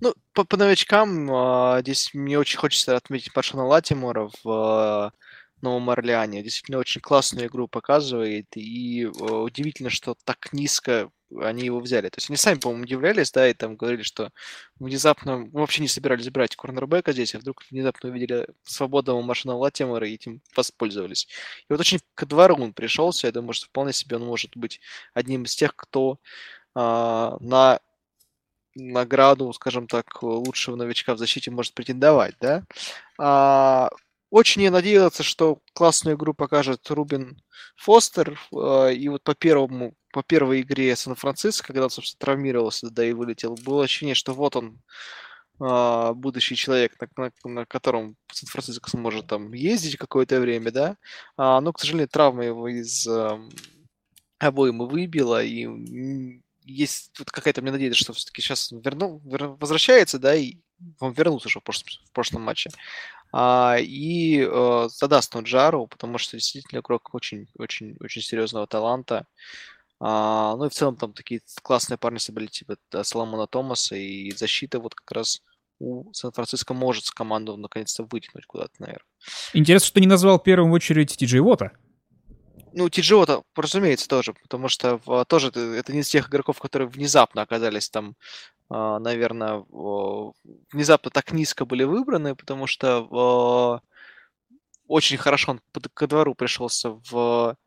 Ну, 0.01 0.13
по, 0.33 0.43
по 0.43 0.57
новичкам, 0.57 1.29
э, 1.31 1.81
здесь 1.81 2.13
мне 2.13 2.37
очень 2.37 2.57
хочется 2.57 2.97
отметить 2.97 3.33
Пашана 3.33 3.65
Латимора 3.65 4.29
в 4.43 5.11
э, 5.13 5.17
Новом 5.61 5.89
Орлеане. 5.89 6.43
Действительно 6.43 6.79
очень 6.79 6.99
классную 7.01 7.47
игру 7.47 7.67
показывает, 7.69 8.47
и 8.55 9.03
э, 9.03 9.07
удивительно, 9.07 9.89
что 9.89 10.15
так 10.25 10.51
низко 10.51 11.09
они 11.41 11.63
его 11.65 11.79
взяли. 11.79 12.09
То 12.09 12.17
есть 12.17 12.29
они 12.29 12.37
сами, 12.37 12.59
по-моему, 12.59 12.83
удивлялись, 12.83 13.31
да, 13.31 13.49
и 13.49 13.53
там 13.53 13.77
говорили, 13.77 14.03
что 14.03 14.31
внезапно 14.79 15.37
мы 15.37 15.49
вообще 15.61 15.81
не 15.81 15.87
собирались 15.87 16.29
брать 16.29 16.55
корнербека 16.55 17.13
здесь, 17.13 17.33
а 17.35 17.39
вдруг 17.39 17.63
внезапно 17.71 18.09
увидели 18.09 18.47
свободного 18.63 19.21
машина 19.21 19.55
Латимора 19.55 20.07
и 20.07 20.13
этим 20.15 20.41
воспользовались. 20.55 21.27
И 21.69 21.73
вот 21.73 21.79
очень 21.79 21.99
ко 22.15 22.25
двору 22.25 22.55
он 22.55 22.73
пришелся, 22.73 23.27
я 23.27 23.33
думаю, 23.33 23.53
что 23.53 23.67
вполне 23.67 23.93
себе 23.93 24.17
он 24.17 24.25
может 24.25 24.55
быть 24.55 24.81
одним 25.13 25.43
из 25.43 25.55
тех, 25.55 25.75
кто 25.75 26.19
а, 26.75 27.37
на 27.39 27.79
награду, 28.75 29.51
скажем 29.53 29.87
так, 29.87 30.21
лучшего 30.21 30.75
новичка 30.75 31.15
в 31.15 31.17
защите 31.17 31.51
может 31.51 31.73
претендовать, 31.73 32.35
да. 32.39 32.63
А, 33.17 33.89
очень 34.29 34.63
я 34.63 34.71
надеялся, 34.71 35.23
что 35.23 35.59
классную 35.73 36.17
игру 36.17 36.33
покажет 36.33 36.89
Рубин 36.91 37.41
Фостер. 37.77 38.39
А, 38.53 38.89
и 38.89 39.07
вот 39.07 39.23
по 39.23 39.33
первому, 39.33 39.93
по 40.11 40.23
первой 40.23 40.61
игре 40.61 40.95
Сан-Франциско, 40.95 41.67
когда 41.67 41.85
он, 41.85 41.89
собственно, 41.89 42.19
травмировался, 42.19 42.89
да 42.89 43.05
и 43.05 43.13
вылетел, 43.13 43.55
было 43.55 43.85
ощущение, 43.85 44.15
что 44.15 44.33
вот 44.33 44.55
он, 44.55 44.81
а, 45.59 46.13
будущий 46.13 46.55
человек, 46.55 46.95
на, 46.99 47.31
на, 47.45 47.49
на 47.49 47.65
котором 47.65 48.17
Сан-Франциско 48.31 48.89
сможет 48.89 49.27
там 49.27 49.53
ездить 49.53 49.97
какое-то 49.97 50.39
время, 50.39 50.71
да. 50.71 50.97
А, 51.37 51.61
но, 51.61 51.71
к 51.71 51.79
сожалению, 51.79 52.09
травма 52.09 52.43
его 52.43 52.67
из 52.67 53.07
э, 53.07 53.39
обоймы 54.39 54.87
выбила, 54.87 55.43
и 55.43 56.41
есть 56.65 57.17
вот 57.19 57.31
какая-то 57.31 57.61
мне 57.61 57.71
надежда, 57.71 57.95
что 57.95 58.13
все-таки 58.13 58.41
сейчас 58.41 58.71
вернул, 58.71 59.21
возвращается, 59.23 60.19
да, 60.19 60.35
и 60.35 60.57
он 60.99 61.13
вернулся 61.13 61.47
уже 61.47 61.59
в 61.59 61.63
прошлом, 61.63 61.87
в 62.05 62.11
прошлом 62.11 62.41
матче 62.41 62.69
а, 63.31 63.77
и 63.79 64.47
э, 64.49 64.87
задаст 64.89 65.35
он 65.35 65.45
жару, 65.45 65.87
потому 65.87 66.17
что 66.17 66.37
действительно 66.37 66.79
игрок 66.79 67.13
очень, 67.13 67.47
очень, 67.57 67.95
очень 67.99 68.21
серьезного 68.21 68.65
таланта. 68.65 69.25
А, 69.99 70.55
ну 70.55 70.65
и 70.65 70.69
в 70.69 70.73
целом 70.73 70.95
там 70.95 71.13
такие 71.13 71.41
классные 71.61 71.97
парни 71.97 72.17
собрали, 72.17 72.47
типа 72.47 72.77
Соломона 73.03 73.47
Томаса, 73.47 73.95
и 73.95 74.31
защита 74.31 74.79
вот 74.79 74.95
как 74.95 75.11
раз 75.11 75.41
у 75.79 76.11
Сан-Франциско 76.13 76.73
может 76.73 77.05
с 77.05 77.11
команду 77.11 77.57
наконец-то 77.57 78.03
вытянуть 78.03 78.45
куда-то 78.45 78.73
наверх. 78.79 79.05
Интересно, 79.53 79.87
что 79.87 79.99
не 79.99 80.07
назвал 80.07 80.39
в 80.39 80.71
очередь 80.71 81.17
Ти 81.17 81.25
Джей 81.25 81.41
Вота. 81.41 81.71
Ну, 82.77 82.89
Тиджиота, 82.89 83.41
разумеется, 83.55 84.07
тоже, 84.09 84.33
потому 84.33 84.67
что 84.67 84.99
тоже 85.27 85.47
это, 85.47 85.93
не 85.93 86.01
из 86.01 86.09
тех 86.09 86.27
игроков, 86.27 86.59
которые 86.59 86.89
внезапно 86.89 87.41
оказались 87.41 87.89
там 87.89 88.15
а, 88.69 88.99
наверное, 88.99 89.63
внезапно 90.73 91.09
так 91.11 91.31
низко 91.31 91.65
были 91.65 91.83
выбраны, 91.83 92.35
потому 92.35 92.67
что 92.67 93.81
очень 94.87 95.17
хорошо 95.17 95.51
он 95.51 95.61
ко 95.93 96.07
двору 96.07 96.35
пришелся 96.35 96.99
в 97.09 97.57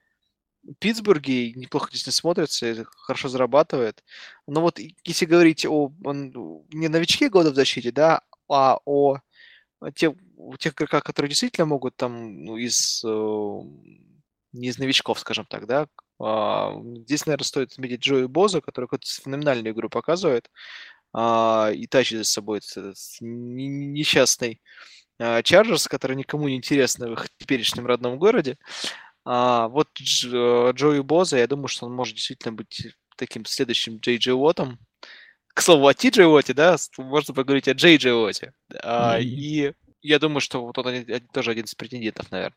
Питтсбурге, 0.79 1.53
неплохо 1.53 1.89
здесь 1.93 2.15
смотрится, 2.15 2.85
хорошо 2.85 3.29
зарабатывает. 3.29 4.05
Но 4.47 4.61
вот 4.61 4.79
если 5.05 5.25
говорить 5.25 5.65
о 5.65 5.91
он, 6.05 6.33
не 6.71 6.89
новичке 6.89 7.31
года 7.31 7.51
в 7.51 7.55
защите, 7.55 7.93
да, 7.93 8.21
а 8.49 8.79
о 8.85 9.19
тех, 9.95 10.13
тех 10.59 10.75
игроках, 10.75 11.05
которые 11.05 11.31
действительно 11.31 11.67
могут 11.67 11.97
там 11.97 12.45
ну, 12.45 12.57
из 12.57 13.03
не 14.59 14.69
из 14.69 14.79
новичков, 14.79 15.19
скажем 15.21 15.47
так, 15.47 15.67
да, 15.67 15.87
а, 16.21 16.75
здесь, 17.05 17.27
наверное, 17.27 17.45
стоит 17.45 17.73
отметить 17.73 18.01
Джои 18.01 18.27
Боза, 18.27 18.61
который 18.61 18.87
какую-то 18.87 19.07
феноменальную 19.07 19.73
игру 19.73 19.89
показывает 19.89 20.51
а, 21.13 21.71
и 21.73 21.87
тащит 21.87 22.19
за 22.19 22.25
собой 22.25 22.59
этот 22.59 22.97
несчастный 23.21 24.61
а, 25.19 25.43
Чарджерс, 25.43 25.87
который 25.89 26.17
никому 26.17 26.49
не 26.49 26.57
интересен 26.57 27.09
в 27.09 27.13
их 27.13 27.29
теперешнем 27.39 27.87
родном 27.87 28.19
городе. 28.19 28.59
Вот 29.25 29.89
э, 30.01 30.73
Джои 30.73 31.01
Боза, 31.01 31.37
я 31.37 31.47
думаю, 31.47 31.69
что 31.69 31.85
он 31.85 31.93
может 31.93 32.15
действительно 32.15 32.55
быть 32.55 32.95
таким 33.15 33.45
следующим 33.45 33.99
Джей 33.99 34.17
Джей 34.17 34.33
Уотом. 34.33 34.79
К 35.49 35.61
слову, 35.61 35.87
о 35.87 35.93
Ти 35.93 36.09
Джей 36.09 36.25
Уоте, 36.25 36.55
да, 36.55 36.77
можно 36.97 37.35
поговорить 37.35 37.69
о 37.69 37.73
Джей 37.73 37.99
Джей 37.99 38.15
Уоте. 38.15 38.55
Mm-hmm. 38.73 39.23
И 39.23 39.75
я 40.01 40.19
думаю, 40.19 40.41
что 40.41 40.65
вот 40.65 40.79
он 40.79 41.05
тоже 41.31 41.51
один 41.51 41.67
из 41.67 41.75
претендентов, 41.75 42.31
наверное. 42.31 42.57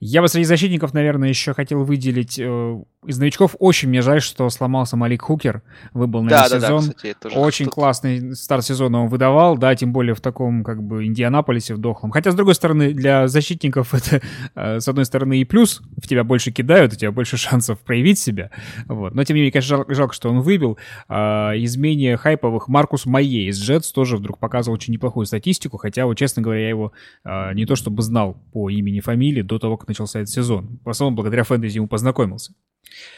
Я 0.00 0.22
бы 0.22 0.28
среди 0.28 0.44
защитников, 0.44 0.94
наверное, 0.94 1.28
еще 1.28 1.54
хотел 1.54 1.82
выделить 1.82 2.38
э, 2.38 2.82
из 3.04 3.18
новичков. 3.18 3.56
Очень 3.58 3.88
мне 3.88 4.00
жаль, 4.00 4.20
что 4.20 4.48
сломался 4.48 4.96
Малик 4.96 5.22
Хукер. 5.22 5.62
Выбыл 5.92 6.22
на 6.22 6.30
да, 6.30 6.48
да, 6.48 6.60
сезон. 6.60 6.86
Да, 6.86 6.92
кстати, 6.92 7.16
тоже 7.20 7.36
очень 7.36 7.64
тут... 7.64 7.74
классный 7.74 8.36
старт 8.36 8.64
сезона 8.64 9.02
он 9.02 9.08
выдавал, 9.08 9.58
да, 9.58 9.74
тем 9.74 9.92
более 9.92 10.14
в 10.14 10.20
таком 10.20 10.62
как 10.62 10.82
бы 10.82 11.04
Индианаполисе 11.04 11.74
в 11.74 11.78
дохлом. 11.78 12.12
Хотя, 12.12 12.30
с 12.30 12.36
другой 12.36 12.54
стороны, 12.54 12.92
для 12.92 13.26
защитников 13.26 13.92
это, 13.94 14.20
э, 14.54 14.78
с 14.78 14.86
одной 14.86 15.04
стороны, 15.04 15.40
и 15.40 15.44
плюс. 15.44 15.82
В 16.00 16.06
тебя 16.06 16.22
больше 16.22 16.52
кидают, 16.52 16.92
у 16.92 16.96
тебя 16.96 17.10
больше 17.10 17.36
шансов 17.38 17.80
проявить 17.80 18.20
себя. 18.20 18.50
Вот. 18.86 19.14
Но, 19.14 19.24
тем 19.24 19.34
не 19.34 19.40
менее, 19.40 19.52
конечно, 19.52 19.78
жал, 19.78 19.84
жалко, 19.88 20.14
что 20.14 20.30
он 20.30 20.42
выбил. 20.42 20.78
Э, 21.08 21.56
из 21.56 21.76
менее 21.76 22.16
хайповых 22.16 22.68
Маркус 22.68 23.04
Майе 23.04 23.48
из 23.48 23.60
Джетс 23.60 23.90
тоже 23.90 24.16
вдруг 24.16 24.38
показывал 24.38 24.74
очень 24.74 24.92
неплохую 24.92 25.26
статистику, 25.26 25.76
хотя, 25.76 26.06
вот, 26.06 26.16
честно 26.16 26.40
говоря, 26.40 26.60
я 26.60 26.68
его 26.68 26.92
э, 27.24 27.54
не 27.54 27.66
то 27.66 27.74
чтобы 27.74 28.02
знал 28.02 28.36
по 28.52 28.70
имени, 28.70 29.00
фамилии 29.00 29.42
до 29.42 29.58
того, 29.58 29.76
как 29.76 29.87
начался 29.88 30.20
этот 30.20 30.32
сезон. 30.32 30.78
В 30.84 30.90
основном 30.90 31.14
благодаря 31.16 31.44
фэнтези 31.44 31.76
ему 31.76 31.88
познакомился. 31.88 32.54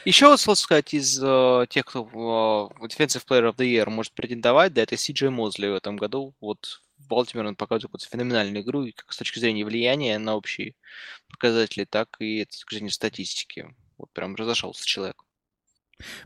Еще 0.05 0.27
вот, 0.27 0.59
сказать, 0.59 0.95
из 0.95 1.23
uh, 1.23 1.67
тех, 1.69 1.85
кто 1.85 2.03
uh, 2.03 2.89
Defensive 2.89 3.25
Player 3.27 3.51
of 3.51 3.57
the 3.57 3.67
Year 3.67 3.89
может 3.89 4.13
претендовать, 4.13 4.73
да, 4.73 4.83
это 4.83 4.97
Си 4.97 5.13
Джей 5.13 5.31
Мозли 5.31 5.69
в 5.69 5.75
этом 5.75 5.97
году. 5.97 6.35
Вот 6.41 6.81
в 6.99 7.09
Балтиморе 7.09 7.49
он 7.49 7.57
показывает 7.57 8.03
феноменальную 8.03 8.63
игру, 8.63 8.87
как 8.95 9.13
с 9.13 9.17
точки 9.17 9.39
зрения 9.39 9.65
влияния 9.65 10.19
на 10.19 10.35
общие 10.35 10.75
показатели, 11.29 11.85
так 11.85 12.17
и 12.21 12.43
с 12.43 12.59
точки 12.59 12.75
зрения 12.75 12.91
статистики. 12.91 13.75
Вот 13.99 14.11
прям 14.13 14.35
разошелся 14.35 14.85
человек. 14.85 15.23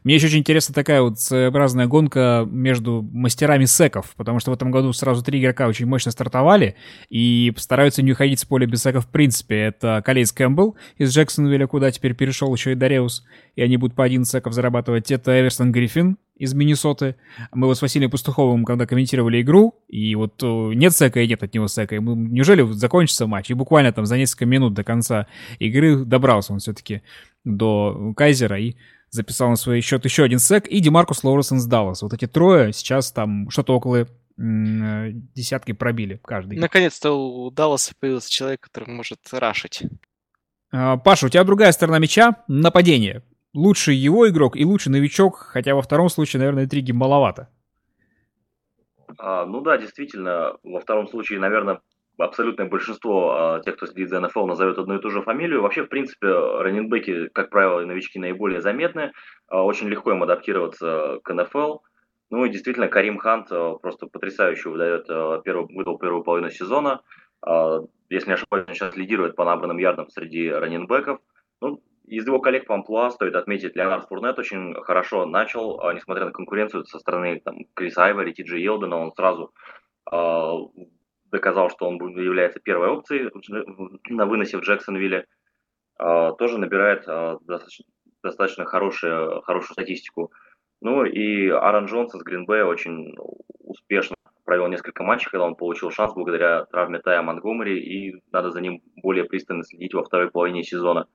Мне 0.02 0.14
еще 0.14 0.26
очень 0.26 0.38
интересна 0.38 0.74
такая 0.74 1.02
вот 1.02 1.20
своеобразная 1.20 1.86
гонка 1.86 2.46
между 2.50 3.02
мастерами 3.12 3.64
секов, 3.64 4.14
потому 4.16 4.40
что 4.40 4.50
в 4.50 4.54
этом 4.54 4.70
году 4.70 4.92
сразу 4.92 5.22
три 5.22 5.40
игрока 5.40 5.68
очень 5.68 5.86
мощно 5.86 6.10
стартовали 6.10 6.76
и 7.08 7.52
стараются 7.56 8.02
не 8.02 8.12
уходить 8.12 8.40
с 8.40 8.44
поля 8.44 8.66
без 8.66 8.82
секов 8.82 9.06
в 9.06 9.08
принципе. 9.08 9.56
Это 9.56 10.02
Калайс 10.04 10.32
Кэмпбелл 10.32 10.76
из 10.98 11.14
Джексонвилля, 11.14 11.66
куда 11.66 11.90
теперь 11.90 12.14
перешел 12.14 12.54
еще 12.54 12.72
и 12.72 12.74
Дареус, 12.74 13.24
и 13.56 13.62
они 13.62 13.76
будут 13.76 13.96
по 13.96 14.04
один 14.04 14.24
секов 14.24 14.52
зарабатывать. 14.52 15.10
Это 15.10 15.38
Эверсон 15.38 15.72
Гриффин 15.72 16.18
из 16.36 16.52
Миннесоты. 16.52 17.14
Мы 17.52 17.68
вот 17.68 17.78
с 17.78 17.82
Василием 17.82 18.10
Пастуховым, 18.10 18.64
когда 18.64 18.86
комментировали 18.86 19.40
игру, 19.40 19.76
и 19.88 20.16
вот 20.16 20.42
нет 20.42 20.92
сека 20.92 21.20
и 21.20 21.28
нет 21.28 21.44
от 21.44 21.54
него 21.54 21.68
сека. 21.68 21.94
И 21.94 22.00
мы, 22.00 22.16
неужели 22.16 22.62
закончится 22.72 23.28
матч? 23.28 23.50
И 23.50 23.54
буквально 23.54 23.92
там 23.92 24.04
за 24.04 24.16
несколько 24.16 24.44
минут 24.44 24.74
до 24.74 24.82
конца 24.82 25.28
игры 25.60 26.04
добрался 26.04 26.52
он 26.52 26.58
все-таки 26.58 27.02
до 27.44 28.12
Кайзера 28.16 28.58
и 28.58 28.74
записал 29.14 29.48
на 29.48 29.56
свой 29.56 29.80
счет 29.80 30.04
еще 30.04 30.24
один 30.24 30.38
сек, 30.38 30.66
и 30.66 30.80
Демаркус 30.80 31.22
Лоуренс 31.22 31.60
из 31.60 31.66
Даллас. 31.66 32.02
Вот 32.02 32.12
эти 32.12 32.26
трое 32.26 32.72
сейчас 32.72 33.12
там 33.12 33.48
что-то 33.48 33.76
около 33.76 34.08
десятки 34.36 35.72
пробили 35.72 36.20
каждый. 36.24 36.58
Наконец-то 36.58 37.12
у 37.12 37.50
Далласа 37.52 37.94
появился 37.98 38.30
человек, 38.30 38.60
который 38.62 38.90
может 38.90 39.20
рашить. 39.32 39.84
А, 40.72 40.96
Паша, 40.96 41.26
у 41.26 41.28
тебя 41.28 41.44
другая 41.44 41.70
сторона 41.70 42.00
мяча— 42.00 42.42
нападение. 42.48 43.22
Лучший 43.54 43.94
его 43.94 44.28
игрок 44.28 44.56
и 44.56 44.64
лучший 44.64 44.90
новичок, 44.90 45.36
хотя 45.36 45.76
во 45.76 45.82
втором 45.82 46.08
случае, 46.08 46.40
наверное, 46.40 46.64
интриги 46.64 46.90
маловато. 46.90 47.48
А, 49.18 49.46
ну 49.46 49.60
да, 49.60 49.78
действительно, 49.78 50.56
во 50.64 50.80
втором 50.80 51.06
случае, 51.06 51.38
наверное, 51.38 51.78
абсолютное 52.18 52.66
большинство 52.68 53.60
тех, 53.64 53.76
кто 53.76 53.86
следит 53.86 54.08
за 54.08 54.20
НФЛ, 54.20 54.46
назовет 54.46 54.78
одну 54.78 54.96
и 54.96 55.00
ту 55.00 55.10
же 55.10 55.22
фамилию. 55.22 55.62
Вообще, 55.62 55.84
в 55.84 55.88
принципе, 55.88 56.28
раненбеки, 56.28 57.28
как 57.28 57.50
правило, 57.50 57.80
и 57.80 57.86
новички 57.86 58.18
наиболее 58.18 58.60
заметны. 58.60 59.12
Очень 59.48 59.88
легко 59.88 60.12
им 60.12 60.22
адаптироваться 60.22 61.18
к 61.22 61.32
НФЛ. 61.32 61.78
Ну 62.30 62.44
и 62.44 62.50
действительно, 62.50 62.88
Карим 62.88 63.18
Хант 63.18 63.48
просто 63.48 64.06
потрясающе 64.06 64.70
выдает, 64.70 65.06
первый, 65.44 65.66
выдал 65.74 65.98
первую 65.98 66.24
половину 66.24 66.50
сезона. 66.50 67.00
Если 68.08 68.28
не 68.28 68.34
ошибаюсь, 68.34 68.66
он 68.68 68.74
сейчас 68.74 68.96
лидирует 68.96 69.36
по 69.36 69.44
набранным 69.44 69.78
ярдам 69.78 70.08
среди 70.08 70.50
раненбеков. 70.50 71.20
Ну, 71.60 71.82
из 72.06 72.26
его 72.26 72.38
коллег 72.38 72.66
по 72.66 72.74
амплуа 72.74 73.10
стоит 73.10 73.34
отметить, 73.34 73.76
Леонард 73.76 74.08
Фурнет 74.08 74.38
очень 74.38 74.74
хорошо 74.82 75.24
начал, 75.26 75.80
несмотря 75.94 76.26
на 76.26 76.32
конкуренцию 76.32 76.84
со 76.84 76.98
стороны 76.98 77.40
там, 77.42 77.64
Криса 77.74 78.04
Айвери, 78.04 78.32
Ти 78.32 78.42
Джи 78.42 78.58
Елдена, 78.58 78.96
он 78.96 79.12
сразу 79.12 79.52
доказал, 81.34 81.68
что 81.68 81.86
он 81.86 81.96
является 81.96 82.60
первой 82.60 82.88
опцией 82.88 83.30
на 84.08 84.26
выносе 84.26 84.56
в 84.56 84.60
Джексонвилле. 84.60 85.26
А, 85.98 86.32
тоже 86.32 86.58
набирает 86.58 87.04
а, 87.06 87.38
достаточно, 87.42 87.84
достаточно 88.22 88.64
хорошую, 88.64 89.42
хорошую 89.42 89.72
статистику. 89.72 90.32
Ну 90.80 91.04
и 91.04 91.48
Аарон 91.48 91.86
Джонс 91.86 92.14
из 92.14 92.22
Гринбея 92.22 92.64
очень 92.64 93.14
успешно 93.60 94.16
провел 94.44 94.68
несколько 94.68 95.02
матчей, 95.02 95.30
когда 95.30 95.46
он 95.46 95.56
получил 95.56 95.90
шанс 95.90 96.12
благодаря 96.14 96.66
травме 96.66 96.98
Тая 96.98 97.22
Монгомери, 97.22 97.78
и 97.78 98.22
надо 98.30 98.50
за 98.50 98.60
ним 98.60 98.82
более 99.02 99.24
пристально 99.24 99.64
следить 99.64 99.94
во 99.94 100.04
второй 100.04 100.30
половине 100.30 100.62
сезона. 100.62 101.06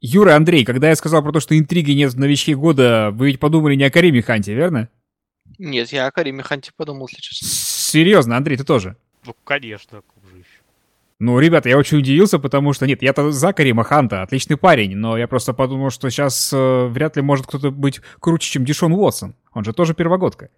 Юра, 0.00 0.36
Андрей, 0.36 0.64
когда 0.64 0.90
я 0.90 0.96
сказал 0.96 1.22
про 1.22 1.32
то, 1.32 1.40
что 1.40 1.58
интриги 1.58 1.92
нет 1.92 2.12
в 2.12 2.18
новичке 2.18 2.54
года, 2.54 3.10
вы 3.12 3.26
ведь 3.26 3.40
подумали 3.40 3.74
не 3.74 3.84
о 3.84 3.90
Кариме 3.90 4.22
Ханте, 4.22 4.54
верно? 4.54 4.88
Нет, 5.58 5.88
я 5.88 6.06
о 6.06 6.10
Кариме 6.10 6.42
Ханте 6.42 6.70
подумал, 6.76 7.08
если 7.08 7.22
честно. 7.22 7.48
Серьезно, 7.48 8.36
Андрей, 8.36 8.56
ты 8.56 8.64
тоже? 8.64 8.96
Ну, 9.26 9.34
конечно, 9.44 10.02
же 10.30 10.38
еще. 10.38 10.60
Ну, 11.18 11.38
ребята, 11.38 11.68
я 11.70 11.78
очень 11.78 11.98
удивился, 11.98 12.38
потому 12.38 12.74
что, 12.74 12.86
нет, 12.86 13.02
я-то 13.02 13.32
за 13.32 13.52
Карима 13.54 13.84
Ханта, 13.84 14.22
отличный 14.22 14.58
парень, 14.58 14.96
но 14.96 15.16
я 15.16 15.26
просто 15.26 15.54
подумал, 15.54 15.90
что 15.90 16.10
сейчас 16.10 16.52
э, 16.52 16.86
вряд 16.88 17.16
ли 17.16 17.22
может 17.22 17.46
кто-то 17.46 17.70
быть 17.70 18.00
круче, 18.20 18.50
чем 18.50 18.66
Дишон 18.66 18.92
Уотсон. 18.92 19.34
Он 19.54 19.64
же 19.64 19.72
тоже 19.72 19.94
первогодка. 19.94 20.50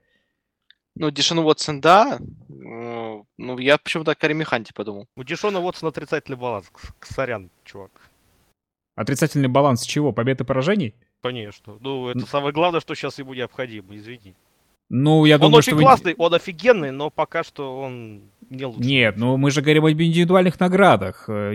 Ну, 0.96 1.10
Дишон 1.12 1.38
Уотсон, 1.38 1.80
да. 1.80 2.18
Ну, 2.48 3.58
я 3.58 3.78
почему-то 3.78 4.10
о 4.10 4.14
Кариме 4.16 4.44
Ханте 4.44 4.74
подумал. 4.74 5.06
У 5.16 5.22
Дишона 5.22 5.60
Уотсона 5.60 5.90
отрицательный 5.90 6.36
баланс. 6.36 6.66
Сорян, 7.02 7.50
чувак. 7.64 7.92
Отрицательный 8.96 9.48
баланс 9.48 9.84
чего? 9.84 10.12
Побед 10.12 10.40
и 10.40 10.44
поражений? 10.44 10.92
Конечно. 11.22 11.78
Ну, 11.80 12.08
это 12.08 12.26
самое 12.26 12.52
главное, 12.52 12.80
что 12.80 12.96
сейчас 12.96 13.16
ему 13.20 13.32
необходимо, 13.32 13.96
извини. 13.96 14.34
Ну, 14.90 15.26
я 15.26 15.34
он 15.36 15.42
думаю, 15.42 15.58
очень 15.58 15.72
что 15.72 15.82
классный, 15.82 16.14
вы... 16.16 16.24
он 16.24 16.34
офигенный, 16.34 16.90
но 16.90 17.10
пока 17.10 17.44
что 17.44 17.78
он 17.78 18.22
не 18.48 18.64
лучше. 18.64 18.80
Нет, 18.80 19.16
ну 19.18 19.36
мы 19.36 19.50
же 19.50 19.60
говорим 19.60 19.84
об 19.84 19.92
индивидуальных 19.92 20.58
наградах. 20.58 21.28
Э, 21.28 21.52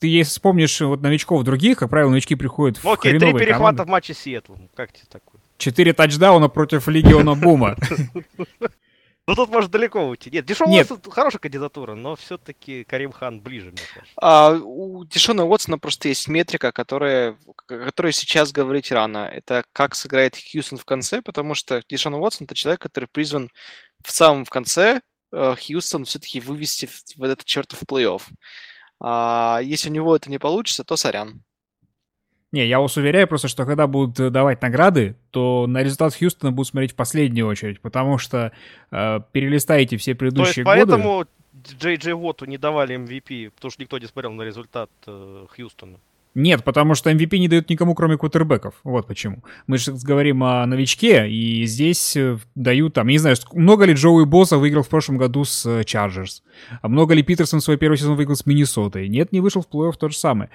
ты 0.00 0.06
если 0.06 0.30
вспомнишь 0.30 0.80
вот 0.80 1.02
новичков 1.02 1.44
других, 1.44 1.78
как 1.78 1.90
правило, 1.90 2.10
новички 2.10 2.34
приходят 2.34 2.78
в 2.78 2.88
Окей, 2.88 3.18
три 3.18 3.32
перехвата 3.32 3.56
команды. 3.56 3.82
в 3.84 3.88
матче 3.88 4.14
с 4.14 4.18
Сиэтлом. 4.18 4.70
Как 4.74 4.92
тебе 4.92 5.04
такое? 5.10 5.40
Четыре 5.58 5.92
тачдауна 5.92 6.48
против 6.48 6.88
Легиона 6.88 7.34
Бума. 7.34 7.76
Ну 9.26 9.34
тут 9.34 9.48
может 9.48 9.70
далеко 9.70 10.06
уйти. 10.06 10.30
Нет, 10.30 10.44
Дешон 10.44 10.68
Нет. 10.68 10.90
Уотсон 10.90 11.10
хорошая 11.10 11.40
кандидатура, 11.40 11.94
но 11.94 12.14
все-таки 12.14 12.84
Карим 12.84 13.10
Хан 13.10 13.40
ближе, 13.40 13.70
мне 13.70 13.80
кажется. 13.94 14.14
А, 14.20 14.52
у 14.52 15.04
Дешона 15.04 15.44
Уотсона 15.46 15.78
просто 15.78 16.08
есть 16.08 16.28
метрика, 16.28 16.72
которая, 16.72 17.38
которую 17.66 18.12
сейчас 18.12 18.52
говорить 18.52 18.92
рано. 18.92 19.26
Это 19.32 19.64
как 19.72 19.94
сыграет 19.94 20.36
Хьюстон 20.36 20.78
в 20.78 20.84
конце, 20.84 21.22
потому 21.22 21.54
что 21.54 21.82
Дешон 21.88 22.14
Уотсон 22.14 22.44
это 22.44 22.54
человек, 22.54 22.82
который 22.82 23.08
призван 23.10 23.50
в 24.04 24.10
самом 24.10 24.44
в 24.44 24.50
конце 24.50 25.00
э, 25.32 25.54
Хьюстон 25.56 26.04
все-таки 26.04 26.40
вывести 26.40 26.84
в, 26.84 27.02
в 27.16 27.22
этот 27.22 27.44
чертов 27.46 27.82
плей-офф. 27.84 28.22
А, 29.00 29.60
если 29.62 29.88
у 29.88 29.92
него 29.92 30.14
это 30.14 30.28
не 30.28 30.38
получится, 30.38 30.84
то 30.84 30.96
сорян. 30.96 31.42
Не, 32.54 32.68
я 32.68 32.78
вас 32.78 32.96
уверяю 32.96 33.26
просто, 33.26 33.48
что 33.48 33.66
когда 33.66 33.88
будут 33.88 34.20
э, 34.20 34.30
давать 34.30 34.62
награды, 34.62 35.16
то 35.32 35.66
на 35.66 35.82
результат 35.82 36.14
Хьюстона 36.14 36.52
будут 36.52 36.68
смотреть 36.68 36.92
в 36.92 36.94
последнюю 36.94 37.48
очередь, 37.48 37.80
потому 37.80 38.16
что 38.16 38.52
э, 38.92 39.20
перелистаете 39.32 39.96
все 39.96 40.14
предыдущие 40.14 40.64
то 40.64 40.72
есть, 40.72 40.86
годы. 40.86 40.92
поэтому 40.92 41.26
Джей 41.80 41.96
Джей 41.96 42.12
Воту 42.12 42.44
не 42.44 42.56
давали 42.56 42.94
MVP, 42.96 43.50
потому 43.50 43.72
что 43.72 43.82
никто 43.82 43.98
не 43.98 44.06
смотрел 44.06 44.30
на 44.34 44.42
результат 44.42 44.88
э, 45.08 45.46
Хьюстона. 45.50 45.98
Нет, 46.34 46.64
потому 46.64 46.94
что 46.94 47.10
MVP 47.10 47.38
не 47.38 47.48
дают 47.48 47.70
никому, 47.70 47.94
кроме 47.94 48.16
кутербеков. 48.16 48.74
Вот 48.82 49.06
почему. 49.06 49.44
Мы 49.68 49.78
же 49.78 49.92
говорим 49.92 50.42
о 50.42 50.66
новичке, 50.66 51.28
и 51.28 51.64
здесь 51.64 52.16
э, 52.16 52.38
дают 52.56 52.94
там, 52.94 53.06
не 53.06 53.18
знаю, 53.18 53.36
много 53.52 53.84
ли 53.84 53.94
Джоуи 53.94 54.24
Босса 54.24 54.58
выиграл 54.58 54.82
в 54.82 54.88
прошлом 54.88 55.16
году 55.16 55.44
с 55.44 55.84
Чарджерс, 55.84 56.42
а 56.82 56.88
много 56.88 57.14
ли 57.14 57.22
Питерсон 57.22 57.60
свой 57.60 57.76
первый 57.76 57.96
сезон 57.98 58.16
выиграл 58.16 58.36
с 58.36 58.46
Миннесотой. 58.46 59.08
Нет, 59.08 59.30
не 59.30 59.40
вышел 59.40 59.62
в 59.62 59.72
плей-офф 59.72 59.94
то 59.96 60.08
же 60.08 60.16
самое. 60.16 60.50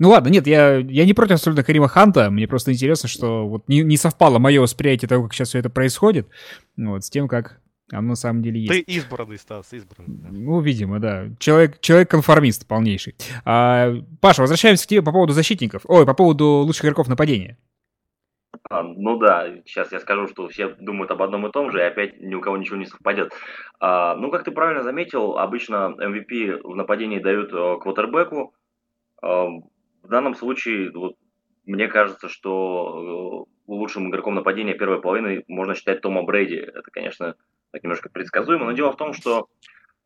Ну 0.00 0.10
ладно, 0.10 0.30
нет, 0.30 0.48
я, 0.48 0.78
я 0.78 1.04
не 1.04 1.14
против 1.14 1.34
абсолютно 1.34 1.62
Карима 1.62 1.86
Ханта, 1.86 2.30
мне 2.30 2.48
просто 2.48 2.72
интересно, 2.72 3.08
что 3.08 3.46
вот 3.46 3.68
не, 3.68 3.82
не 3.82 3.96
совпало 3.96 4.40
мое 4.40 4.60
восприятие 4.60 5.08
того, 5.08 5.24
как 5.24 5.34
сейчас 5.34 5.50
все 5.50 5.60
это 5.60 5.70
происходит, 5.70 6.28
вот, 6.76 7.04
с 7.04 7.10
тем, 7.10 7.28
как 7.28 7.60
а 7.92 8.00
на 8.00 8.14
самом 8.14 8.42
деле 8.42 8.60
есть. 8.60 8.86
Ты 8.86 8.92
избранный, 8.92 9.38
Стас, 9.38 9.72
избранный. 9.72 10.16
Да. 10.16 10.28
Ну, 10.30 10.60
видимо, 10.60 10.98
да. 10.98 11.28
Человек, 11.38 11.80
человек-конформист 11.80 12.66
полнейший. 12.66 13.14
А, 13.44 13.92
Паша, 14.20 14.42
возвращаемся 14.42 14.86
к 14.86 14.88
тебе 14.88 15.02
по 15.02 15.12
поводу 15.12 15.32
защитников. 15.32 15.82
Ой, 15.86 16.06
по 16.06 16.14
поводу 16.14 16.46
лучших 16.64 16.84
игроков 16.84 17.08
нападения. 17.08 17.56
А, 18.68 18.82
ну 18.82 19.16
да, 19.18 19.48
сейчас 19.64 19.92
я 19.92 20.00
скажу, 20.00 20.28
что 20.28 20.48
все 20.48 20.68
думают 20.68 21.10
об 21.10 21.22
одном 21.22 21.46
и 21.46 21.52
том 21.52 21.70
же, 21.70 21.78
и 21.78 21.82
опять 21.82 22.20
ни 22.20 22.34
у 22.34 22.40
кого 22.40 22.56
ничего 22.56 22.76
не 22.76 22.86
совпадет. 22.86 23.32
А, 23.78 24.14
ну, 24.16 24.30
как 24.30 24.44
ты 24.44 24.50
правильно 24.50 24.82
заметил, 24.82 25.38
обычно 25.38 25.94
MVP 25.98 26.60
в 26.62 26.76
нападении 26.76 27.18
дают 27.18 27.52
э, 27.52 27.78
квотербеку. 27.80 28.54
А, 29.22 29.46
в 29.46 30.08
данном 30.08 30.34
случае, 30.34 30.90
вот, 30.92 31.16
мне 31.64 31.88
кажется, 31.88 32.28
что 32.28 33.46
э, 33.46 33.70
лучшим 33.70 34.10
игроком 34.10 34.34
нападения 34.34 34.74
первой 34.74 35.00
половины 35.00 35.44
можно 35.48 35.74
считать 35.74 36.00
Тома 36.00 36.22
Брейди. 36.22 36.56
Это, 36.56 36.90
конечно, 36.90 37.36
так 37.72 37.82
немножко 37.82 38.08
предсказуемо, 38.08 38.66
но 38.66 38.72
дело 38.72 38.92
в 38.92 38.96
том, 38.96 39.12
что... 39.12 39.48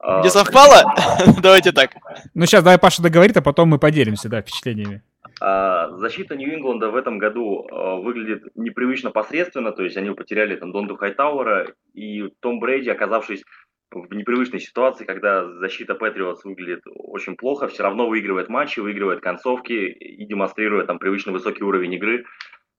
Э, 0.03 0.23
Не 0.23 0.31
совпало? 0.31 0.95
Давайте 1.43 1.73
так. 1.73 1.91
Ну, 2.35 2.47
сейчас 2.47 2.63
давай 2.63 2.79
Паша 2.79 3.03
договорит, 3.03 3.37
а 3.37 3.43
потом 3.43 3.69
мы 3.69 3.79
поделимся, 3.79 4.29
да, 4.29 4.43
впечатлениями. 4.43 5.03
А, 5.41 5.91
защита 5.97 6.37
Нью-Ингланда 6.37 6.91
в 6.91 6.97
этом 6.97 7.19
году 7.19 7.67
а, 7.71 7.97
выглядит 7.97 8.45
непривычно 8.55 9.11
посредственно, 9.11 9.73
то 9.73 9.83
есть 9.83 9.97
они 9.97 10.11
потеряли 10.11 10.57
там 10.57 10.73
Донду 10.73 10.97
Хайтауэра, 10.97 11.75
и 11.93 12.29
Том 12.41 12.61
Брейди, 12.61 12.91
оказавшись 12.91 13.45
в 13.91 14.15
непривычной 14.15 14.61
ситуации, 14.61 15.05
когда 15.05 15.47
защита 15.59 15.95
Патриотс 15.95 16.45
выглядит 16.45 16.83
очень 16.87 17.37
плохо, 17.37 17.69
все 17.69 17.83
равно 17.83 18.09
выигрывает 18.09 18.49
матчи, 18.49 18.81
выигрывает 18.81 19.21
концовки 19.21 19.73
и 19.73 20.25
демонстрирует 20.27 20.87
там 20.87 20.99
привычно 20.99 21.33
высокий 21.33 21.65
уровень 21.65 21.95
игры. 21.95 22.25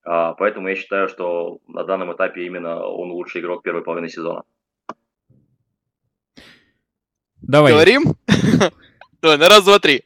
А, 0.04 0.34
поэтому 0.34 0.68
я 0.68 0.76
считаю, 0.76 1.08
что 1.10 1.60
на 1.68 1.84
данном 1.84 2.14
этапе 2.14 2.46
именно 2.46 2.86
он 2.86 3.12
лучший 3.12 3.42
игрок 3.42 3.64
первой 3.64 3.84
половины 3.84 4.10
сезона. 4.10 4.44
Давай. 7.48 7.74
Говорим? 7.74 8.16
Давай, 9.22 9.38
на 9.38 9.50
раз, 9.50 9.64
два, 9.64 9.80
три. 9.80 10.04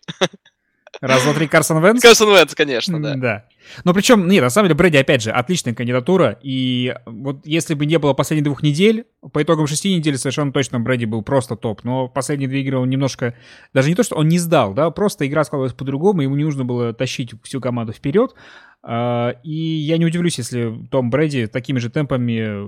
Раз, 1.02 1.23
два, 1.23 1.34
три, 1.34 1.47
Карсон 1.47 1.84
Венс? 1.84 2.02
Карсон 2.02 2.30
Венс, 2.30 2.54
конечно, 2.56 3.02
да. 3.02 3.15
Да. 3.15 3.45
Но 3.84 3.93
причем, 3.93 4.28
нет, 4.28 4.41
на 4.41 4.49
самом 4.49 4.67
деле, 4.67 4.78
Брэди, 4.78 4.97
опять 4.97 5.21
же, 5.21 5.32
отличная 5.32 5.73
кандидатура. 5.73 6.39
И 6.41 6.95
вот 7.06 7.45
если 7.45 7.73
бы 7.73 7.86
не 7.86 7.99
было 7.99 8.13
последних 8.13 8.43
двух 8.45 8.63
недель, 8.63 9.06
по 9.32 9.41
итогам 9.41 9.67
шести 9.67 9.95
недель 9.95 10.17
совершенно 10.17 10.52
точно 10.52 10.80
Брэди 10.80 11.06
был 11.06 11.21
просто 11.21 11.56
топ. 11.56 11.84
Но 11.84 12.08
последние 12.08 12.49
две 12.49 12.62
игры 12.62 12.78
он 12.78 12.89
немножко... 12.89 13.36
Даже 13.73 13.89
не 13.89 13.95
то, 13.95 14.04
что 14.04 14.15
он 14.15 14.28
не 14.28 14.39
сдал, 14.39 14.73
да, 14.73 14.89
просто 14.89 15.28
игра 15.28 15.43
складывалась 15.43 15.73
по-другому, 15.73 16.21
ему 16.21 16.36
не 16.36 16.43
нужно 16.43 16.65
было 16.65 16.93
тащить 16.93 17.34
всю 17.43 17.62
команду 17.62 17.93
вперед. 17.93 18.34
А, 18.82 19.36
и 19.43 19.54
я 19.54 19.97
не 19.97 20.06
удивлюсь, 20.06 20.38
если 20.38 20.88
Том 20.89 21.10
Брэди 21.10 21.47
такими 21.47 21.80
же 21.80 21.89
темпами 21.89 22.67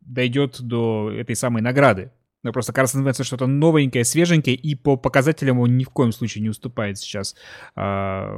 дойдет 0.00 0.60
до 0.60 1.10
этой 1.12 1.36
самой 1.36 1.62
награды. 1.62 2.10
Но 2.44 2.52
просто 2.52 2.72
Карсон 2.72 3.04
Венс 3.04 3.20
что-то 3.20 3.46
новенькое, 3.46 4.04
свеженькое, 4.04 4.54
и 4.54 4.76
по 4.76 4.96
показателям 4.96 5.58
он 5.58 5.76
ни 5.76 5.84
в 5.84 5.90
коем 5.90 6.12
случае 6.12 6.42
не 6.42 6.48
уступает 6.48 6.98
сейчас 6.98 7.34
а, 7.74 8.32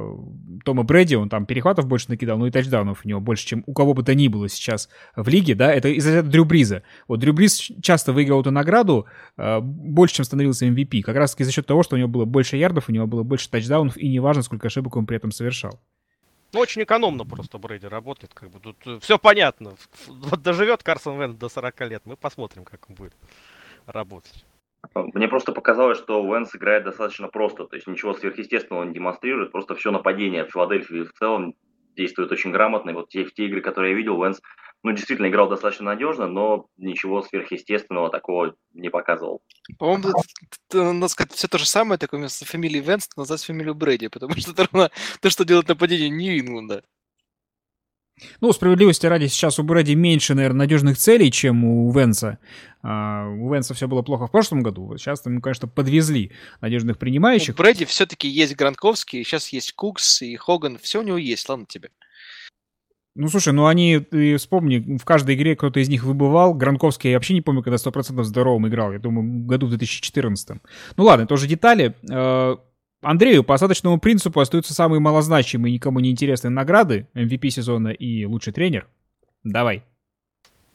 Тома 0.65 0.83
Брэди. 0.83 1.15
Он 1.15 1.29
там 1.29 1.45
перехватов 1.45 1.85
больше 1.85 2.07
накидал, 2.09 2.39
ну 2.39 2.47
и 2.47 2.51
тачдаунов 2.51 3.01
у 3.05 3.07
него 3.07 3.19
больше, 3.19 3.45
чем 3.45 3.63
у 3.67 3.73
кого 3.73 3.93
бы 3.93 4.03
то 4.03 4.15
ни 4.15 4.27
было 4.27 4.49
сейчас 4.49 4.89
в 5.15 5.27
лиге, 5.27 5.53
да, 5.53 5.71
это 5.71 5.89
из-за 5.89 6.23
Дрю 6.23 6.45
Бриза. 6.45 6.81
Вот 7.07 7.19
Дрю 7.19 7.33
Бриз 7.33 7.71
часто 7.81 8.11
выиграл 8.11 8.41
эту 8.41 8.49
награду 8.49 9.05
а, 9.37 9.59
больше, 9.61 10.15
чем 10.15 10.25
становился 10.25 10.65
MVP, 10.67 11.01
как 11.03 11.15
раз 11.15 11.31
таки 11.31 11.43
за 11.43 11.51
счет 11.51 11.67
того, 11.67 11.83
что 11.83 11.95
у 11.95 11.99
него 11.99 12.09
было 12.09 12.25
больше 12.25 12.57
ярдов, 12.57 12.89
у 12.89 12.91
него 12.91 13.05
было 13.05 13.21
больше 13.21 13.49
тачдаунов, 13.51 13.97
и 13.97 14.09
неважно, 14.09 14.41
сколько 14.41 14.67
ошибок 14.67 14.95
он 14.95 15.05
при 15.05 15.17
этом 15.17 15.31
совершал. 15.31 15.79
Ну, 16.53 16.59
очень 16.59 16.83
экономно 16.83 17.23
просто 17.23 17.59
Брейди 17.59 17.87
работает, 17.87 18.33
как 18.33 18.49
бы 18.49 18.59
тут 18.59 18.75
э, 18.85 18.99
все 19.01 19.17
понятно. 19.17 19.75
Вот 20.07 20.41
доживет 20.41 20.83
Карсон 20.83 21.19
Венс 21.19 21.35
до 21.35 21.47
40 21.47 21.81
лет, 21.81 22.01
мы 22.05 22.17
посмотрим, 22.17 22.65
как 22.65 22.89
он 22.89 22.95
будет 22.95 23.13
работать. 23.85 24.45
Мне 24.95 25.27
просто 25.27 25.51
показалось, 25.51 25.99
что 25.99 26.23
Венс 26.25 26.55
играет 26.55 26.83
достаточно 26.83 27.27
просто, 27.27 27.65
то 27.65 27.75
есть 27.75 27.87
ничего 27.87 28.13
сверхъестественного 28.13 28.81
он 28.81 28.93
демонстрирует, 28.93 29.51
просто 29.51 29.75
все 29.75 29.91
нападение 29.91 30.45
в 30.45 30.51
Филадельфии 30.51 31.03
в 31.03 31.13
целом 31.13 31.53
действует 31.95 32.31
очень 32.31 32.51
грамотно. 32.51 32.89
И 32.89 32.93
вот 32.93 33.09
те, 33.09 33.23
в 33.23 33.33
те 33.33 33.45
игры, 33.45 33.61
которые 33.61 33.91
я 33.91 33.97
видел, 33.97 34.21
Венс 34.21 34.41
ну, 34.83 34.91
действительно 34.91 35.27
играл 35.27 35.47
достаточно 35.47 35.85
надежно, 35.85 36.27
но 36.27 36.67
ничего 36.77 37.21
сверхъестественного 37.21 38.09
такого 38.09 38.55
не 38.73 38.89
показывал. 38.89 39.41
По-моему, 39.77 40.09
надо 40.73 41.07
сказать 41.07 41.33
все 41.33 41.47
то 41.47 41.59
же 41.59 41.67
самое, 41.67 41.99
только 41.99 42.17
вместо 42.17 42.45
фамилии 42.45 42.79
Венс 42.79 43.07
назвать 43.15 43.43
фамилию 43.43 43.75
Брэди, 43.75 44.07
потому 44.09 44.35
что 44.35 44.51
это 44.51 44.67
равно 44.71 44.89
то, 45.19 45.29
что 45.29 45.45
делает 45.45 45.67
нападение 45.67 46.09
Нью-Ингланда. 46.09 46.83
Ну, 48.39 48.51
справедливости 48.53 49.05
ради, 49.05 49.27
сейчас 49.27 49.59
у 49.59 49.63
Брэди 49.63 49.93
меньше, 49.93 50.33
наверное, 50.33 50.59
надежных 50.59 50.97
целей, 50.97 51.31
чем 51.31 51.63
у 51.63 51.91
Венса. 51.91 52.39
А, 52.83 53.27
у 53.27 53.53
Венса 53.53 53.73
все 53.73 53.87
было 53.87 54.01
плохо 54.01 54.27
в 54.27 54.31
прошлом 54.31 54.63
году. 54.63 54.97
Сейчас 54.97 55.21
там, 55.21 55.41
конечно, 55.41 55.67
подвезли 55.67 56.31
надежных 56.61 56.97
принимающих. 56.97 57.55
У 57.55 57.57
Брэди 57.57 57.85
все-таки 57.85 58.27
есть 58.27 58.55
Гранковский, 58.55 59.23
сейчас 59.23 59.49
есть 59.49 59.73
Кукс 59.73 60.21
и 60.21 60.35
Хоган. 60.35 60.77
Все 60.81 60.99
у 60.99 61.03
него 61.03 61.17
есть, 61.17 61.47
ладно 61.49 61.65
тебе. 61.67 61.89
Ну, 63.13 63.27
слушай, 63.27 63.51
ну 63.51 63.65
они, 63.65 63.99
ты 63.99 64.37
вспомни, 64.37 64.97
в 64.97 65.03
каждой 65.03 65.35
игре 65.35 65.57
кто-то 65.57 65.81
из 65.81 65.89
них 65.89 66.03
выбывал. 66.03 66.53
Гранковский 66.53 67.09
я 67.11 67.17
вообще 67.17 67.33
не 67.33 67.41
помню, 67.41 67.61
когда 67.61 67.75
100% 67.75 68.23
здоровым 68.23 68.69
играл. 68.69 68.93
Я 68.93 68.99
думаю, 68.99 69.45
году 69.45 69.65
в 69.65 69.69
2014. 69.69 70.61
Ну 70.95 71.03
ладно, 71.03 71.23
это 71.23 71.33
уже 71.33 71.47
детали. 71.47 71.95
Андрею 73.01 73.43
по 73.43 73.55
остаточному 73.55 73.99
принципу 73.99 74.39
остаются 74.39 74.73
самые 74.73 74.99
малозначимые, 74.99 75.73
никому 75.73 75.99
не 75.99 76.11
интересные 76.11 76.51
награды. 76.51 77.07
MVP 77.15 77.49
сезона 77.49 77.89
и 77.89 78.25
лучший 78.25 78.53
тренер. 78.53 78.87
Давай. 79.43 79.83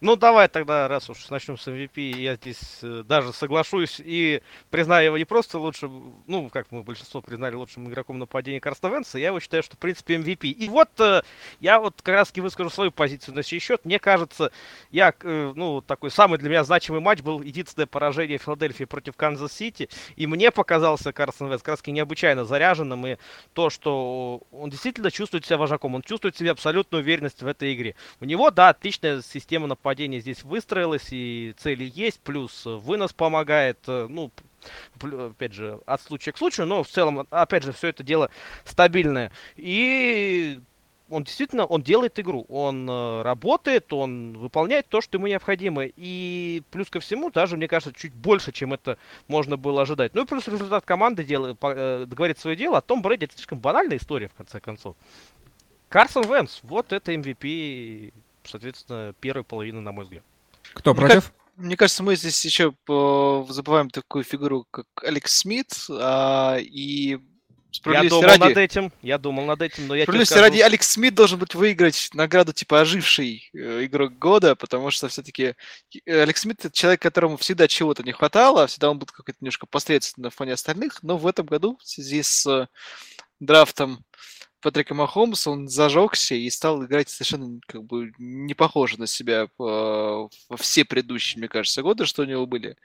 Ну, 0.02 0.14
давай 0.14 0.48
тогда, 0.48 0.88
раз 0.88 1.08
уж 1.08 1.26
начнем 1.30 1.56
с 1.56 1.66
MVP, 1.66 2.20
я 2.20 2.36
здесь 2.36 2.80
э, 2.82 3.02
даже 3.02 3.32
соглашусь 3.32 3.98
и 3.98 4.42
признаю 4.68 5.06
его 5.06 5.16
не 5.16 5.24
просто 5.24 5.58
лучшим, 5.58 6.22
ну, 6.26 6.50
как 6.50 6.70
мы 6.70 6.82
большинство 6.82 7.22
признали 7.22 7.54
лучшим 7.54 7.88
игроком 7.88 8.18
нападения 8.18 8.60
Карсона 8.60 8.88
Венса, 8.88 9.18
я 9.18 9.28
его 9.28 9.40
считаю, 9.40 9.62
что, 9.62 9.76
в 9.76 9.78
принципе, 9.78 10.16
MVP. 10.16 10.48
И 10.48 10.68
вот 10.68 10.90
э, 11.00 11.22
я 11.60 11.80
вот 11.80 12.02
как 12.02 12.14
раз 12.14 12.32
выскажу 12.36 12.68
свою 12.68 12.92
позицию 12.92 13.36
на 13.36 13.42
сей 13.42 13.58
счет. 13.58 13.86
Мне 13.86 13.98
кажется, 13.98 14.52
я, 14.90 15.14
э, 15.18 15.52
ну, 15.56 15.80
такой 15.80 16.10
самый 16.10 16.38
для 16.38 16.50
меня 16.50 16.62
значимый 16.64 17.00
матч 17.00 17.22
был 17.22 17.40
единственное 17.40 17.86
поражение 17.86 18.36
Филадельфии 18.36 18.84
против 18.84 19.16
Канзас-Сити, 19.16 19.88
и 20.14 20.26
мне 20.26 20.50
показался 20.50 21.14
Карсон 21.14 21.48
Венс 21.48 21.62
как 21.62 21.78
раз 21.78 21.86
необычайно 21.86 22.44
заряженным, 22.44 23.06
и 23.06 23.16
то, 23.54 23.70
что 23.70 24.42
он 24.50 24.68
действительно 24.68 25.10
чувствует 25.10 25.46
себя 25.46 25.56
вожаком, 25.56 25.94
он 25.94 26.02
чувствует 26.02 26.36
себе 26.36 26.50
абсолютную 26.50 27.02
уверенность 27.02 27.40
в 27.40 27.46
этой 27.46 27.72
игре. 27.72 27.94
У 28.20 28.26
него, 28.26 28.50
да, 28.50 28.68
отличная 28.68 29.22
система 29.22 29.66
нападения 29.66 29.85
нападение 29.86 30.20
здесь 30.20 30.42
выстроилось, 30.42 31.08
и 31.12 31.54
цели 31.58 31.88
есть, 31.94 32.18
плюс 32.18 32.64
вынос 32.64 33.12
помогает, 33.12 33.78
э, 33.86 34.08
ну, 34.10 34.32
опять 35.00 35.52
же, 35.52 35.78
от 35.86 36.02
случая 36.02 36.32
к 36.32 36.38
случаю, 36.38 36.66
но 36.66 36.82
в 36.82 36.88
целом, 36.88 37.24
опять 37.30 37.62
же, 37.62 37.72
все 37.72 37.88
это 37.88 38.02
дело 38.02 38.28
стабильное. 38.64 39.30
И 39.54 40.58
он 41.08 41.22
действительно, 41.22 41.66
он 41.66 41.82
делает 41.82 42.18
игру, 42.18 42.46
он 42.48 42.90
э, 42.90 43.22
работает, 43.22 43.92
он 43.92 44.36
выполняет 44.36 44.88
то, 44.88 45.00
что 45.00 45.18
ему 45.18 45.28
необходимо. 45.28 45.84
И 45.84 46.64
плюс 46.72 46.90
ко 46.90 46.98
всему, 46.98 47.30
даже, 47.30 47.56
мне 47.56 47.68
кажется, 47.68 47.96
чуть 47.96 48.12
больше, 48.12 48.50
чем 48.50 48.74
это 48.74 48.98
можно 49.28 49.56
было 49.56 49.82
ожидать. 49.82 50.16
Ну 50.16 50.24
и 50.24 50.26
плюс 50.26 50.48
результат 50.48 50.84
команды 50.84 51.22
делает, 51.22 51.58
э, 51.62 52.06
говорит 52.06 52.40
свое 52.40 52.56
дело. 52.56 52.78
А 52.78 52.80
Том 52.80 53.02
Брэди 53.02 53.26
это 53.26 53.34
слишком 53.34 53.60
банальная 53.60 53.98
история, 53.98 54.26
в 54.26 54.34
конце 54.34 54.58
концов. 54.58 54.96
Карсон 55.88 56.24
Венс, 56.24 56.58
вот 56.64 56.92
это 56.92 57.14
MVP 57.14 58.12
соответственно, 58.46 59.14
первой 59.20 59.44
половины, 59.44 59.80
на 59.80 59.92
мой 59.92 60.04
взгляд. 60.04 60.24
Кто 60.74 60.94
мне 60.94 61.06
против? 61.06 61.32
мне 61.56 61.76
кажется, 61.76 62.02
мы 62.02 62.16
здесь 62.16 62.44
еще 62.44 62.74
забываем 62.86 63.90
такую 63.90 64.24
фигуру, 64.24 64.66
как 64.70 64.86
Алекс 65.02 65.38
Смит, 65.38 65.74
а, 65.90 66.58
и 66.58 67.18
я 67.84 68.04
думал 68.04 68.22
ради... 68.22 68.40
над 68.40 68.56
этим, 68.56 68.92
я 69.02 69.18
думал 69.18 69.44
над 69.44 69.62
этим, 69.62 69.86
но 69.86 69.94
я 69.94 70.04
Справедливости 70.04 70.32
скажу... 70.32 70.44
ради 70.44 70.60
Алекс 70.60 70.88
Смит 70.88 71.14
должен 71.14 71.38
быть 71.38 71.54
выиграть 71.54 72.10
награду 72.14 72.52
типа 72.52 72.80
оживший 72.80 73.50
э, 73.52 73.84
игрок 73.84 74.18
года, 74.18 74.54
потому 74.54 74.90
что 74.90 75.08
все-таки 75.08 75.54
э, 76.06 76.22
Алекс 76.22 76.40
Смит 76.40 76.64
это 76.64 76.74
человек, 76.74 77.02
которому 77.02 77.36
всегда 77.36 77.68
чего-то 77.68 78.02
не 78.02 78.12
хватало, 78.12 78.66
всегда 78.66 78.90
он 78.90 78.98
был 78.98 79.06
какой-то 79.06 79.38
немножко 79.40 79.66
посредственный 79.66 80.26
на 80.26 80.30
фоне 80.30 80.54
остальных, 80.54 81.02
но 81.02 81.18
в 81.18 81.26
этом 81.26 81.46
году 81.46 81.78
в 81.82 81.86
связи 81.86 82.22
с 82.22 82.46
э, 82.46 82.66
драфтом 83.40 84.04
Патрика 84.60 84.94
Махомс, 84.94 85.46
он 85.46 85.68
зажегся 85.68 86.34
и 86.34 86.48
стал 86.50 86.84
играть 86.84 87.08
совершенно 87.08 87.60
как 87.66 87.84
бы 87.84 88.12
не 88.18 88.54
похоже 88.54 88.98
на 88.98 89.06
себя 89.06 89.44
э, 89.44 89.48
во 89.58 90.56
все 90.56 90.84
предыдущие, 90.84 91.38
мне 91.40 91.48
кажется, 91.48 91.82
годы, 91.82 92.06
что 92.06 92.22
у 92.22 92.26
него 92.26 92.46
были. 92.46 92.76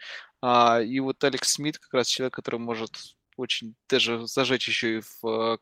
А, 0.41 0.81
и 0.81 0.99
вот 0.99 1.23
Алекс 1.23 1.53
Смит 1.53 1.79
как 1.79 1.93
раз 1.93 2.07
человек, 2.07 2.33
который 2.33 2.59
может 2.59 3.15
очень 3.37 3.75
даже 3.89 4.27
зажечь 4.27 4.67
еще 4.67 4.97
и 4.97 5.01
в, 5.01 5.27
э, 5.27 5.57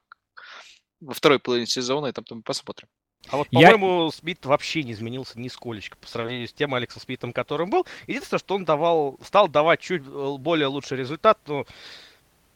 во 0.99 1.13
второй 1.13 1.39
половине 1.39 1.67
сезона, 1.67 2.07
и 2.07 2.11
там, 2.11 2.25
там 2.25 2.43
посмотрим. 2.43 2.89
А 3.27 3.37
вот, 3.37 3.49
по-моему, 3.49 4.05
я... 4.05 4.11
Смит 4.11 4.45
вообще 4.45 4.83
не 4.83 4.93
изменился 4.93 5.39
нисколечко 5.39 5.97
по 5.97 6.07
сравнению 6.07 6.47
с 6.47 6.53
тем 6.53 6.73
Алексом 6.73 7.01
Смитом, 7.01 7.33
которым 7.33 7.69
был. 7.69 7.85
Единственное, 8.07 8.39
что 8.39 8.55
он 8.55 8.65
давал, 8.65 9.19
стал 9.23 9.47
давать 9.47 9.81
чуть 9.81 10.03
э, 10.05 10.35
более 10.39 10.67
лучший 10.67 10.97
результат, 10.97 11.39
но 11.45 11.65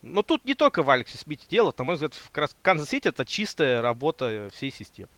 но 0.03 0.21
тут 0.21 0.45
не 0.45 0.53
только 0.53 0.83
в 0.83 0.89
Алексе 0.89 1.17
Смите 1.17 1.45
дело, 1.49 1.73
на 1.77 1.83
мой 1.83 1.95
взгляд, 1.95 2.13
раз 2.33 2.55
Канзас-Сити 2.61 3.07
это 3.07 3.25
чистая 3.25 3.81
работа 3.81 4.49
всей 4.53 4.71
системы. 4.71 5.09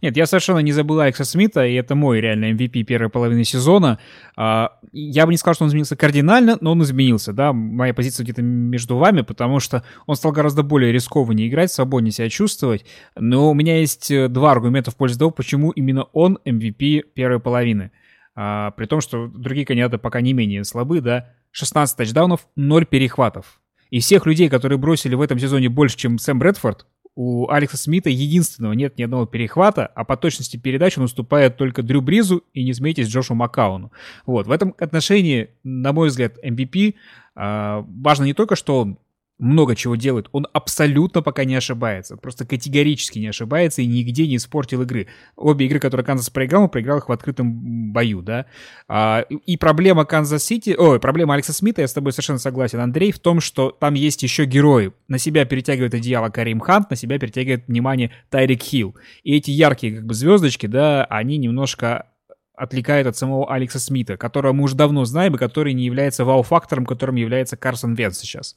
Нет, 0.00 0.16
я 0.16 0.26
совершенно 0.26 0.58
не 0.58 0.72
забыл 0.72 1.00
Алекса 1.00 1.24
Смита, 1.24 1.66
и 1.66 1.74
это 1.74 1.94
мой 1.94 2.20
реальный 2.20 2.52
MVP 2.52 2.84
первой 2.84 3.10
половины 3.10 3.44
сезона. 3.44 3.98
А, 4.36 4.78
я 4.92 5.26
бы 5.26 5.32
не 5.32 5.36
сказал, 5.36 5.54
что 5.54 5.64
он 5.64 5.70
изменился 5.70 5.96
кардинально, 5.96 6.58
но 6.60 6.72
он 6.72 6.82
изменился, 6.82 7.32
да, 7.32 7.52
моя 7.52 7.92
позиция 7.94 8.24
где-то 8.24 8.42
между 8.42 8.96
вами, 8.96 9.22
потому 9.22 9.60
что 9.60 9.84
он 10.06 10.16
стал 10.16 10.32
гораздо 10.32 10.62
более 10.62 10.92
рискованнее 10.92 11.48
играть, 11.48 11.72
свободнее 11.72 12.12
себя 12.12 12.28
чувствовать, 12.28 12.86
но 13.16 13.50
у 13.50 13.54
меня 13.54 13.78
есть 13.78 14.10
э, 14.10 14.28
два 14.28 14.52
аргумента 14.52 14.90
в 14.90 14.96
пользу 14.96 15.18
того, 15.18 15.30
почему 15.30 15.70
именно 15.70 16.04
он 16.12 16.38
MVP 16.44 17.02
первой 17.14 17.40
половины. 17.40 17.90
А, 18.34 18.70
при 18.72 18.86
том, 18.86 19.00
что 19.00 19.26
другие 19.26 19.66
кандидаты 19.66 19.98
пока 19.98 20.20
не 20.20 20.32
менее 20.32 20.64
слабы, 20.64 21.00
да, 21.00 21.34
16 21.52 21.96
тачдаунов, 21.96 22.46
0 22.56 22.86
перехватов. 22.86 23.60
И 23.90 24.00
всех 24.00 24.26
людей, 24.26 24.48
которые 24.48 24.78
бросили 24.78 25.14
в 25.14 25.20
этом 25.20 25.38
сезоне 25.38 25.68
больше, 25.68 25.96
чем 25.96 26.18
Сэм 26.18 26.38
Брэдфорд, 26.38 26.86
у 27.20 27.50
Алекса 27.50 27.76
Смита 27.76 28.10
единственного 28.10 28.74
нет 28.74 28.96
ни 28.96 29.02
одного 29.02 29.26
перехвата, 29.26 29.86
а 29.86 30.04
по 30.04 30.16
точности 30.16 30.56
передач 30.56 30.96
он 30.98 31.04
уступает 31.04 31.56
только 31.56 31.82
Дрю 31.82 32.00
Бризу 32.00 32.44
и, 32.52 32.62
не 32.62 32.72
смейтесь, 32.72 33.08
Джошу 33.08 33.34
Маккауну. 33.34 33.90
Вот, 34.24 34.46
в 34.46 34.52
этом 34.52 34.72
отношении, 34.78 35.50
на 35.64 35.92
мой 35.92 36.10
взгляд, 36.10 36.34
MVP 36.44 36.90
э, 36.90 36.94
а, 37.34 37.84
важно 37.88 38.22
не 38.22 38.34
только, 38.34 38.54
что 38.54 38.78
он 38.78 38.98
много 39.38 39.76
чего 39.76 39.96
делает. 39.96 40.28
Он 40.32 40.46
абсолютно 40.52 41.22
пока 41.22 41.44
не 41.44 41.54
ошибается. 41.54 42.16
Просто 42.16 42.46
категорически 42.46 43.18
не 43.18 43.28
ошибается 43.28 43.82
и 43.82 43.86
нигде 43.86 44.26
не 44.26 44.36
испортил 44.36 44.82
игры. 44.82 45.06
Обе 45.36 45.66
игры, 45.66 45.78
которые 45.78 46.04
Канзас 46.04 46.30
проиграл, 46.30 46.64
он 46.64 46.68
проиграл 46.68 46.98
их 46.98 47.08
в 47.08 47.12
открытом 47.12 47.92
бою, 47.92 48.22
да. 48.22 48.46
А, 48.88 49.20
и 49.20 49.56
проблема 49.56 50.04
Канзас-Сити, 50.04 50.74
ой, 50.76 51.00
проблема 51.00 51.34
Алекса 51.34 51.52
Смита, 51.52 51.82
я 51.82 51.88
с 51.88 51.92
тобой 51.92 52.12
совершенно 52.12 52.38
согласен, 52.38 52.80
Андрей, 52.80 53.12
в 53.12 53.18
том, 53.18 53.40
что 53.40 53.70
там 53.70 53.94
есть 53.94 54.22
еще 54.22 54.44
герои. 54.44 54.92
На 55.06 55.18
себя 55.18 55.44
перетягивает 55.44 55.94
одеяло 55.94 56.30
Карим 56.30 56.60
Хант, 56.60 56.90
на 56.90 56.96
себя 56.96 57.18
перетягивает 57.18 57.68
внимание 57.68 58.10
Тайрик 58.30 58.62
Хилл. 58.62 58.96
И 59.22 59.36
эти 59.36 59.50
яркие 59.50 59.96
как 59.96 60.06
бы 60.06 60.14
звездочки, 60.14 60.66
да, 60.66 61.04
они 61.04 61.36
немножко 61.38 62.06
отвлекает 62.54 63.06
от 63.06 63.16
самого 63.16 63.52
Алекса 63.52 63.78
Смита, 63.78 64.16
которого 64.16 64.52
мы 64.52 64.64
уже 64.64 64.74
давно 64.74 65.04
знаем 65.04 65.36
и 65.36 65.38
который 65.38 65.74
не 65.74 65.84
является 65.84 66.24
вау-фактором, 66.24 66.86
которым 66.86 67.14
является 67.14 67.56
Карсон 67.56 67.94
Венс 67.94 68.18
сейчас. 68.18 68.56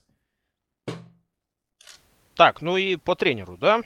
Так, 2.35 2.61
ну 2.61 2.77
и 2.77 2.95
по 2.95 3.15
тренеру, 3.15 3.57
да? 3.57 3.81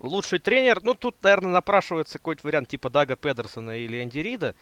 Лучший 0.00 0.38
тренер, 0.38 0.80
ну 0.82 0.94
тут, 0.94 1.22
наверное, 1.22 1.52
напрашивается 1.52 2.18
какой-то 2.18 2.46
вариант 2.46 2.68
типа 2.68 2.90
Дага 2.90 3.16
Педерсона 3.16 3.76
или 3.76 4.02
Энди 4.02 4.18
Рида. 4.18 4.54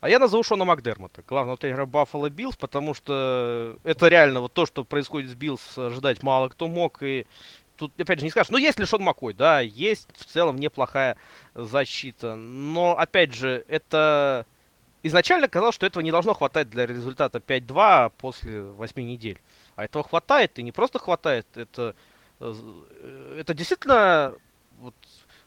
А 0.00 0.08
я 0.08 0.18
назову 0.18 0.42
Шона 0.42 0.64
Макдермота, 0.64 1.22
главного 1.26 1.56
тренера 1.56 1.86
Баффало 1.86 2.28
Биллс, 2.28 2.56
потому 2.56 2.94
что 2.94 3.78
это 3.82 4.08
реально 4.08 4.40
вот 4.40 4.52
то, 4.52 4.66
что 4.66 4.84
происходит 4.84 5.30
с 5.30 5.34
Биллс, 5.34 5.78
ожидать 5.78 6.22
мало 6.22 6.48
кто 6.48 6.68
мог. 6.68 7.02
И 7.02 7.26
тут, 7.76 7.98
опять 7.98 8.18
же, 8.18 8.24
не 8.24 8.30
скажешь, 8.30 8.50
ну 8.50 8.58
есть 8.58 8.78
ли 8.78 8.84
Шон 8.84 9.02
Маккой, 9.02 9.32
да, 9.32 9.60
есть 9.60 10.08
в 10.16 10.24
целом 10.26 10.56
неплохая 10.56 11.16
защита. 11.54 12.36
Но, 12.36 12.96
опять 12.96 13.34
же, 13.34 13.64
это 13.68 14.46
изначально 15.02 15.48
казалось, 15.48 15.74
что 15.74 15.86
этого 15.86 16.02
не 16.02 16.10
должно 16.10 16.34
хватать 16.34 16.68
для 16.68 16.86
результата 16.86 17.38
5-2 17.38 18.12
после 18.18 18.62
8 18.62 19.02
недель. 19.02 19.40
А 19.76 19.84
этого 19.84 20.04
хватает, 20.04 20.58
и 20.58 20.62
не 20.62 20.72
просто 20.72 20.98
хватает, 20.98 21.46
это 21.54 21.94
это 22.40 23.54
действительно, 23.54 24.34
вот, 24.78 24.94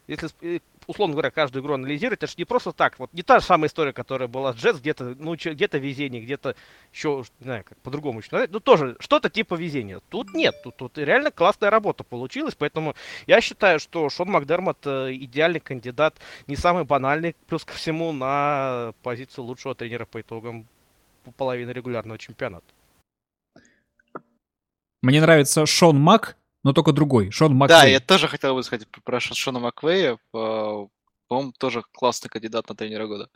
если 0.08 0.30
э, 0.42 0.60
условно 0.90 1.14
говоря, 1.14 1.30
каждую 1.30 1.62
игру 1.62 1.76
анализировать, 1.76 2.18
это 2.18 2.28
же 2.28 2.34
не 2.38 2.46
просто 2.46 2.72
так. 2.72 2.98
Вот 2.98 3.14
не 3.14 3.22
та 3.22 3.40
же 3.40 3.46
самая 3.46 3.70
история, 3.70 3.94
которая 3.94 4.28
была 4.28 4.54
с 4.54 4.56
Джетс, 4.56 4.80
где-то, 4.80 5.16
ну, 5.20 5.36
где-то 5.36 5.78
везение, 5.78 6.20
где-то 6.20 6.56
еще, 6.92 7.24
не 7.40 7.44
знаю, 7.44 7.64
как 7.64 7.78
по-другому 7.80 8.20
еще 8.20 8.48
Ну, 8.50 8.60
тоже 8.60 8.98
что-то 9.00 9.30
типа 9.30 9.54
везения. 9.54 10.02
Тут 10.10 10.34
нет, 10.34 10.56
тут, 10.64 10.78
тут 10.78 10.98
реально 10.98 11.30
классная 11.30 11.70
работа 11.70 12.04
получилась, 12.04 12.56
поэтому 12.56 12.96
я 13.28 13.40
считаю, 13.40 13.80
что 13.80 14.10
Шон 14.10 14.32
Макдермот 14.32 14.80
э, 14.86 15.14
идеальный 15.14 15.60
кандидат, 15.60 16.16
не 16.48 16.56
самый 16.56 16.86
банальный, 16.86 17.36
плюс 17.46 17.64
ко 17.64 17.74
всему, 17.74 18.12
на 18.12 18.94
позицию 19.04 19.44
лучшего 19.44 19.76
тренера 19.76 20.06
по 20.06 20.22
итогам 20.22 20.66
половины 21.38 21.70
регулярного 21.70 22.18
чемпионата. 22.18 22.66
Мне 25.04 25.22
нравится 25.22 25.68
Шон 25.68 26.00
Мак, 26.00 26.36
но 26.64 26.74
только 26.74 26.92
другой, 26.92 27.32
Шон 27.32 27.56
Маквей. 27.56 27.78
Да, 27.78 27.86
я 27.86 28.00
тоже 28.00 28.28
хотел 28.28 28.56
бы 28.56 28.64
сказать 28.64 28.88
про 29.04 29.20
Шона 29.20 29.60
Маквея. 29.60 30.18
По-моему, 30.32 31.54
тоже 31.58 31.84
классный 31.92 32.30
кандидат 32.30 32.68
на 32.70 32.76
тренера 32.76 33.08
года. 33.08 33.30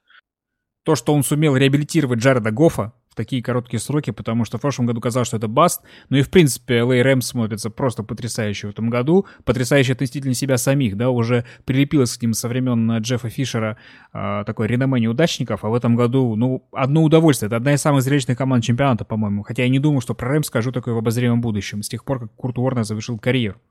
То, 0.83 0.95
что 0.95 1.13
он 1.13 1.23
сумел 1.23 1.55
реабилитировать 1.55 2.19
Джареда 2.19 2.51
Гофа, 2.51 2.93
в 3.13 3.15
такие 3.15 3.43
короткие 3.43 3.80
сроки, 3.80 4.12
потому 4.12 4.43
что 4.43 4.58
в 4.58 4.62
прошлом 4.62 4.88
году 4.88 4.99
казалось, 4.99 5.28
что 5.28 5.38
это 5.38 5.47
баст. 5.47 5.82
Ну 6.10 6.18
и 6.18 6.22
в 6.24 6.30
принципе 6.30 6.80
LA 6.80 7.03
Rams 7.03 7.22
смотрится 7.22 7.70
просто 7.70 8.03
потрясающе 8.03 8.68
в 8.68 8.70
этом 8.72 8.89
году. 8.89 9.28
Потрясающе 9.45 9.93
относительно 9.93 10.34
себя 10.34 10.57
самих, 10.57 10.97
да, 10.97 11.09
уже 11.09 11.45
прилепилось 11.66 12.18
к 12.18 12.22
ним 12.22 12.34
со 12.34 12.47
времен 12.49 12.97
Джеффа 12.97 13.30
Фишера 13.30 13.78
э, 14.14 14.43
такой 14.45 14.68
реноме 14.68 14.99
неудачников, 14.99 15.64
а 15.64 15.70
в 15.70 15.76
этом 15.76 15.95
году, 15.95 16.36
ну, 16.36 16.68
одно 16.72 17.03
удовольствие. 17.03 17.47
Это 17.47 17.57
одна 17.57 17.76
из 17.76 17.82
самых 17.82 18.01
зрелищных 18.01 18.38
команд 18.38 18.64
чемпионата, 18.64 19.05
по-моему. 19.05 19.43
Хотя 19.43 19.64
я 19.64 19.70
не 19.70 19.80
думал, 19.80 20.01
что 20.01 20.16
про 20.16 20.30
Рэмс 20.30 20.47
скажу 20.47 20.72
такое 20.72 20.95
в 20.95 20.97
обозримом 20.97 21.41
будущем, 21.41 21.84
с 21.84 21.89
тех 21.89 22.03
пор, 22.03 22.22
как 22.22 22.34
Курт 22.36 22.57
Уорнер 22.57 22.84
завершил 22.84 23.20
карьеру. 23.20 23.61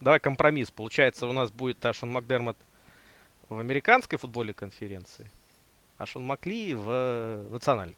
Давай 0.00 0.20
компромисс. 0.20 0.70
Получается, 0.70 1.26
у 1.26 1.32
нас 1.32 1.50
будет 1.50 1.78
Ташон 1.78 2.10
Макдермот 2.10 2.56
в 3.50 3.58
американской 3.58 4.18
футбольной 4.18 4.54
конференции, 4.54 5.30
а 5.98 6.06
Шон 6.06 6.24
Макли 6.24 6.74
в 6.74 7.46
национальной. 7.50 7.96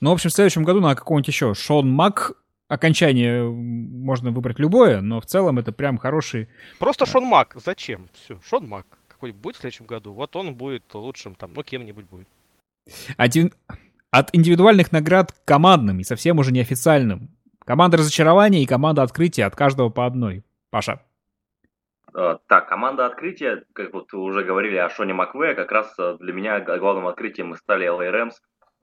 Ну, 0.00 0.10
в 0.10 0.12
общем, 0.14 0.30
в 0.30 0.32
следующем 0.32 0.64
году 0.64 0.80
на 0.80 0.94
какого-нибудь 0.94 1.28
еще 1.28 1.54
Шон 1.54 1.90
Мак 1.90 2.32
окончание 2.68 3.42
можно 3.42 4.30
выбрать 4.30 4.58
любое, 4.58 5.00
но 5.00 5.20
в 5.20 5.26
целом 5.26 5.58
это 5.58 5.72
прям 5.72 5.98
хороший... 5.98 6.48
Просто 6.78 7.06
Шон 7.06 7.24
Мак. 7.24 7.56
Зачем? 7.64 8.08
Все, 8.12 8.38
Шон 8.44 8.68
Мак. 8.68 8.86
Какой 9.08 9.32
будет 9.32 9.56
в 9.56 9.60
следующем 9.60 9.86
году? 9.86 10.12
Вот 10.12 10.36
он 10.36 10.54
будет 10.54 10.84
лучшим 10.94 11.34
там, 11.34 11.52
ну, 11.54 11.62
кем-нибудь 11.62 12.06
будет. 12.06 12.28
Один... 13.16 13.52
От 14.10 14.34
индивидуальных 14.34 14.90
наград 14.90 15.32
к 15.32 15.44
командным 15.44 16.00
и 16.00 16.04
совсем 16.04 16.38
уже 16.38 16.50
неофициальным. 16.50 17.28
Команда 17.66 17.98
разочарования 17.98 18.62
и 18.62 18.66
команда 18.66 19.02
открытия 19.02 19.44
от 19.44 19.54
каждого 19.54 19.90
по 19.90 20.06
одной. 20.06 20.44
Паша. 20.70 21.02
Uh, 22.14 22.38
так, 22.48 22.68
команда 22.70 23.04
открытия, 23.04 23.64
как 23.74 23.92
вот 23.92 24.14
уже 24.14 24.44
говорили 24.44 24.76
о 24.76 24.88
Шоне 24.88 25.12
Макве, 25.12 25.54
как 25.54 25.70
раз 25.70 25.94
э, 25.98 26.16
для 26.20 26.32
меня 26.32 26.58
главным 26.60 27.06
открытием 27.06 27.54
стали 27.56 27.86
LA 27.86 28.10
Rams. 28.10 28.32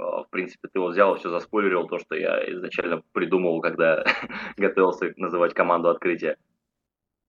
Uh, 0.01 0.25
в 0.25 0.29
принципе, 0.29 0.67
ты 0.67 0.79
вот 0.79 0.91
взял 0.91 1.15
все 1.15 1.29
заспойлерил, 1.29 1.87
то, 1.87 1.99
что 1.99 2.15
я 2.15 2.51
изначально 2.51 3.01
придумал, 3.13 3.61
когда 3.61 4.03
готовился 4.57 5.13
называть 5.15 5.53
команду 5.53 5.89
открытия. 5.89 6.37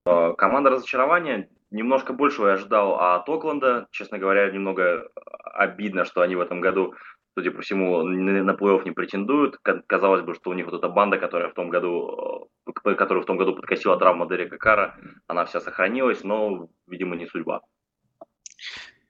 Uh, 0.06 0.34
команда 0.34 0.70
разочарования, 0.70 1.48
немножко 1.70 2.12
большего 2.12 2.48
я 2.48 2.54
ожидал 2.54 2.98
от 3.00 3.28
Окленда. 3.28 3.86
Честно 3.90 4.18
говоря, 4.18 4.50
немного 4.50 5.08
обидно, 5.44 6.04
что 6.04 6.22
они 6.22 6.34
в 6.34 6.40
этом 6.40 6.60
году 6.60 6.94
судя 7.38 7.50
по 7.50 7.60
всему, 7.60 8.02
на 8.02 8.50
плей-офф 8.52 8.84
не 8.84 8.92
претендуют. 8.92 9.58
Казалось 9.86 10.22
бы, 10.22 10.34
что 10.34 10.50
у 10.50 10.54
них 10.54 10.64
вот 10.66 10.74
эта 10.74 10.88
банда, 10.88 11.18
которая 11.18 11.50
в 11.50 11.54
том 11.54 11.68
году, 11.68 12.48
э, 12.66 12.94
которую 12.94 13.24
в 13.24 13.26
том 13.26 13.36
году 13.36 13.54
подкосила 13.54 13.98
травма 13.98 14.26
Дерека 14.26 14.56
Кара, 14.56 14.96
она 15.26 15.44
вся 15.44 15.60
сохранилась, 15.60 16.24
но, 16.24 16.70
видимо, 16.86 17.14
не 17.14 17.26
судьба. 17.26 17.60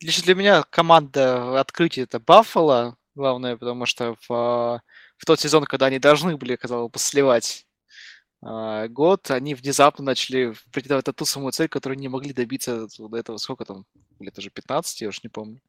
Лично 0.01 0.25
для 0.25 0.35
меня 0.35 0.65
команда 0.69 1.61
открытия 1.61 2.03
это 2.03 2.19
Баффало, 2.19 2.97
главное, 3.17 3.57
потому 3.57 3.87
что 3.87 4.17
в, 4.29 4.83
в 5.17 5.25
тот 5.27 5.41
сезон, 5.41 5.65
когда 5.65 5.87
они 5.87 5.99
должны 5.99 6.37
были, 6.37 6.57
казалось 6.57 6.93
бы, 6.93 6.99
сливать 6.99 7.67
э, 8.43 8.87
год, 8.89 9.31
они 9.31 9.55
внезапно 9.55 10.05
начали 10.05 10.55
претендовать 10.71 11.07
на 11.07 11.13
ту 11.13 11.25
самую 11.25 11.53
цель, 11.53 11.69
которую 11.69 11.99
не 11.99 12.09
могли 12.09 12.33
добиться 12.33 12.87
до 12.99 13.17
этого, 13.17 13.39
сколько 13.39 13.65
там, 13.65 13.85
лет 14.21 14.39
уже 14.39 14.51
15, 14.51 15.01
я 15.01 15.09
уж 15.09 15.23
не 15.25 15.29
помню. 15.29 15.61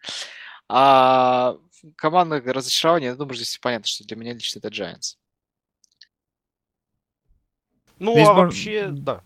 А 0.70 1.58
команда 1.96 2.42
разочарования, 2.42 3.08
я 3.08 3.16
думаю, 3.16 3.36
здесь 3.36 3.58
понятно, 3.58 3.88
что 3.88 4.04
для 4.04 4.18
меня 4.18 4.34
лично 4.34 4.60
это 4.60 4.68
Giants. 4.68 5.16
Ну, 8.00 8.14
Здесь 8.14 8.28
а 8.28 8.34
мож... 8.34 8.44
вообще, 8.44 8.90
да. 8.92 9.24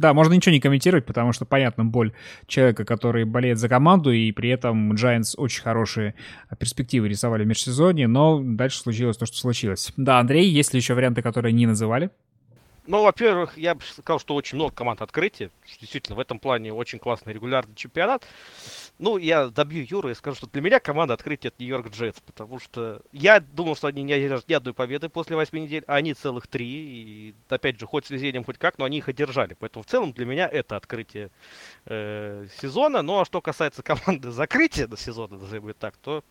Да, 0.00 0.14
можно 0.14 0.32
ничего 0.32 0.54
не 0.54 0.60
комментировать, 0.60 1.04
потому 1.04 1.34
что 1.34 1.44
понятна 1.44 1.84
боль 1.84 2.14
человека, 2.46 2.86
который 2.86 3.24
болеет 3.24 3.58
за 3.58 3.68
команду, 3.68 4.10
и 4.10 4.32
при 4.32 4.48
этом 4.48 4.94
Giants 4.94 5.34
очень 5.36 5.62
хорошие 5.62 6.14
перспективы 6.58 7.06
рисовали 7.06 7.44
в 7.44 7.46
межсезонье, 7.46 8.08
но 8.08 8.40
дальше 8.42 8.78
случилось 8.78 9.18
то, 9.18 9.26
что 9.26 9.36
случилось. 9.36 9.92
Да, 9.98 10.18
Андрей, 10.18 10.48
есть 10.48 10.72
ли 10.72 10.78
еще 10.80 10.94
варианты, 10.94 11.20
которые 11.20 11.52
не 11.52 11.66
называли? 11.66 12.08
Ну, 12.86 13.02
во-первых, 13.02 13.58
я 13.58 13.74
бы 13.74 13.82
сказал, 13.82 14.18
что 14.18 14.34
очень 14.34 14.56
много 14.56 14.74
команд 14.74 15.02
открытия. 15.02 15.50
Действительно, 15.80 16.16
в 16.16 16.20
этом 16.20 16.38
плане 16.38 16.72
очень 16.72 16.98
классный 16.98 17.34
регулярный 17.34 17.74
чемпионат. 17.74 18.26
Ну, 19.02 19.16
я 19.16 19.48
добью 19.48 19.86
Юру 19.88 20.10
и 20.10 20.14
скажу, 20.14 20.36
что 20.36 20.46
для 20.48 20.60
меня 20.60 20.78
команда 20.78 21.14
открытия 21.14 21.48
это 21.48 21.62
Нью-Йорк 21.62 21.88
Джетс, 21.88 22.20
потому 22.20 22.58
что 22.58 23.00
я 23.12 23.40
думал, 23.40 23.74
что 23.74 23.86
они 23.86 24.02
не 24.02 24.12
одержат 24.12 24.46
ни 24.46 24.52
одной 24.52 24.74
победы 24.74 25.08
после 25.08 25.36
восьми 25.36 25.62
недель, 25.62 25.84
а 25.86 25.94
они 25.94 26.12
целых 26.12 26.46
три. 26.46 26.66
И, 26.66 27.34
опять 27.48 27.80
же, 27.80 27.86
хоть 27.86 28.04
с 28.04 28.10
везением, 28.10 28.44
хоть 28.44 28.58
как, 28.58 28.76
но 28.76 28.84
они 28.84 28.98
их 28.98 29.08
одержали. 29.08 29.56
Поэтому 29.58 29.84
в 29.84 29.86
целом 29.86 30.12
для 30.12 30.26
меня 30.26 30.46
это 30.46 30.76
открытие 30.76 31.30
э, 31.86 32.46
сезона. 32.60 33.00
Ну, 33.00 33.20
а 33.20 33.24
что 33.24 33.40
касается 33.40 33.82
команды 33.84 34.32
закрытия 34.32 34.86
до 34.86 34.98
сезона, 34.98 35.38
назовем 35.38 35.72
так, 35.72 35.96
то 35.96 36.22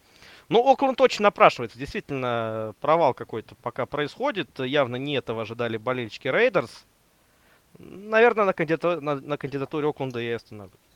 ну, 0.47 0.63
Окленд 0.72 1.01
очень 1.01 1.24
напрашивается. 1.24 1.80
Действительно, 1.80 2.76
провал 2.82 3.15
какой-то 3.15 3.55
пока 3.55 3.88
происходит. 3.88 4.59
Явно 4.59 4.97
не 4.97 5.15
этого 5.15 5.41
ожидали 5.41 5.78
болельщики 5.78 6.28
Рейдерс. 6.28 6.86
Наверное, 7.80 8.45
на, 8.45 8.53
кандидату... 8.53 9.01
на, 9.01 9.15
на 9.15 9.38
кандидатуре 9.38 9.88
Окленда 9.88 10.20
я 10.20 10.36
остановлюсь. 10.36 10.89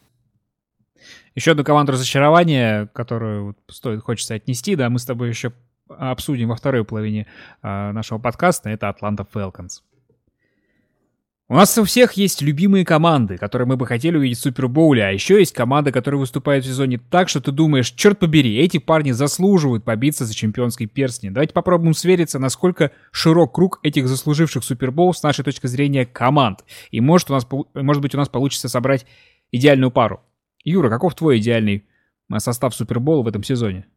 Еще 1.36 1.52
одну 1.52 1.64
команду 1.64 1.94
разочарования, 1.94 2.88
которую 2.94 3.56
стоит, 3.68 4.02
хочется 4.02 4.36
отнести, 4.36 4.76
да, 4.76 4.90
мы 4.90 5.00
с 5.00 5.06
тобой 5.06 5.30
еще 5.30 5.54
обсудим 5.88 6.50
во 6.50 6.56
второй 6.56 6.86
половине 6.86 7.28
э, 7.62 7.92
нашего 7.92 8.20
подкаста, 8.20 8.70
это 8.70 8.90
Атланта 8.90 9.26
Фелконс. 9.32 9.84
У 11.50 11.56
нас 11.56 11.78
у 11.78 11.84
всех 11.84 12.14
есть 12.14 12.42
любимые 12.42 12.86
команды, 12.86 13.38
которые 13.38 13.68
мы 13.68 13.76
бы 13.76 13.86
хотели 13.86 14.16
увидеть 14.16 14.38
в 14.38 14.42
Супербоуле, 14.42 15.04
а 15.04 15.12
еще 15.12 15.40
есть 15.40 15.54
команда, 15.54 15.92
которая 15.92 16.20
выступает 16.20 16.64
в 16.64 16.68
сезоне 16.68 17.00
так, 17.12 17.28
что 17.28 17.42
ты 17.42 17.52
думаешь, 17.52 17.92
черт 17.92 18.18
побери, 18.18 18.58
эти 18.58 18.78
парни 18.78 19.12
заслуживают 19.12 19.84
побиться 19.84 20.26
за 20.26 20.34
чемпионский 20.34 20.88
перстни. 20.88 21.30
Давайте 21.30 21.54
попробуем 21.54 21.94
свериться, 21.94 22.40
насколько 22.40 22.92
широк 23.12 23.54
круг 23.54 23.80
этих 23.84 24.08
заслуживших 24.08 24.64
Супербоул 24.64 25.14
с 25.14 25.22
нашей 25.22 25.44
точки 25.44 25.68
зрения 25.68 26.06
команд. 26.06 26.64
И 26.92 27.02
может, 27.02 27.30
у 27.30 27.34
нас, 27.34 27.46
может 27.76 28.02
быть 28.02 28.16
у 28.16 28.18
нас 28.18 28.30
получится 28.30 28.70
собрать 28.70 29.06
идеальную 29.52 29.92
пару. 29.92 30.22
Юра, 30.64 30.90
каков 30.90 31.16
твой 31.16 31.40
идеальный 31.40 31.88
а, 32.30 32.40
состав 32.40 32.76
Супербола 32.76 33.24
в 33.24 33.28
этом 33.28 33.44
сезоне? 33.44 33.88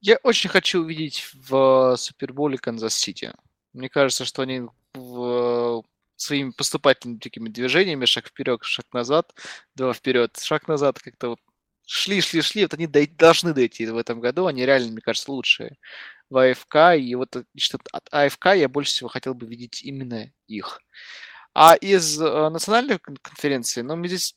Я 0.00 0.18
очень 0.22 0.50
хочу 0.50 0.80
увидеть 0.80 1.26
в 1.48 1.96
Суперболе 1.96 2.58
Канзас-Сити. 2.58 3.32
Мне 3.72 3.88
кажется, 3.88 4.24
что 4.24 4.42
они 4.42 4.62
в 4.94 5.84
своими 6.16 6.50
поступательными 6.50 7.18
такими 7.18 7.48
движениями, 7.48 8.04
шаг 8.04 8.28
вперед, 8.28 8.62
шаг 8.62 8.86
назад, 8.92 9.34
два 9.74 9.92
вперед, 9.92 10.38
шаг 10.40 10.68
назад, 10.68 10.98
как-то 10.98 11.30
вот 11.30 11.40
шли, 11.86 12.20
шли, 12.20 12.42
шли, 12.42 12.62
вот 12.62 12.74
они 12.74 12.86
дой- 12.86 13.06
должны 13.06 13.52
дойти 13.52 13.86
в 13.86 13.96
этом 13.96 14.20
году, 14.20 14.46
они 14.46 14.64
реально, 14.64 14.92
мне 14.92 15.00
кажется, 15.00 15.32
лучшие 15.32 15.76
в 16.28 16.38
АФК, 16.38 16.98
и 16.98 17.14
вот 17.14 17.44
что 17.56 17.78
от 17.92 18.08
АФК 18.12 18.46
я 18.56 18.68
больше 18.68 18.92
всего 18.92 19.08
хотел 19.08 19.34
бы 19.34 19.46
видеть 19.46 19.82
именно 19.82 20.32
их. 20.46 20.80
А 21.52 21.74
из 21.74 22.20
э, 22.20 22.48
национальной 22.48 22.98
конференции, 22.98 23.82
ну, 23.82 23.96
мне 23.96 24.08
здесь 24.08 24.36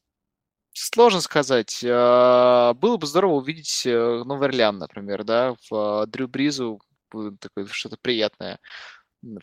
сложно 0.73 1.21
сказать. 1.21 1.83
Э, 1.83 2.73
было 2.73 2.97
бы 2.97 3.07
здорово 3.07 3.33
увидеть 3.33 3.85
э, 3.85 4.23
Новый 4.25 4.49
Орлеан, 4.49 4.77
например, 4.77 5.23
да, 5.23 5.55
в 5.69 6.03
э, 6.03 6.07
Дрю 6.07 6.27
Бризу, 6.27 6.81
такое 7.39 7.67
что-то 7.67 7.97
приятное 8.01 8.59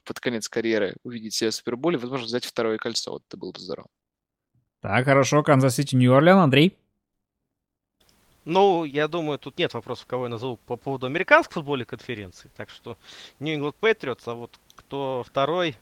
под 0.05 0.20
конец 0.20 0.49
карьеры 0.49 0.97
увидеть 1.05 1.35
себя 1.35 1.51
в 1.51 1.55
Суперболе, 1.55 1.99
возможно, 1.99 2.26
взять 2.26 2.45
второе 2.45 2.78
кольцо. 2.78 3.12
Вот 3.12 3.22
это 3.28 3.37
было 3.37 3.53
бы 3.53 3.61
здорово. 3.61 3.89
Так, 4.81 5.05
хорошо. 5.05 5.43
Канзас 5.43 5.76
Сити, 5.76 5.95
Нью-Орлеан. 5.95 6.39
Андрей? 6.39 6.76
Ну, 8.45 8.85
я 8.85 9.09
думаю, 9.09 9.39
тут 9.39 9.59
нет 9.59 9.74
вопросов, 9.74 10.07
кого 10.07 10.24
я 10.24 10.31
назову 10.31 10.57
по 10.66 10.76
поводу 10.76 11.07
американской 11.07 11.55
футбольной 11.55 11.85
конференции. 11.85 12.51
Так 12.57 12.70
что 12.70 12.97
New 13.39 13.57
England 13.57 13.76
Patriots, 13.81 14.22
а 14.26 14.35
вот 14.35 14.59
кто 14.76 15.24
второй... 15.26 15.76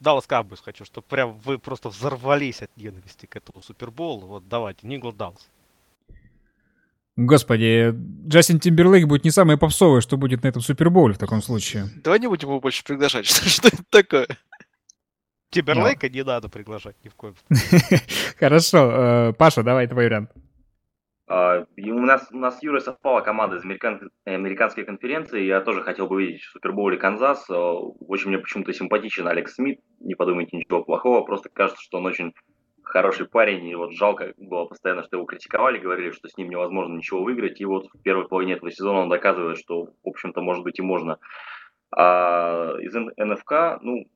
Даллас 0.00 0.24
Cowboys 0.26 0.60
хочу, 0.64 0.84
чтобы 0.84 1.06
прям 1.08 1.38
вы 1.38 1.58
просто 1.58 1.90
взорвались 1.90 2.62
от 2.62 2.74
ненависти 2.76 3.26
к 3.26 3.36
этому 3.36 3.62
Суперболу. 3.62 4.26
Вот 4.26 4.48
давайте, 4.48 4.86
England 4.86 5.16
Dallas. 5.16 5.40
Господи, 7.16 7.94
Джастин 8.26 8.60
Тимберлейк 8.60 9.06
будет 9.06 9.24
не 9.24 9.30
самое 9.30 9.58
попсовое, 9.58 10.00
что 10.00 10.16
будет 10.16 10.42
на 10.42 10.48
этом 10.48 10.62
Супербоуле 10.62 11.14
в 11.14 11.18
таком 11.18 11.42
случае. 11.42 11.90
Давай 12.02 12.18
не 12.18 12.28
будем 12.28 12.48
его 12.48 12.60
больше 12.60 12.82
приглашать. 12.82 13.26
Что, 13.30 13.48
что 13.48 13.68
это 13.68 13.84
такое? 13.90 14.26
Тимберлейка 15.50 16.08
не 16.08 16.24
надо 16.24 16.48
приглашать 16.48 16.96
ни 17.04 17.08
в 17.08 17.14
коем 17.14 17.34
случае. 17.46 18.00
Хорошо. 18.38 18.90
Э, 18.90 19.32
Паша, 19.34 19.62
давай 19.62 19.86
твой 19.86 20.04
вариант. 20.04 20.30
Uh, 21.30 21.64
у 21.78 22.00
нас, 22.00 22.28
у 22.32 22.38
нас 22.38 22.58
с 22.58 22.62
Юрой 22.64 22.80
совпала 22.80 23.20
команда 23.20 23.56
из 23.56 23.64
американ, 23.64 24.10
американской 24.24 24.84
конференции. 24.84 25.44
Я 25.44 25.60
тоже 25.60 25.82
хотел 25.82 26.08
бы 26.08 26.20
видеть 26.20 26.42
в 26.42 26.50
Супербоуле 26.50 26.96
Канзас. 26.96 27.48
Uh, 27.48 27.94
очень 28.00 28.30
мне 28.30 28.38
почему-то 28.38 28.72
симпатичен 28.72 29.28
Алекс 29.28 29.54
Смит. 29.54 29.80
Не 30.00 30.16
подумайте 30.16 30.56
ничего 30.56 30.82
плохого. 30.82 31.22
Просто 31.22 31.48
кажется, 31.48 31.80
что 31.80 31.98
он 31.98 32.06
очень 32.06 32.34
хороший 32.82 33.28
парень, 33.28 33.64
и 33.68 33.76
вот 33.76 33.92
жалко 33.92 34.34
было 34.38 34.64
постоянно, 34.64 35.04
что 35.04 35.18
его 35.18 35.24
критиковали, 35.24 35.78
говорили, 35.78 36.10
что 36.10 36.28
с 36.28 36.36
ним 36.36 36.50
невозможно 36.50 36.96
ничего 36.96 37.22
выиграть, 37.22 37.60
и 37.60 37.64
вот 37.64 37.86
в 37.86 38.02
первой 38.02 38.26
половине 38.26 38.54
этого 38.54 38.72
сезона 38.72 39.02
он 39.02 39.08
доказывает, 39.08 39.58
что, 39.58 39.84
в 39.84 40.08
общем-то, 40.08 40.40
может 40.40 40.64
быть 40.64 40.80
и 40.80 40.82
можно. 40.82 41.20
А 41.92 42.74
из 42.80 42.92
НФК, 42.92 43.80
ну, 43.82 44.06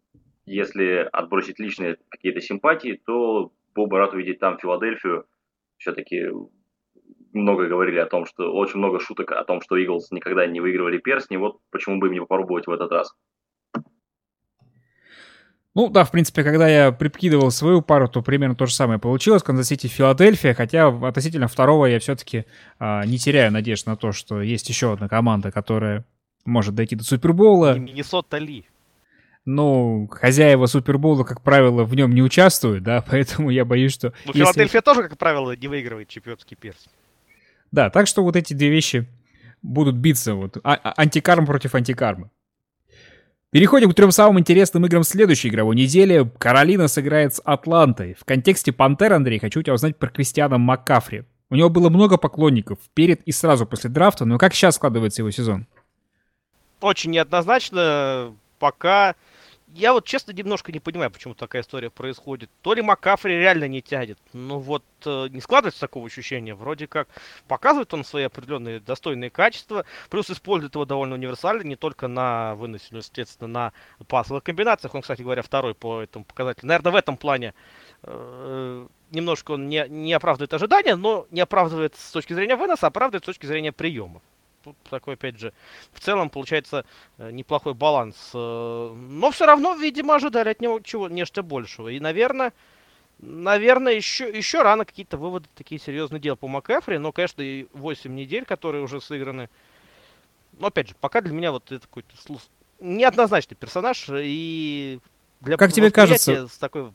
если 0.47 1.09
отбросить 1.13 1.61
личные 1.61 1.99
какие-то 2.09 2.41
симпатии, 2.41 3.01
то 3.07 3.53
был 3.77 3.87
бы 3.87 3.99
рад 3.99 4.13
увидеть 4.13 4.41
там 4.41 4.59
Филадельфию. 4.59 5.27
Все-таки 5.79 6.29
много 7.35 7.67
говорили 7.67 7.99
о 7.99 8.07
том, 8.07 8.27
что 8.27 8.53
очень 8.53 8.79
много 8.79 9.01
шуток 9.01 9.33
о 9.33 9.45
том, 9.45 9.61
что 9.61 9.77
Иглс 9.77 10.11
никогда 10.11 10.47
не 10.47 10.61
выигрывали 10.61 10.99
перстни. 10.99 11.37
Вот 11.37 11.59
почему 11.71 11.99
бы 11.99 12.07
им 12.07 12.15
не 12.15 12.21
попробовать 12.21 12.67
в 12.67 12.71
этот 12.71 12.91
раз. 12.93 13.15
Ну 15.75 15.89
да, 15.89 16.05
в 16.05 16.13
принципе, 16.13 16.45
когда 16.45 16.69
я 16.69 16.93
прикидывал 16.93 17.51
свою 17.51 17.83
пару, 17.83 18.09
то 18.09 18.23
примерно 18.23 18.55
то 18.55 18.67
же 18.67 18.73
самое 18.73 19.01
получилось. 19.01 19.43
Канзас 19.43 19.67
Сити, 19.67 19.89
Филадельфия, 19.89 20.55
хотя 20.55 20.87
относительно 20.87 21.49
второго 21.49 21.87
я 21.87 21.99
все-таки 21.99 22.45
а, 22.79 23.05
не 23.05 23.19
теряю 23.19 23.51
надежд 23.51 23.87
на 23.87 23.97
то, 23.97 24.13
что 24.13 24.41
есть 24.41 24.69
еще 24.69 24.93
одна 24.93 25.09
команда, 25.09 25.51
которая 25.51 26.05
может 26.45 26.77
дойти 26.77 26.95
до 26.95 27.03
Супербола. 27.03 27.77
Миннесота 27.77 28.39
Ли. 28.39 28.67
но 29.45 30.07
хозяева 30.07 30.67
Супербола, 30.67 31.25
как 31.25 31.43
правило, 31.43 31.83
в 31.83 31.97
нем 31.97 32.15
не 32.15 32.23
участвуют, 32.23 32.85
да, 32.85 33.05
поэтому 33.11 33.51
я 33.51 33.65
боюсь, 33.65 33.95
что... 33.95 34.13
Ну, 34.27 34.33
если... 34.33 34.39
Филадельфия 34.41 34.81
тоже, 34.81 35.03
как 35.03 35.19
правило, 35.19 35.57
не 35.57 35.67
выигрывает 35.67 36.09
чемпионский 36.09 36.57
перс. 36.57 36.87
Да, 37.75 37.91
так 37.91 38.07
что 38.07 38.23
вот 38.23 38.37
эти 38.37 38.55
две 38.55 38.71
вещи 38.71 39.09
будут 39.61 39.97
биться, 39.97 40.37
вот, 40.37 40.59
а- 40.63 40.79
а- 40.81 40.95
антикарм 40.97 41.45
против 41.45 41.75
антикармы. 41.75 42.31
Переходим 43.51 43.91
к 43.91 43.95
трем 43.97 44.13
самым 44.13 44.39
интересным 44.39 44.87
играм 44.87 45.03
следующей 45.03 45.49
игровой 45.49 45.75
недели. 45.75 46.31
Каролина 46.39 46.87
сыграет 46.87 47.35
с 47.35 47.41
Атлантой. 47.45 48.15
В 48.15 48.25
контексте 48.25 48.71
Пантер, 48.71 49.13
Андрей, 49.13 49.41
хочу 49.41 49.61
тебя 49.61 49.75
узнать 49.75 49.99
про 49.99 50.09
Кристиана 50.09 50.57
Маккафри. 50.57 51.25
У 51.51 51.57
него 51.57 51.69
было 51.69 51.89
много 51.91 52.17
поклонников 52.17 52.79
перед 52.95 53.23
и 53.23 53.33
сразу 53.33 53.67
после 53.67 53.91
драфта, 53.91 54.25
но 54.25 54.39
как 54.39 54.55
сейчас 54.55 54.77
складывается 54.77 55.23
его 55.23 55.33
сезон? 55.33 55.67
Очень 56.81 57.11
неоднозначно. 57.11 58.37
Пока 58.61 59.17
я 59.75 59.93
вот 59.93 60.05
честно 60.05 60.31
немножко 60.33 60.71
не 60.71 60.79
понимаю, 60.79 61.11
почему 61.11 61.35
такая 61.35 61.63
история 61.63 61.91
происходит. 61.91 62.49
То 62.63 62.75
ли 62.75 62.83
Макафри 62.83 63.37
реально 63.37 63.67
не 63.67 63.83
тянет. 63.83 64.19
Ну 64.33 64.59
вот 64.59 64.85
э, 65.05 65.27
не 65.31 65.41
складывается 65.41 65.81
такого 65.81 66.07
ощущения. 66.07 66.55
Вроде 66.55 66.87
как 66.87 67.09
показывает 67.49 67.93
он 67.93 68.05
свои 68.05 68.25
определенные 68.25 68.79
достойные 68.79 69.31
качества, 69.31 69.85
плюс 70.11 70.31
использует 70.31 70.75
его 70.77 70.85
довольно 70.85 71.15
универсально, 71.15 71.63
не 71.63 71.75
только 71.75 72.07
на 72.07 72.55
выносе, 72.55 72.87
но, 72.93 72.99
естественно, 72.99 73.49
на 73.49 73.73
пасовых 74.07 74.45
комбинациях. 74.45 74.95
Он, 74.95 75.03
кстати 75.03 75.23
говоря, 75.23 75.43
второй 75.43 75.75
по 75.75 76.01
этому 76.01 76.25
показателю. 76.25 76.69
Наверное, 76.69 76.93
в 76.93 76.97
этом 76.97 77.17
плане 77.17 77.53
э, 78.05 78.87
немножко 79.11 79.53
он 79.53 79.69
не, 79.69 79.87
не 79.89 80.13
оправдывает 80.13 80.55
ожидания, 80.55 80.95
но 80.95 81.27
не 81.33 81.41
оправдывает 81.41 81.97
с 81.97 82.13
точки 82.13 82.33
зрения 82.33 82.55
выноса, 82.55 82.87
а 82.87 82.89
оправдывает 82.89 83.25
с 83.25 83.27
точки 83.27 83.47
зрения 83.47 83.73
приема 83.73 84.23
тут 84.65 84.77
такой, 84.89 85.15
опять 85.15 85.39
же, 85.39 85.53
в 85.93 86.01
целом 86.01 86.31
получается 86.31 86.85
э, 87.19 87.31
неплохой 87.31 87.75
баланс. 87.75 88.17
Э, 88.35 88.95
но 88.95 89.31
все 89.31 89.47
равно, 89.47 89.75
видимо, 89.75 90.15
ожидали 90.15 90.49
от 90.51 90.61
него 90.61 90.81
чего 90.81 91.09
нечто 91.09 91.43
большего. 91.43 91.89
И, 91.89 92.01
наверное, 92.01 92.53
наверное, 93.19 93.93
еще, 93.93 94.29
еще 94.29 94.63
рано 94.63 94.85
какие-то 94.85 95.17
выводы 95.17 95.49
такие 95.55 95.81
серьезные 95.81 96.21
делать 96.21 96.41
по 96.41 96.49
МакЭфри. 96.49 96.99
Но, 96.99 97.13
конечно, 97.13 97.43
и 97.43 97.67
8 97.75 98.15
недель, 98.15 98.45
которые 98.45 98.83
уже 98.83 99.01
сыграны. 99.01 99.49
Но, 100.59 100.69
опять 100.69 100.89
же, 100.89 100.95
пока 101.01 101.21
для 101.21 101.33
меня 101.33 101.53
вот 101.53 101.71
это 101.71 101.87
какой-то 101.87 102.15
неоднозначный 102.81 103.57
персонаж. 103.57 104.09
И 104.13 105.01
для 105.41 105.57
как 105.57 105.73
тебе 105.73 105.91
кажется, 105.91 106.49
с 106.49 106.59
такой 106.59 106.93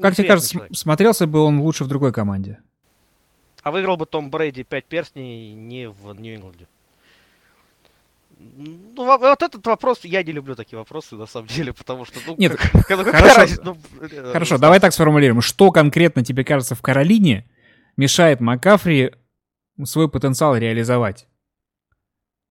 как 0.00 0.16
тебе 0.16 0.26
кажется, 0.26 0.54
человек. 0.54 0.76
смотрелся 0.76 1.26
бы 1.26 1.40
он 1.40 1.60
лучше 1.60 1.84
в 1.84 1.88
другой 1.88 2.12
команде? 2.12 2.58
А 3.62 3.70
выиграл 3.70 3.96
бы 3.96 4.06
Том 4.06 4.30
Брейди 4.30 4.64
5 4.64 4.84
перстней 4.86 5.52
не 5.52 5.88
в 5.88 6.14
Нью-Ингланде. 6.14 6.66
Ну, 8.94 9.18
вот 9.18 9.42
этот 9.42 9.66
вопрос, 9.66 10.00
я 10.02 10.22
не 10.22 10.32
люблю 10.32 10.54
такие 10.54 10.78
вопросы, 10.78 11.14
на 11.14 11.26
самом 11.26 11.46
деле, 11.46 11.72
потому 11.72 12.04
что... 12.04 12.18
Ну, 12.26 12.34
Нет, 12.38 12.56
как, 12.56 12.86
хорошо, 12.86 13.62
ну, 13.62 13.76
э, 14.00 14.32
хорошо 14.32 14.58
давай 14.58 14.80
так 14.80 14.92
сформулируем. 14.92 15.40
Что 15.40 15.70
конкретно 15.70 16.24
тебе 16.24 16.44
кажется 16.44 16.74
в 16.74 16.82
Каролине 16.82 17.48
мешает 17.96 18.40
Макафри 18.40 19.14
свой 19.84 20.08
потенциал 20.10 20.56
реализовать? 20.56 21.26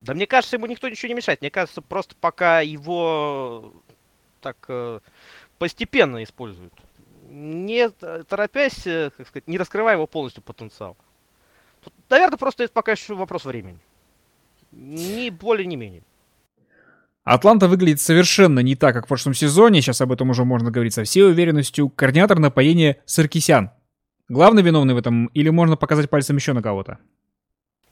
Да 0.01 0.13
мне 0.13 0.25
кажется, 0.25 0.55
ему 0.55 0.65
никто 0.65 0.89
ничего 0.89 1.09
не 1.09 1.15
мешает. 1.15 1.41
Мне 1.41 1.51
кажется, 1.51 1.81
просто 1.81 2.15
пока 2.19 2.61
его 2.61 3.73
так 4.41 4.57
э, 4.67 4.99
постепенно 5.59 6.23
используют. 6.23 6.73
Не 7.29 7.89
торопясь, 7.89 8.87
э, 8.87 9.11
как 9.15 9.27
сказать, 9.27 9.47
не 9.47 9.57
раскрывая 9.57 9.95
его 9.95 10.07
полностью 10.07 10.41
потенциал. 10.41 10.97
Тут, 11.83 11.93
наверное, 12.09 12.37
просто 12.37 12.63
это 12.63 12.73
пока 12.73 12.93
еще 12.93 13.13
вопрос 13.13 13.45
времени. 13.45 13.79
Ни 14.72 15.30
более, 15.30 15.65
ни 15.65 15.76
менее. 15.76 16.03
Атланта 17.24 17.67
выглядит 17.67 18.01
совершенно 18.01 18.59
не 18.59 18.76
так, 18.76 18.95
как 18.95 19.05
в 19.05 19.07
прошлом 19.07 19.34
сезоне. 19.34 19.82
Сейчас 19.82 20.01
об 20.01 20.11
этом 20.11 20.30
уже 20.32 20.43
можно 20.43 20.72
говорить 20.72 20.93
со 20.93 21.03
всей 21.03 21.24
уверенностью. 21.24 21.89
Координатор 21.89 22.39
нападения 22.39 23.01
Саркисян. 23.05 23.72
Главный 24.28 24.63
виновный 24.63 24.93
в 24.93 24.97
этом 24.97 25.28
или 25.28 25.49
можно 25.49 25.76
показать 25.76 26.09
пальцем 26.09 26.38
еще 26.38 26.53
на 26.53 26.61
кого-то? 26.61 26.97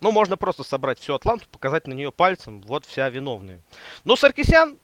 Ну, 0.02 0.12
можно 0.12 0.38
просто 0.38 0.64
собрать 0.64 1.00
всю 1.00 1.14
Атланту, 1.14 1.46
показать 1.52 1.86
на 1.86 1.94
нее 1.94 2.12
пальцем. 2.12 2.62
Вот 2.62 2.86
вся 2.86 3.10
виновная. 3.10 3.60
Но 4.06 4.16
Саркисян, 4.16 4.78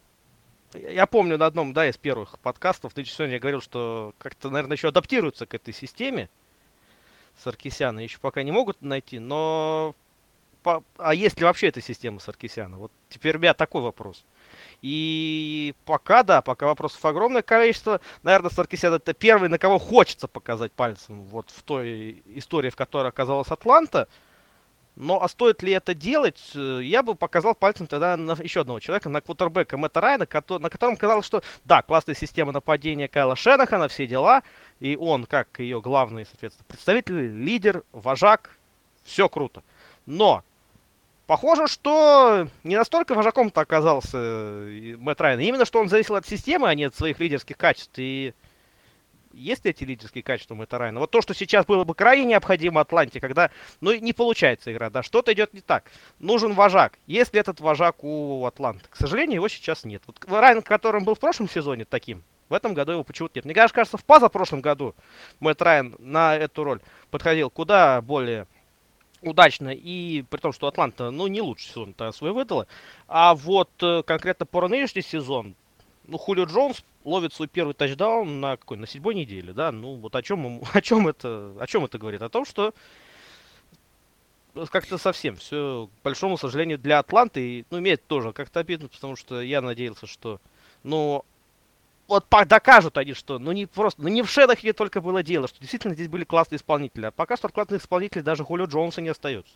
я 0.74 1.06
помню 1.06 1.38
на 1.38 1.46
одном, 1.46 1.74
да, 1.74 1.90
из 1.90 1.98
первых 1.98 2.38
подкастов, 2.40 2.94
ты 2.94 3.06
сегодня 3.06 3.36
я 3.36 3.40
говорил, 3.40 3.62
что 3.62 4.14
как-то, 4.18 4.50
наверное, 4.50 4.76
еще 4.76 4.90
адаптируются 4.90 5.46
к 5.46 5.54
этой 5.54 5.74
системе. 5.74 6.30
Саркисяна 7.42 8.00
еще 8.00 8.20
пока 8.20 8.44
не 8.44 8.52
могут 8.52 8.82
найти, 8.82 9.20
но 9.20 9.96
по, 10.66 10.84
а 10.98 11.14
есть 11.14 11.40
ли 11.40 11.46
вообще 11.46 11.68
эта 11.68 11.80
система 11.80 12.20
Саркисяна? 12.20 12.78
Вот 12.78 12.92
теперь 13.10 13.38
у 13.38 13.40
меня 13.40 13.54
такой 13.54 13.84
вопрос. 13.84 14.26
И 14.82 15.76
пока, 15.86 16.24
да, 16.24 16.42
пока 16.42 16.66
вопросов 16.66 17.06
огромное 17.06 17.44
количество. 17.44 18.02
Наверное, 18.24 18.50
Саркисян 18.50 18.92
это 18.92 19.14
первый, 19.14 19.48
на 19.48 19.60
кого 19.60 19.78
хочется 19.78 20.28
показать 20.28 20.72
пальцем 20.72 21.22
вот 21.26 21.52
в 21.52 21.62
той 21.62 22.24
истории, 22.26 22.72
в 22.72 22.76
которой 22.76 23.10
оказалась 23.10 23.52
Атланта. 23.52 24.08
Но 24.96 25.22
а 25.22 25.28
стоит 25.28 25.62
ли 25.62 25.72
это 25.72 25.94
делать, 25.94 26.42
э, 26.56 26.80
я 26.82 27.04
бы 27.04 27.14
показал 27.14 27.54
пальцем 27.54 27.86
тогда 27.86 28.18
на 28.18 28.32
еще 28.32 28.62
одного 28.62 28.80
человека, 28.80 29.08
на 29.08 29.22
квотербека 29.22 29.78
Мэтта 29.78 30.02
Райна, 30.02 30.28
на 30.32 30.70
котором 30.70 30.98
казалось, 30.98 31.28
что 31.28 31.44
да, 31.64 31.84
классная 31.84 32.16
система 32.16 32.54
нападения 32.54 33.08
Кайла 33.08 33.36
Шенахана, 33.36 33.88
все 33.88 34.08
дела, 34.08 34.42
и 34.80 34.96
он, 34.96 35.26
как 35.26 35.60
ее 35.60 35.80
главный, 35.80 36.26
соответственно, 36.26 36.66
представитель, 36.68 37.30
лидер, 37.30 37.84
вожак, 37.92 38.58
все 39.04 39.30
круто. 39.30 39.62
Но 40.08 40.44
Похоже, 41.28 41.68
что 41.68 42.48
не 42.64 42.76
настолько 42.76 43.16
вожаком-то 43.16 43.62
оказался 43.62 44.18
э, 44.18 44.96
Мэтт 45.00 45.22
Райан. 45.22 45.40
Именно 45.40 45.66
что 45.66 45.80
он 45.80 45.90
зависел 45.90 46.16
от 46.16 46.28
системы, 46.28 46.70
а 46.70 46.76
не 46.76 46.84
от 46.84 46.96
своих 46.96 47.20
лидерских 47.20 47.58
качеств. 47.58 47.94
И 47.98 48.34
есть 49.36 49.66
ли 49.66 49.72
эти 49.72 49.84
лидерские 49.84 50.24
качества 50.24 50.56
Мэтта 50.56 50.78
Райана? 50.78 51.00
Вот 51.00 51.12
то, 51.12 51.22
что 51.22 51.34
сейчас 51.34 51.66
было 51.66 51.84
бы 51.84 51.96
крайне 51.96 52.26
необходимо 52.26 52.82
Атланте, 52.82 53.20
когда, 53.20 53.52
ну, 53.82 53.94
не 53.94 54.14
получается 54.14 54.72
игра, 54.72 54.90
да, 54.90 55.04
что-то 55.04 55.34
идет 55.34 55.54
не 55.54 55.62
так. 55.62 55.92
Нужен 56.20 56.54
вожак. 56.54 57.00
Есть 57.08 57.34
ли 57.34 57.40
этот 57.40 57.60
вожак 57.60 58.04
у 58.04 58.46
Атланты? 58.46 58.88
К 58.90 58.96
сожалению, 58.96 59.36
его 59.36 59.48
сейчас 59.48 59.84
нет. 59.84 60.04
Вот 60.08 60.24
Райан, 60.30 60.62
которым 60.62 61.04
был 61.04 61.16
в 61.16 61.20
прошлом 61.20 61.50
сезоне 61.50 61.86
таким, 61.86 62.24
в 62.50 62.54
этом 62.54 62.74
году 62.74 62.94
его 62.94 63.04
почему-то 63.04 63.34
нет. 63.36 63.46
Мне 63.46 63.54
кажется, 63.54 63.98
в 63.98 64.06
позапрошлом 64.06 64.62
году 64.62 64.96
Мэтт 65.40 65.62
Райан 65.62 65.96
на 66.00 66.36
эту 66.36 66.64
роль 66.64 66.82
подходил 67.10 67.50
куда 67.50 68.02
более 68.02 68.48
удачно, 69.22 69.70
и 69.70 70.24
при 70.30 70.40
том, 70.40 70.54
что 70.54 70.68
Атланта, 70.68 71.12
ну, 71.12 71.28
не 71.28 71.42
лучший 71.42 71.70
сезон-то 71.70 72.12
свой 72.12 72.32
выдала. 72.32 72.68
А 73.08 73.36
вот 73.36 73.70
э, 73.82 74.04
конкретно 74.04 74.46
по 74.46 74.68
нынешний 74.68 75.02
сезон, 75.02 75.56
ну, 76.08 76.18
Хулио 76.18 76.46
Джонс 76.46 76.84
ловит 77.04 77.34
свой 77.34 77.48
первый 77.48 77.74
тачдаун 77.74 78.40
на 78.40 78.58
какой? 78.58 78.78
На 78.78 78.88
седьмой 78.88 79.16
неделе, 79.16 79.54
да? 79.54 79.72
Ну, 79.72 79.96
вот 79.96 80.16
о 80.16 80.22
чем, 80.22 80.62
о 80.74 80.82
чем 80.82 81.08
это, 81.08 81.54
о 81.60 81.68
чем 81.68 81.86
это 81.86 81.98
говорит? 81.98 82.22
О 82.22 82.30
том, 82.30 82.46
что 82.46 82.74
как-то 84.72 84.98
совсем 84.98 85.36
все, 85.36 85.90
к 86.00 86.04
большому 86.04 86.38
сожалению, 86.38 86.78
для 86.78 87.00
Атланты, 87.00 87.66
ну, 87.70 87.80
имеет 87.80 88.06
тоже 88.08 88.32
как-то 88.32 88.62
обидно, 88.62 88.88
потому 88.88 89.16
что 89.16 89.42
я 89.42 89.62
надеялся, 89.62 90.08
что, 90.08 90.40
ну, 90.84 91.26
вот 92.08 92.26
докажут 92.48 92.98
они, 92.98 93.14
что 93.14 93.40
ну 93.40 93.52
не 93.52 93.66
просто, 93.66 94.02
ну 94.02 94.08
не 94.08 94.22
в 94.22 94.30
шедах 94.30 94.64
не 94.64 94.74
только 94.74 95.02
было 95.02 95.24
дело, 95.24 95.48
что 95.48 95.60
действительно 95.60 95.94
здесь 95.94 96.08
были 96.08 96.24
классные 96.24 96.58
исполнители. 96.58 97.06
А 97.06 97.12
пока 97.12 97.38
что 97.38 97.50
классных 97.50 97.82
исполнителей 97.82 98.24
даже 98.24 98.44
Хулио 98.44 98.66
Джонса 98.66 99.02
не 99.02 99.10
остается. 99.10 99.54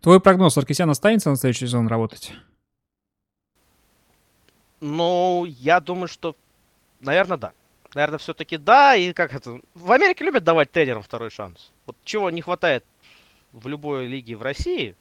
Твой 0.00 0.20
прогноз, 0.20 0.54
Саркисян 0.54 0.90
останется 0.90 1.30
на 1.30 1.36
следующий 1.36 1.66
сезон 1.66 1.86
работать? 1.86 2.32
Ну, 4.80 5.44
я 5.44 5.80
думаю, 5.80 6.08
что, 6.08 6.34
наверное, 7.00 7.36
да. 7.36 7.52
Наверное, 7.94 8.18
все-таки 8.18 8.56
да. 8.56 8.96
И 8.96 9.12
как 9.12 9.34
это... 9.34 9.60
В 9.74 9.92
Америке 9.92 10.24
любят 10.24 10.42
давать 10.42 10.70
тренерам 10.70 11.02
второй 11.02 11.30
шанс. 11.30 11.70
Вот 11.86 11.96
чего 12.04 12.30
не 12.30 12.40
хватает 12.40 12.84
в 13.52 13.68
любой 13.68 14.06
лиге 14.06 14.36
в 14.36 14.42
России, 14.42 14.96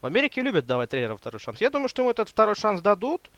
в 0.00 0.06
Америке 0.06 0.40
любят 0.42 0.66
давать 0.66 0.90
тренерам 0.90 1.18
второй 1.18 1.40
шанс. 1.40 1.60
Я 1.60 1.70
думаю, 1.70 1.88
что 1.88 2.02
ему 2.02 2.10
этот 2.10 2.28
второй 2.28 2.56
шанс 2.56 2.80
дадут. 2.80 3.30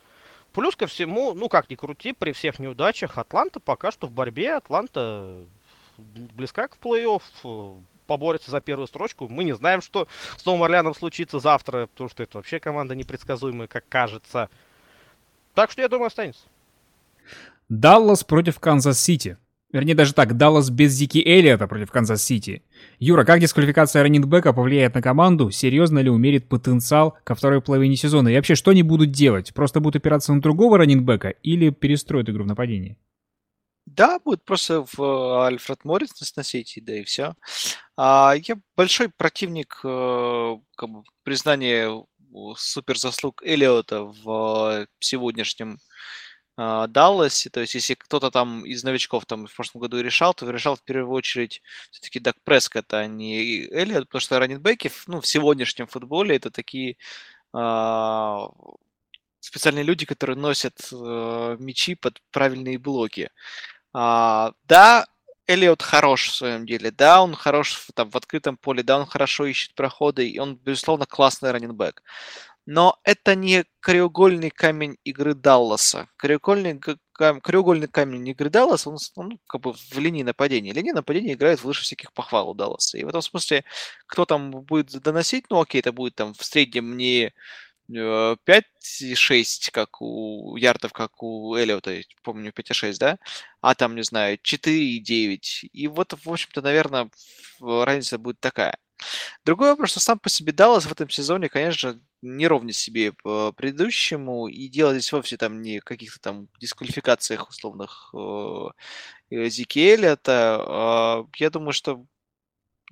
Плюс 0.54 0.76
ко 0.76 0.86
всему, 0.86 1.34
ну 1.34 1.48
как 1.48 1.68
ни 1.68 1.74
крути, 1.74 2.12
при 2.12 2.30
всех 2.32 2.60
неудачах 2.60 3.18
Атланта 3.18 3.58
пока 3.58 3.90
что 3.90 4.06
в 4.06 4.12
борьбе. 4.12 4.54
Атланта 4.54 5.44
близка 5.98 6.68
к 6.68 6.78
плей-офф, 6.80 7.82
поборется 8.06 8.52
за 8.52 8.60
первую 8.60 8.86
строчку. 8.86 9.28
Мы 9.28 9.42
не 9.42 9.54
знаем, 9.54 9.82
что 9.82 10.06
с 10.36 10.46
Новым 10.46 10.62
Орлеаном 10.62 10.94
случится 10.94 11.40
завтра, 11.40 11.88
потому 11.88 12.08
что 12.08 12.22
это 12.22 12.38
вообще 12.38 12.60
команда 12.60 12.94
непредсказуемая, 12.94 13.66
как 13.66 13.84
кажется. 13.88 14.48
Так 15.54 15.72
что 15.72 15.82
я 15.82 15.88
думаю, 15.88 16.06
останется. 16.06 16.42
Даллас 17.68 18.22
против 18.22 18.60
Канзас-Сити. 18.60 19.38
Вернее, 19.74 19.96
даже 19.96 20.14
так, 20.14 20.36
Даллас 20.36 20.70
без 20.70 20.92
Зики 20.92 21.18
Эллиота 21.18 21.66
против 21.66 21.90
Канзас-Сити. 21.90 22.62
Юра, 23.00 23.24
как 23.24 23.40
дисквалификация 23.40 24.04
раннинбека 24.04 24.52
повлияет 24.52 24.94
на 24.94 25.02
команду? 25.02 25.50
Серьезно 25.50 25.98
ли 25.98 26.08
умерит 26.08 26.48
потенциал 26.48 27.18
ко 27.24 27.34
второй 27.34 27.60
половине 27.60 27.96
сезона? 27.96 28.28
И 28.28 28.36
вообще, 28.36 28.54
что 28.54 28.70
они 28.70 28.84
будут 28.84 29.10
делать? 29.10 29.52
Просто 29.52 29.80
будут 29.80 29.96
опираться 29.96 30.32
на 30.32 30.40
другого 30.40 30.78
раннинбека 30.78 31.30
или 31.30 31.70
перестроят 31.70 32.28
игру 32.28 32.44
в 32.44 32.46
нападении? 32.46 32.96
Да, 33.84 34.20
будет 34.20 34.44
просто 34.44 34.86
в 34.92 35.02
э, 35.02 35.46
Альфред 35.46 35.84
Моррис 35.84 36.10
выносить, 36.10 36.78
да 36.80 36.94
и 36.94 37.02
все. 37.02 37.34
А, 37.96 38.34
я 38.46 38.56
большой 38.76 39.08
противник 39.08 39.80
э, 39.82 40.56
как 40.76 40.88
бы, 40.88 41.02
признания 41.24 41.90
суперзаслуг 42.56 43.42
Эллиота 43.42 44.04
в 44.04 44.86
сегодняшнем 45.00 45.74
э, 45.74 45.78
Далласе. 46.56 47.50
То 47.50 47.60
есть, 47.60 47.74
если 47.74 47.94
кто-то 47.94 48.30
там 48.30 48.64
из 48.64 48.84
новичков 48.84 49.26
там 49.26 49.46
в 49.46 49.54
прошлом 49.54 49.80
году 49.82 50.00
решал, 50.00 50.34
то 50.34 50.48
решал 50.50 50.76
в 50.76 50.82
первую 50.82 51.12
очередь 51.14 51.62
все-таки 51.90 52.20
Дак 52.20 52.36
Прескотт, 52.44 52.92
а 52.94 53.06
не 53.06 53.66
Эллиот, 53.72 54.04
потому 54.06 54.20
что 54.20 54.38
раннинбеки 54.38 54.90
ну, 55.06 55.20
в 55.20 55.26
сегодняшнем 55.26 55.86
футболе 55.86 56.36
это 56.36 56.50
такие 56.50 56.96
э, 57.54 58.38
специальные 59.40 59.84
люди, 59.84 60.06
которые 60.06 60.36
носят 60.36 60.88
э, 60.92 61.56
мячи 61.58 61.94
под 61.94 62.20
правильные 62.30 62.78
блоки. 62.78 63.30
А, 63.92 64.52
да, 64.64 65.06
Эллиот 65.46 65.82
хорош 65.82 66.28
в 66.28 66.34
своем 66.34 66.66
деле, 66.66 66.90
да, 66.90 67.22
он 67.22 67.34
хорош 67.34 67.88
там, 67.94 68.10
в 68.10 68.16
открытом 68.16 68.56
поле, 68.56 68.82
да, 68.82 68.98
он 68.98 69.06
хорошо 69.06 69.46
ищет 69.46 69.74
проходы, 69.74 70.26
и 70.28 70.38
он, 70.38 70.56
безусловно, 70.56 71.06
классный 71.06 71.50
раненбэк. 71.50 72.02
Но 72.66 72.98
это 73.04 73.34
не 73.34 73.64
краеугольный 73.80 74.50
камень 74.50 74.96
игры 75.04 75.34
Далласа. 75.34 76.08
Краеугольный, 76.16 76.80
кам, 77.12 77.40
краеугольный 77.42 77.88
камень 77.88 78.26
игры 78.28 78.48
Далласа, 78.48 78.88
он, 78.90 78.96
он 79.16 79.38
как 79.46 79.60
бы 79.60 79.74
в 79.74 79.98
линии 79.98 80.22
нападения. 80.22 80.72
Линия 80.72 80.94
нападения 80.94 81.34
играет 81.34 81.62
выше 81.62 81.82
всяких 81.82 82.12
похвал 82.14 82.50
у 82.50 82.54
Далласа. 82.54 82.96
И 82.98 83.04
в 83.04 83.08
этом 83.08 83.20
смысле, 83.22 83.64
кто 84.06 84.24
там 84.24 84.50
будет 84.50 84.92
доносить, 85.02 85.44
ну 85.50 85.60
окей, 85.60 85.80
это 85.80 85.92
будет 85.92 86.14
там 86.14 86.32
в 86.32 86.42
среднем 86.44 86.96
не 86.96 87.32
5,6, 87.90 89.68
э, 89.68 89.70
как 89.72 90.00
у 90.00 90.56
Ярдов, 90.56 90.92
как 90.92 91.22
у 91.22 91.54
Эллиота, 91.56 92.00
помню, 92.22 92.52
5,6, 92.52 92.98
да? 92.98 93.18
А 93.60 93.74
там, 93.74 93.94
не 93.94 94.02
знаю, 94.02 94.38
4,9. 94.42 95.64
И 95.72 95.88
вот, 95.88 96.14
в 96.14 96.30
общем-то, 96.30 96.62
наверное, 96.62 97.10
разница 97.60 98.18
будет 98.18 98.40
такая. 98.40 98.78
Другой 99.44 99.70
вопрос, 99.70 99.90
что 99.90 100.00
сам 100.00 100.18
по 100.18 100.28
себе 100.28 100.52
Даллас 100.52 100.86
в 100.86 100.92
этом 100.92 101.08
сезоне, 101.10 101.48
конечно, 101.48 102.00
не 102.22 102.46
ровня 102.46 102.72
себе 102.72 103.12
по 103.12 103.52
предыдущему, 103.52 104.48
и 104.48 104.68
дело 104.68 104.92
здесь 104.92 105.12
вовсе 105.12 105.36
там 105.36 105.60
не 105.62 105.80
каких-то 105.80 106.20
там 106.20 106.48
дисквалификациях 106.60 107.48
условных 107.48 108.14
э, 108.14 108.68
Зики 109.48 109.78
Эллиота. 109.78 111.26
Э, 111.28 111.36
я 111.36 111.50
думаю, 111.50 111.72
что 111.72 112.04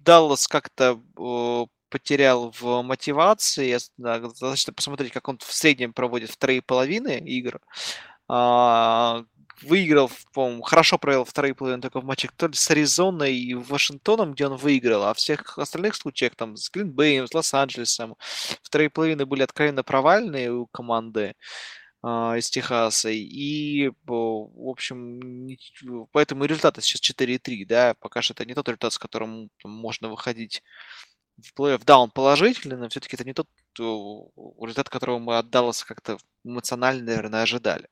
Даллас 0.00 0.48
как-то 0.48 1.00
э, 1.18 1.66
потерял 1.88 2.52
в 2.58 2.82
мотивации. 2.82 3.78
Достаточно 3.96 4.72
посмотреть, 4.72 5.12
как 5.12 5.28
он 5.28 5.38
в 5.38 5.52
среднем 5.52 5.92
проводит 5.92 6.30
вторые 6.30 6.62
половины 6.62 7.18
игр. 7.20 7.60
Выиграл, 9.62 10.10
по-моему, 10.32 10.62
хорошо 10.62 10.98
провел 10.98 11.24
вторые 11.24 11.54
половины 11.54 11.82
только 11.82 12.00
в 12.00 12.04
матчах 12.04 12.32
то 12.32 12.46
ли 12.48 12.54
с 12.54 12.70
Аризоной 12.70 13.36
и 13.36 13.54
Вашингтоном, 13.54 14.32
где 14.34 14.46
он 14.46 14.56
выиграл, 14.56 15.04
а 15.04 15.14
в 15.14 15.18
всех 15.18 15.58
остальных 15.58 15.94
случаях, 15.94 16.34
там, 16.34 16.56
с 16.56 16.70
Гринбеем, 16.70 17.26
с 17.26 17.34
Лос-Анджелесом, 17.34 18.16
вторые 18.62 18.90
половины 18.90 19.26
были 19.26 19.42
откровенно 19.42 19.84
провальные 19.84 20.52
у 20.52 20.66
команды 20.66 21.34
а, 22.02 22.36
из 22.36 22.50
Техаса. 22.50 23.10
И, 23.10 23.90
в 24.04 24.68
общем, 24.68 25.48
поэтому 26.12 26.44
результаты 26.44 26.82
сейчас 26.82 27.00
4-3, 27.00 27.64
да, 27.66 27.94
пока 28.00 28.22
что 28.22 28.34
это 28.34 28.44
не 28.44 28.54
тот 28.54 28.68
результат, 28.68 28.92
с 28.94 28.98
которым 28.98 29.50
можно 29.64 30.08
выходить 30.08 30.62
в 31.38 31.54
плей-офф, 31.58 31.82
да, 31.84 31.98
он 31.98 32.10
положительный, 32.10 32.76
но 32.76 32.88
все-таки 32.88 33.16
это 33.16 33.24
не 33.24 33.34
тот 33.34 33.48
результат, 33.78 34.88
которого 34.88 35.18
мы 35.18 35.38
от 35.38 35.50
Далласа 35.50 35.86
как-то 35.86 36.18
эмоционально, 36.44 37.04
наверное, 37.04 37.42
ожидали. 37.42 37.88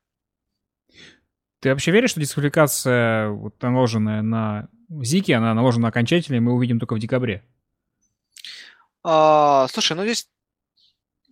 Ты 1.61 1.71
вообще 1.71 1.91
веришь, 1.91 2.11
что 2.11 2.21
дисквалификация, 2.21 3.29
вот, 3.29 3.61
наложенная 3.63 4.23
на 4.23 4.69
Зики, 4.89 5.33
она 5.33 5.55
наложена 5.55 5.89
окончательно, 5.89 6.37
и 6.37 6.41
мы 6.41 6.53
увидим 6.53 6.81
только 6.81 6.95
в 6.95 6.99
декабре? 6.99 7.45
А, 9.05 9.69
слушай, 9.69 9.97
ну 9.97 10.05
здесь 10.05 10.29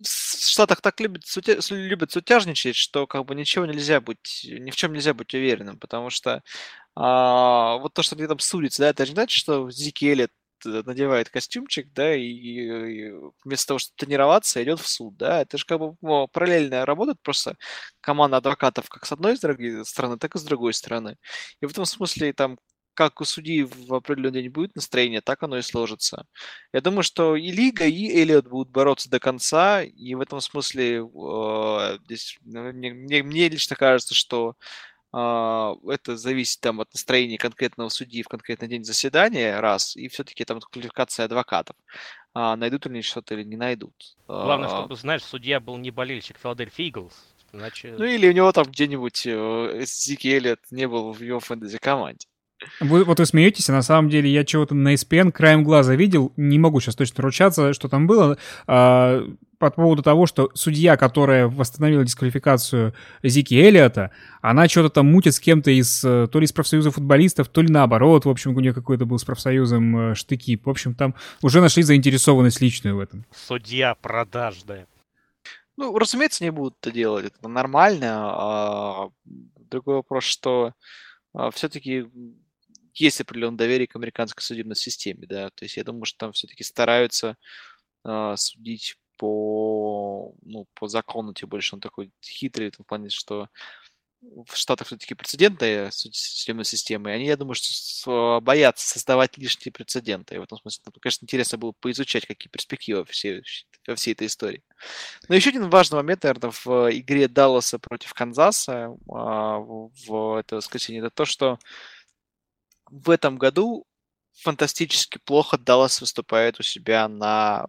в 0.01 0.49
Штатах 0.49 0.81
так 0.81 0.99
любят, 0.99 1.25
сутя... 1.25 1.57
любят 1.71 2.11
сутяжничать, 2.11 2.75
что 2.75 3.05
как 3.05 3.25
бы 3.25 3.35
ничего 3.35 3.65
нельзя 3.65 3.99
быть, 3.99 4.45
ни 4.47 4.71
в 4.71 4.75
чем 4.75 4.93
нельзя 4.93 5.13
быть 5.13 5.33
уверенным, 5.33 5.77
потому 5.77 6.09
что 6.09 6.43
а, 6.95 7.77
вот 7.77 7.93
то, 7.93 8.03
что 8.03 8.15
где 8.15 8.27
там 8.27 8.39
судится, 8.39 8.83
да, 8.83 8.89
это 8.89 9.05
не 9.05 9.11
значит, 9.11 9.37
что 9.37 9.69
Зики 9.69 10.05
Эллиот 10.05 10.31
надевает 10.65 11.29
костюмчик, 11.29 11.91
да, 11.93 12.15
и, 12.15 12.23
и 12.23 13.11
вместо 13.43 13.67
того, 13.67 13.79
чтобы 13.79 13.95
тренироваться, 13.97 14.63
идет 14.63 14.79
в 14.79 14.87
суд, 14.87 15.17
да, 15.17 15.41
это 15.41 15.57
же 15.57 15.65
как 15.65 15.79
бы 15.79 15.95
ну, 16.01 16.27
параллельно 16.27 16.85
работает 16.85 17.21
просто 17.21 17.55
команда 18.01 18.37
адвокатов 18.37 18.89
как 18.89 19.05
с 19.05 19.11
одной 19.11 19.37
стороны, 19.37 20.17
так 20.17 20.35
и 20.35 20.39
с 20.39 20.43
другой 20.43 20.73
стороны. 20.73 21.17
И 21.61 21.65
в 21.65 21.71
этом 21.71 21.85
смысле 21.85 22.33
там 22.33 22.57
как 22.99 23.21
у 23.21 23.23
судьи 23.23 23.63
в 23.63 23.93
определенный 23.93 24.41
день 24.41 24.51
будет 24.51 24.75
настроение, 24.75 25.21
так 25.21 25.41
оно 25.41 25.57
и 25.57 25.61
сложится. 25.61 26.25
Я 26.73 26.81
думаю, 26.81 27.03
что 27.03 27.37
и 27.37 27.49
Лига, 27.49 27.85
и 27.85 28.09
Эллиот 28.09 28.47
будут 28.47 28.71
бороться 28.73 29.09
до 29.09 29.21
конца, 29.21 29.81
и 29.83 30.15
в 30.15 30.19
этом 30.19 30.41
смысле 30.41 31.05
э, 31.05 31.97
здесь, 32.03 32.37
ну, 32.41 32.73
мне, 32.73 32.91
мне 33.23 33.47
лично 33.47 33.77
кажется, 33.77 34.13
что 34.13 34.55
это 35.11 36.17
зависит 36.17 36.61
там 36.61 36.81
от 36.81 36.93
настроения 36.93 37.37
конкретного 37.37 37.89
судьи 37.89 38.21
в 38.21 38.27
конкретный 38.27 38.67
день 38.67 38.83
заседания, 38.83 39.59
раз, 39.59 39.95
и 39.95 40.07
все-таки 40.07 40.45
там 40.45 40.59
квалификация 40.59 41.25
адвокатов. 41.25 41.75
А, 42.33 42.55
найдут 42.55 42.85
они 42.85 43.01
что-то 43.01 43.33
или 43.33 43.43
не 43.43 43.57
найдут. 43.57 44.15
Главное, 44.27 44.69
а, 44.69 44.77
чтобы, 44.79 44.95
знаешь, 44.95 45.23
судья 45.23 45.59
был 45.59 45.77
не 45.77 45.91
болельщик 45.91 46.37
Филадельфии 46.37 46.87
Иглс. 46.87 47.13
Иначе... 47.51 47.95
Ну 47.97 48.05
или 48.05 48.29
у 48.29 48.31
него 48.31 48.51
там 48.51 48.65
где-нибудь 48.65 49.25
э, 49.25 49.81
Зики 49.83 50.27
Эллиот 50.27 50.59
не 50.69 50.87
был 50.87 51.11
в 51.11 51.21
его 51.21 51.39
фэнтези 51.39 51.79
команде. 51.79 52.27
Вы, 52.79 53.03
вот 53.03 53.19
вы 53.19 53.25
смеетесь, 53.25 53.69
а 53.69 53.73
на 53.73 53.81
самом 53.81 54.09
деле 54.09 54.31
я 54.31 54.43
чего-то 54.43 54.75
на 54.75 54.93
ESPN 54.93 55.31
краем 55.31 55.63
глаза 55.63 55.95
видел, 55.95 56.33
не 56.37 56.59
могу 56.59 56.79
сейчас 56.79 56.95
точно 56.95 57.23
ручаться, 57.23 57.73
что 57.73 57.87
там 57.87 58.07
было, 58.07 58.37
а, 58.67 59.25
по 59.59 59.69
поводу 59.69 60.01
того, 60.01 60.25
что 60.25 60.49
судья, 60.53 60.97
которая 60.97 61.47
восстановила 61.47 62.03
дисквалификацию 62.03 62.93
Зики 63.23 63.55
Эллиота, 63.55 64.11
она 64.41 64.67
что-то 64.67 64.89
там 64.89 65.11
мутит 65.11 65.35
с 65.35 65.39
кем-то 65.39 65.69
из, 65.69 66.03
э, 66.03 66.27
то 66.31 66.39
ли 66.39 66.45
из 66.45 66.53
профсоюза 66.53 66.91
футболистов, 66.91 67.49
то 67.49 67.61
ли 67.61 67.67
наоборот, 67.67 68.25
в 68.25 68.29
общем, 68.29 68.55
у 68.55 68.59
нее 68.59 68.73
какой-то 68.73 69.05
был 69.05 69.19
с 69.19 69.25
профсоюзом 69.25 70.11
э, 70.11 70.15
штыки. 70.15 70.59
В 70.63 70.69
общем, 70.69 70.95
там 70.95 71.13
уже 71.41 71.59
нашли 71.59 71.83
заинтересованность 71.83 72.61
личную 72.61 72.95
в 72.95 72.99
этом. 72.99 73.25
Судья 73.35 73.95
продажная. 73.95 74.87
Ну, 75.75 75.97
разумеется, 75.97 76.43
не 76.43 76.51
будут 76.51 76.75
это 76.81 76.91
делать, 76.91 77.25
это 77.25 77.47
нормально. 77.47 78.31
А 78.31 79.09
другой 79.69 79.95
вопрос, 79.95 80.23
что 80.23 80.73
а, 81.33 81.51
все-таки 81.51 82.05
есть 82.93 83.21
определенное 83.21 83.57
доверие 83.57 83.87
к 83.87 83.95
американской 83.95 84.43
судебной 84.43 84.75
системе, 84.75 85.27
да, 85.27 85.49
то 85.49 85.65
есть 85.65 85.77
я 85.77 85.83
думаю, 85.83 86.05
что 86.05 86.17
там 86.17 86.31
все-таки 86.33 86.63
стараются 86.63 87.37
э, 88.05 88.35
судить 88.37 88.97
по, 89.17 90.33
ну, 90.43 90.65
по 90.75 90.87
закону, 90.87 91.33
тем 91.33 91.49
больше 91.49 91.75
он 91.75 91.81
такой 91.81 92.11
хитрый, 92.23 92.71
в 92.71 92.77
том 92.77 92.85
плане, 92.85 93.09
что 93.09 93.49
в 94.21 94.55
Штатах 94.55 94.87
все-таки 94.87 95.13
прецедентная 95.13 95.91
судебная 95.91 96.65
система, 96.65 97.11
и 97.11 97.13
они, 97.13 97.25
я 97.25 97.37
думаю, 97.37 97.55
что 97.55 98.39
боятся 98.41 98.87
создавать 98.87 99.37
лишние 99.37 99.71
прецеденты. 99.71 100.35
И 100.35 100.37
в 100.37 100.43
этом 100.43 100.57
смысле, 100.57 100.83
ну, 100.87 100.99
конечно, 100.99 101.25
интересно 101.25 101.57
было 101.57 101.71
поизучать, 101.71 102.25
какие 102.25 102.49
перспективы 102.49 103.05
все, 103.05 103.41
во 103.87 103.95
всей 103.95 104.13
этой 104.13 104.27
истории. 104.27 104.63
Но 105.27 105.35
еще 105.35 105.49
один 105.49 105.69
важный 105.69 105.97
момент, 105.97 106.23
наверное, 106.23 106.51
в 106.51 106.89
игре 106.91 107.27
Далласа 107.27 107.79
против 107.79 108.13
Канзаса 108.13 108.95
а, 109.09 109.59
в 109.59 110.39
это 110.39 110.57
воскресенье, 110.57 110.99
это 110.99 111.11
то, 111.11 111.25
что 111.25 111.59
в 112.91 113.09
этом 113.09 113.37
году 113.37 113.85
фантастически 114.41 115.19
плохо 115.23 115.57
Даллас 115.57 116.01
выступает 116.01 116.59
у 116.59 116.63
себя 116.63 117.07
на 117.07 117.65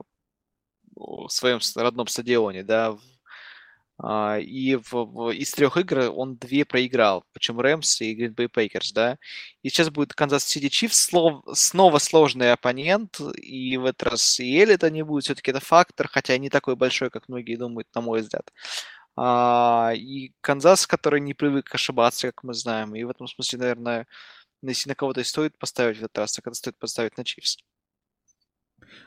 своем 1.28 1.60
родном 1.76 2.06
стадионе, 2.06 2.62
да, 2.62 2.96
а, 4.02 4.38
и 4.38 4.76
в, 4.76 4.92
в, 4.92 5.30
из 5.30 5.50
трех 5.52 5.76
игр 5.76 6.10
он 6.14 6.36
две 6.36 6.64
проиграл, 6.64 7.24
причем 7.32 7.60
Рэмс 7.60 8.00
и 8.00 8.16
Green 8.16 8.34
Bay 8.34 8.48
Packers, 8.48 8.92
да. 8.94 9.18
И 9.62 9.68
сейчас 9.68 9.90
будет 9.90 10.14
Канзас 10.14 10.44
Сити 10.44 10.68
Чиф, 10.68 10.94
снова 10.94 11.98
сложный 11.98 12.52
оппонент, 12.52 13.20
и 13.36 13.76
в 13.76 13.84
этот 13.84 14.02
раз 14.04 14.40
и 14.40 14.62
Элита 14.62 14.90
не 14.90 15.02
будет, 15.02 15.24
все-таки 15.24 15.50
это 15.50 15.60
фактор, 15.60 16.08
хотя 16.08 16.38
не 16.38 16.48
такой 16.48 16.76
большой, 16.76 17.10
как 17.10 17.28
многие 17.28 17.56
думают, 17.56 17.88
на 17.94 18.00
мой 18.00 18.20
взгляд. 18.22 18.50
А, 19.16 19.92
и 19.94 20.32
Канзас, 20.40 20.86
который 20.86 21.20
не 21.20 21.34
привык 21.34 21.74
ошибаться, 21.74 22.28
как 22.28 22.42
мы 22.42 22.54
знаем, 22.54 22.94
и 22.94 23.04
в 23.04 23.10
этом 23.10 23.26
смысле, 23.28 23.58
наверное, 23.58 24.06
если 24.62 24.88
на 24.88 24.94
кого-то 24.94 25.22
стоит 25.24 25.58
поставить 25.58 25.96
в 25.98 26.00
этот 26.00 26.18
раз, 26.18 26.32
так 26.32 26.46
это 26.46 26.54
стоит 26.54 26.78
поставить 26.78 27.16
на 27.16 27.24
Чивс. 27.24 27.58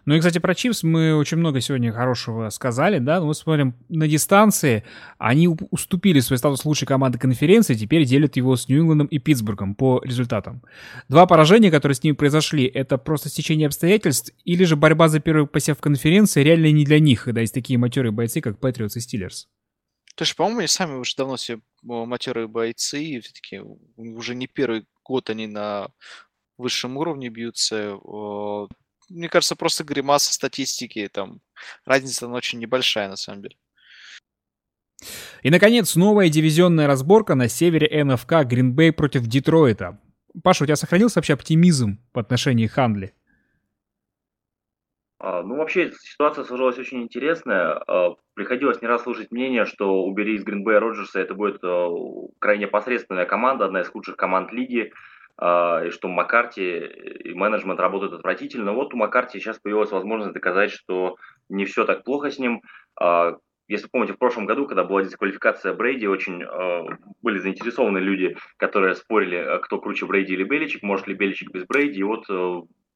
Ну 0.06 0.16
и, 0.16 0.20
кстати, 0.20 0.38
про 0.38 0.56
Чивс 0.56 0.84
мы 0.84 1.16
очень 1.16 1.38
много 1.38 1.60
сегодня 1.60 1.92
хорошего 1.92 2.50
сказали, 2.50 3.00
да, 3.00 3.20
мы 3.22 3.34
смотрим 3.34 3.76
на 3.90 4.08
дистанции, 4.08 4.84
они 5.18 5.48
уступили 5.48 6.20
свой 6.20 6.38
статус 6.38 6.64
лучшей 6.64 6.86
команды 6.86 7.20
конференции, 7.20 7.74
теперь 7.74 8.06
делят 8.06 8.36
его 8.38 8.56
с 8.56 8.70
Нью-Ингландом 8.70 9.08
и 9.08 9.20
Питтсбургом 9.20 9.76
по 9.76 10.02
результатам. 10.04 10.64
Два 11.10 11.26
поражения, 11.26 11.72
которые 11.72 11.96
с 11.96 12.04
ними 12.04 12.16
произошли, 12.16 12.66
это 12.66 12.98
просто 12.98 13.30
стечение 13.30 13.68
обстоятельств, 13.68 14.32
или 14.46 14.64
же 14.64 14.76
борьба 14.76 15.10
за 15.10 15.20
первый 15.20 15.48
посев 15.48 15.78
в 15.78 15.82
конференции 15.82 16.44
реально 16.44 16.72
не 16.72 16.86
для 16.86 17.00
них, 17.00 17.26
когда 17.26 17.42
есть 17.42 17.54
такие 17.54 17.78
матерые 17.78 18.12
бойцы, 18.12 18.42
как 18.42 18.60
Патриотс 18.60 18.96
и 18.96 19.02
Стиллерс. 19.02 19.48
Есть, 20.20 20.36
по-моему, 20.36 20.60
они 20.60 20.68
сами 20.68 20.94
уже 20.94 21.16
давно 21.18 21.38
все 21.38 21.60
матерые 21.82 22.48
бойцы, 22.48 23.04
и 23.04 23.20
все-таки 23.20 23.60
уже 23.98 24.36
не 24.36 24.48
первый 24.48 24.86
год 25.04 25.30
они 25.30 25.48
на 25.48 25.90
высшем 26.58 26.98
уровне 26.98 27.30
бьются 27.30 27.98
мне 29.10 29.30
кажется, 29.30 29.56
просто 29.56 29.84
гримаса 29.84 30.34
статистики, 30.34 31.10
там, 31.12 31.42
разница 31.86 32.26
она 32.26 32.36
очень 32.36 32.60
небольшая, 32.60 33.10
на 33.10 33.16
самом 33.16 33.44
деле. 33.44 33.56
И, 35.42 35.50
наконец, 35.50 35.96
новая 35.96 36.30
дивизионная 36.30 36.88
разборка 36.88 37.36
на 37.36 37.50
севере 37.50 38.04
НФК 38.04 38.44
Гринбей 38.46 38.92
против 38.94 39.28
Детройта. 39.28 40.00
Паша, 40.42 40.64
у 40.64 40.68
тебя 40.68 40.76
сохранился 40.76 41.20
вообще 41.20 41.34
оптимизм 41.34 42.00
в 42.14 42.20
отношении 42.20 42.68
Хандли? 42.68 43.14
А, 45.24 45.42
ну, 45.42 45.56
вообще, 45.56 45.94
ситуация 46.02 46.44
сложилась 46.44 46.78
очень 46.78 47.02
интересная. 47.02 47.82
А, 47.88 48.16
приходилось 48.34 48.82
не 48.82 48.90
раз 48.90 49.04
слушать 49.04 49.32
мнение, 49.32 49.64
что 49.64 50.04
убери 50.04 50.36
из 50.36 50.44
Гринбея 50.44 50.82
Роджерса, 50.82 51.22
это 51.22 51.34
будет 51.34 51.64
а, 51.64 51.90
крайне 52.40 52.68
посредственная 52.68 53.26
команда, 53.26 53.64
одна 53.64 53.82
из 53.82 53.88
худших 53.88 54.18
команд 54.18 54.52
лиги, 54.52 54.92
и 55.36 55.90
что 55.90 56.10
Маккарти 56.10 56.78
и 56.78 57.34
менеджмент 57.34 57.80
работают 57.80 58.14
отвратительно. 58.14 58.74
Вот 58.74 58.94
у 58.94 58.98
Маккарти 58.98 59.40
сейчас 59.40 59.58
появилась 59.58 59.90
возможность 59.90 60.34
доказать, 60.34 60.70
что 60.70 61.16
не 61.50 61.66
все 61.66 61.86
так 61.86 62.04
плохо 62.04 62.30
с 62.30 62.38
ним. 62.38 62.62
Если 63.68 63.88
помните, 63.92 64.14
в 64.14 64.20
прошлом 64.20 64.46
году, 64.46 64.68
когда 64.68 64.84
была 64.84 65.02
дисквалификация 65.02 65.74
Брейди, 65.74 66.06
очень 66.06 66.44
были 67.24 67.40
заинтересованы 67.40 67.98
люди, 67.98 68.38
которые 68.58 68.94
спорили, 68.94 69.60
кто 69.64 69.80
круче 69.80 70.06
Брейди 70.06 70.34
или 70.34 70.44
Беличик, 70.44 70.84
может 70.84 71.08
ли 71.08 71.16
Беличик 71.16 71.50
без 71.50 71.66
Брейди. 71.66 72.02
И 72.02 72.04
вот 72.04 72.28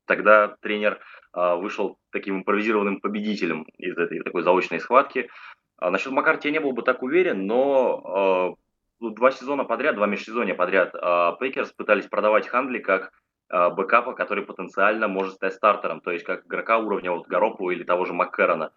тогда 0.07 0.55
тренер 0.61 0.99
а, 1.33 1.55
вышел 1.55 1.99
таким 2.11 2.37
импровизированным 2.37 2.99
победителем 2.99 3.63
из 3.77 3.95
этой 3.97 4.23
такой 4.23 4.41
заочной 4.41 4.79
схватки. 4.79 5.29
А 5.77 5.91
насчет 5.91 6.11
Маккарти 6.11 6.47
я 6.47 6.53
не 6.53 6.59
был 6.59 6.71
бы 6.71 6.81
так 6.81 7.03
уверен, 7.03 7.45
но 7.45 8.01
а, 8.03 8.55
ну, 8.99 9.09
два 9.11 9.31
сезона 9.31 9.63
подряд, 9.63 9.95
два 9.95 10.07
межсезонья 10.07 10.55
подряд 10.55 10.93
Пейкерс 11.39 11.71
пытались 11.73 12.07
продавать 12.07 12.47
Хандли 12.47 12.79
как 12.79 13.11
бэкапа, 13.49 14.13
который 14.13 14.43
потенциально 14.43 15.07
может 15.07 15.35
стать 15.35 15.53
стартером, 15.53 16.01
то 16.01 16.11
есть 16.11 16.25
как 16.25 16.47
игрока 16.47 16.79
уровня 16.79 17.11
вот 17.11 17.29
Garoppolo 17.29 17.71
или 17.71 17.83
того 17.83 18.03
же 18.05 18.13
Маккерона. 18.13 18.73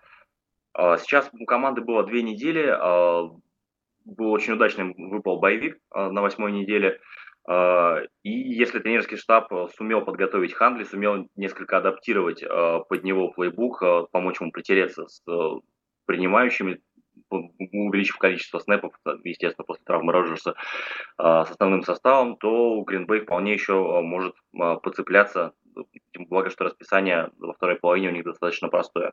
Сейчас 0.77 1.29
у 1.33 1.45
команды 1.45 1.81
было 1.81 2.05
две 2.05 2.23
недели, 2.23 2.67
был 4.05 4.31
очень 4.31 4.53
удачным 4.53 4.95
выпал 4.97 5.41
боевик 5.41 5.79
на 5.93 6.23
восьмой 6.23 6.53
неделе. 6.53 7.01
А, 7.01 7.01
и 7.51 8.31
если 8.31 8.79
тренерский 8.79 9.17
штаб 9.17 9.53
э, 9.53 9.67
сумел 9.77 10.03
подготовить 10.03 10.53
Хандли, 10.53 10.85
сумел 10.85 11.27
несколько 11.35 11.79
адаптировать 11.79 12.43
э, 12.43 12.47
под 12.89 13.03
него 13.03 13.29
плейбук, 13.29 13.83
э, 13.83 14.03
помочь 14.13 14.41
ему 14.41 14.53
притереться 14.53 15.09
с 15.09 15.23
принимающими, 16.07 16.81
увеличив 17.29 18.19
количество 18.19 18.59
снэпов, 18.61 18.93
естественно, 19.25 19.65
после 19.65 19.85
травмы 19.85 20.13
Роджерса, 20.13 20.55
с 21.17 21.51
основным 21.51 21.85
составом, 21.85 22.37
то 22.37 22.83
Гринбей 22.83 23.21
вполне 23.21 23.53
еще 23.53 24.01
может 24.01 24.35
поцепляться, 24.53 25.53
благо, 26.29 26.51
что 26.51 26.65
расписание 26.65 27.31
во 27.39 27.53
второй 27.53 27.77
половине 27.77 28.09
у 28.09 28.13
них 28.13 28.25
достаточно 28.25 28.69
простое. 28.69 29.13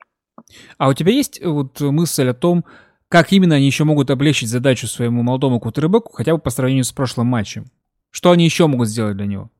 А 0.79 0.89
у 0.89 0.93
тебя 0.93 1.11
есть 1.11 1.43
вот 1.45 1.79
мысль 1.81 2.29
о 2.29 2.33
том, 2.33 2.65
как 3.09 3.31
именно 3.31 3.55
они 3.55 3.67
еще 3.67 3.83
могут 3.83 4.09
облегчить 4.09 4.49
задачу 4.49 4.87
своему 4.87 5.21
молодому 5.21 5.59
кутербеку, 5.59 6.11
хотя 6.13 6.33
бы 6.33 6.39
по 6.39 6.49
сравнению 6.49 6.85
с 6.85 6.91
прошлым 6.91 7.27
матчем? 7.27 7.65
Что 8.11 8.31
они 8.31 8.45
еще 8.45 8.67
могут 8.67 8.87
сделать 8.87 9.17
для 9.17 9.25
него? 9.25 9.51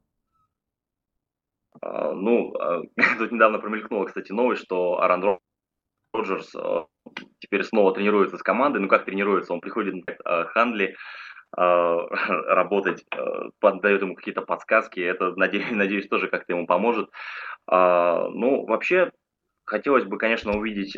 А, 1.82 2.14
ну, 2.14 2.54
а, 2.56 2.82
тут 3.18 3.32
недавно 3.32 3.60
промелькнула, 3.60 4.06
кстати, 4.06 4.32
новость, 4.32 4.64
что 4.64 5.02
Аран 5.02 5.40
Роджерс 6.14 6.56
а, 6.56 6.86
теперь 7.40 7.64
снова 7.64 7.94
тренируется 7.94 8.38
с 8.38 8.44
командой. 8.44 8.80
Ну, 8.80 8.88
как 8.88 9.06
тренируется? 9.06 9.54
Он 9.54 9.62
приходит 9.62 9.96
на 9.96 10.46
Хандли, 10.46 10.96
работать, 11.56 13.06
дает 13.62 14.02
ему 14.02 14.16
какие-то 14.16 14.42
подсказки. 14.42 15.00
Это, 15.00 15.34
надеюсь, 15.38 15.66
надеюсь 15.72 16.08
тоже 16.08 16.28
как-то 16.28 16.54
ему 16.54 16.68
поможет. 16.68 17.10
Ну, 17.70 18.66
вообще, 18.66 19.12
хотелось 19.66 20.04
бы, 20.04 20.18
конечно, 20.18 20.58
увидеть 20.58 20.98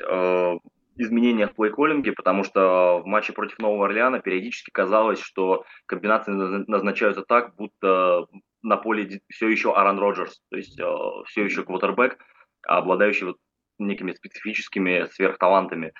изменения 0.99 1.47
в 1.47 1.55
плей-коллинге, 1.55 2.11
потому 2.11 2.43
что 2.43 3.01
в 3.03 3.05
матче 3.05 3.31
против 3.31 3.57
Нового 3.59 3.85
Орлеана 3.85 4.19
периодически 4.19 4.69
казалось, 4.69 5.21
что 5.21 5.65
комбинации 5.85 6.31
назначаются 6.31 7.23
так, 7.23 7.55
будто 7.55 8.27
на 8.61 8.75
поле 8.75 9.21
все 9.29 9.47
еще 9.47 9.73
Аарон 9.73 9.97
Роджерс, 9.97 10.41
то 10.49 10.57
есть 10.57 10.77
э, 10.77 10.85
все 11.27 11.45
еще 11.45 11.63
квотербек, 11.63 12.17
обладающий 12.63 13.27
вот 13.27 13.37
некими 13.77 14.11
специфическими 14.11 15.07
сверхталантами. 15.13 15.93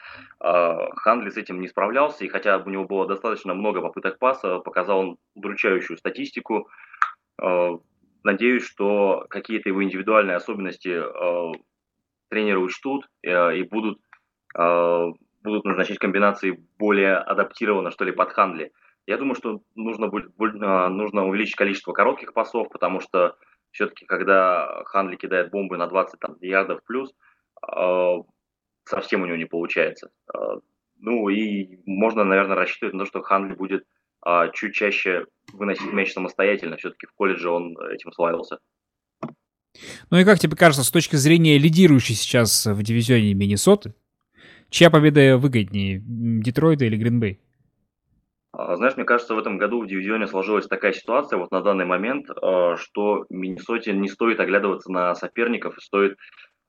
Э, 0.44 0.90
Хандли 0.98 1.30
с 1.30 1.38
этим 1.38 1.62
не 1.62 1.70
справлялся, 1.70 2.26
и 2.26 2.28
хотя 2.28 2.58
у 2.58 2.70
него 2.70 2.84
было 2.84 3.08
достаточно 3.08 3.54
много 3.54 3.82
попыток 3.82 4.20
паса, 4.20 4.60
показал 4.60 5.00
он 5.00 5.18
удручающую 5.36 5.98
статистику. 5.98 6.68
Э, 7.42 7.78
надеюсь, 8.26 8.66
что 8.66 9.26
какие-то 9.30 9.70
его 9.70 9.82
индивидуальные 9.82 10.36
особенности 10.36 11.02
тренеры 12.28 12.60
учтут 12.60 13.08
и 13.24 13.64
будут 13.64 14.00
будут 14.54 15.66
назначать 15.66 16.00
комбинации 16.00 16.64
более 16.78 17.16
адаптированно, 17.16 17.92
что 17.92 18.06
ли, 18.06 18.12
под 18.12 18.32
хандли. 18.32 18.72
Я 19.08 19.18
думаю, 19.18 19.36
что 19.36 19.62
нужно, 19.76 20.08
будет, 20.08 20.32
а, 20.62 20.90
нужно 20.90 21.26
увеличить 21.26 21.56
количество 21.56 21.94
коротких 21.94 22.34
пасов, 22.34 22.70
потому 22.70 23.00
что 23.00 23.38
все-таки, 23.72 24.06
когда 24.06 24.84
Хандли 24.86 25.16
кидает 25.16 25.52
бомбы 25.52 25.78
на 25.78 25.88
20 25.88 26.20
там, 26.20 26.36
ярдов 26.42 26.84
плюс, 26.86 27.14
а, 27.62 28.18
совсем 28.84 29.24
у 29.24 29.26
него 29.26 29.38
не 29.38 29.46
получается. 29.46 30.12
Ну 31.02 31.30
и 31.30 31.80
можно, 31.86 32.24
наверное, 32.24 32.56
рассчитывать 32.56 32.94
на 32.94 33.00
то, 33.00 33.06
что 33.06 33.22
Хандли 33.22 33.56
будет 33.56 33.86
чуть 34.54 34.76
чаще 34.76 35.28
выносить 35.54 35.94
мяч 35.94 36.12
самостоятельно. 36.12 36.76
Все-таки 36.76 37.06
в 37.06 37.14
колледже 37.14 37.50
он 37.50 37.78
этим 37.90 38.12
славился. 38.12 38.60
Ну 40.10 40.18
и 40.18 40.26
как 40.26 40.40
тебе 40.40 40.58
кажется, 40.58 40.84
с 40.84 40.92
точки 40.92 41.16
зрения 41.16 41.58
лидирующей 41.58 42.16
сейчас 42.16 42.66
в 42.66 42.84
дивизионе 42.84 43.34
Миннесоты, 43.34 43.94
Чья 44.70 44.92
победа 44.92 45.38
выгоднее, 45.38 46.02
Детройта 46.04 46.86
или 46.86 46.96
Гринбей? 46.96 47.40
А, 48.52 48.76
знаешь, 48.76 48.96
мне 48.98 49.06
кажется, 49.06 49.36
в 49.36 49.40
этом 49.40 49.58
году 49.58 49.82
в 49.82 49.88
дивизионе 49.88 50.28
сложилась 50.28 50.68
такая 50.68 50.94
ситуация 50.94 51.38
вот 51.38 51.52
на 51.52 51.62
данный 51.62 51.86
момент, 51.86 52.28
а, 52.30 52.76
что 52.78 53.26
Миннесоте 53.30 53.94
не 53.94 54.08
стоит 54.08 54.40
оглядываться 54.40 54.92
на 54.92 55.16
соперников 55.16 55.78
и 55.78 55.82
стоит 55.82 56.18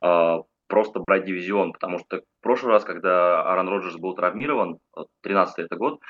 а, 0.01 0.41
просто 0.67 1.01
брать 1.01 1.27
дивизион, 1.27 1.73
потому 1.73 1.99
что 1.99 2.19
в 2.19 2.43
прошлый 2.43 2.73
раз, 2.73 2.85
когда 2.85 3.43
Аарон 3.43 3.69
Роджерс 3.69 3.97
был 3.97 4.15
травмирован, 4.15 4.79
13 5.23 5.59
это 5.59 5.77
год, 5.77 6.01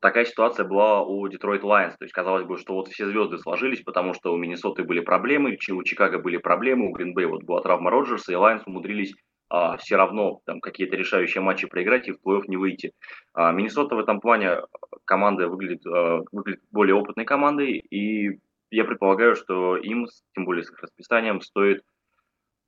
такая 0.00 0.24
ситуация 0.24 0.64
была 0.64 1.02
у 1.02 1.26
Детройт 1.28 1.62
Лайонс. 1.62 1.96
То 1.96 2.04
есть 2.04 2.14
казалось 2.14 2.46
бы, 2.46 2.56
что 2.56 2.74
вот 2.74 2.88
все 2.88 3.06
звезды 3.06 3.36
сложились, 3.38 3.82
потому 3.82 4.14
что 4.14 4.32
у 4.32 4.36
Миннесоты 4.36 4.84
были 4.84 5.00
проблемы, 5.00 5.58
у 5.70 5.82
Чикаго 5.82 6.18
были 6.18 6.38
проблемы, 6.38 6.88
у 6.88 6.92
Гринбей 6.92 7.26
вот 7.26 7.42
была 7.42 7.60
травма 7.60 7.90
Роджерса, 7.90 8.32
и 8.32 8.36
Лайонс 8.36 8.62
умудрились 8.66 9.14
а, 9.48 9.76
все 9.78 9.96
равно 9.96 10.40
там 10.44 10.60
какие-то 10.60 10.96
решающие 10.96 11.42
матчи 11.42 11.66
проиграть 11.66 12.08
и 12.08 12.12
в 12.12 12.18
плей-офф 12.24 12.44
не 12.48 12.56
выйти. 12.56 12.92
А, 13.34 13.52
Миннесота 13.52 13.94
в 13.94 13.98
этом 13.98 14.20
плане 14.20 14.58
команда 15.04 15.48
выглядит, 15.48 15.86
а, 15.86 16.20
выглядит 16.32 16.62
более 16.70 16.94
опытной 16.94 17.24
командой, 17.24 17.78
и 17.78 18.40
я 18.70 18.84
предполагаю, 18.84 19.34
что 19.34 19.76
им, 19.76 20.06
тем 20.34 20.44
более 20.44 20.64
с 20.64 20.70
их 20.70 20.80
расписанием, 20.80 21.40
стоит 21.40 21.82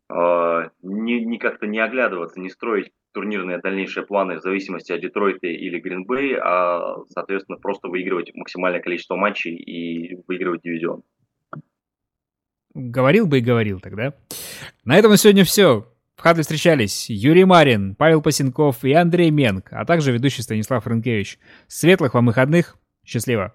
а, 0.08 0.70
не, 0.82 1.38
как-то 1.38 1.66
не 1.66 1.78
оглядываться, 1.78 2.40
не 2.40 2.48
строить 2.48 2.90
турнирные 3.12 3.58
дальнейшие 3.58 4.06
планы 4.06 4.36
в 4.36 4.42
зависимости 4.42 4.92
от 4.92 5.00
Детройта 5.00 5.46
или 5.46 5.78
Гринбей, 5.78 6.36
а, 6.36 6.96
соответственно, 7.08 7.58
просто 7.58 7.88
выигрывать 7.88 8.34
максимальное 8.34 8.80
количество 8.80 9.16
матчей 9.16 9.54
и 9.54 10.16
выигрывать 10.26 10.62
дивизион. 10.62 11.02
Говорил 12.72 13.26
бы 13.26 13.38
и 13.38 13.42
говорил 13.42 13.80
тогда. 13.80 14.14
На 14.84 14.96
этом 14.96 15.10
на 15.10 15.16
сегодня 15.16 15.44
все. 15.44 15.86
В 16.20 16.22
Хадле 16.22 16.42
встречались 16.42 17.08
Юрий 17.08 17.46
Марин, 17.46 17.94
Павел 17.94 18.20
Пасенков 18.20 18.84
и 18.84 18.92
Андрей 18.92 19.30
Менг, 19.30 19.68
а 19.70 19.86
также 19.86 20.12
ведущий 20.12 20.42
Станислав 20.42 20.84
Франкевич. 20.84 21.38
Светлых 21.66 22.12
вам 22.12 22.26
выходных. 22.26 22.76
Счастливо! 23.06 23.54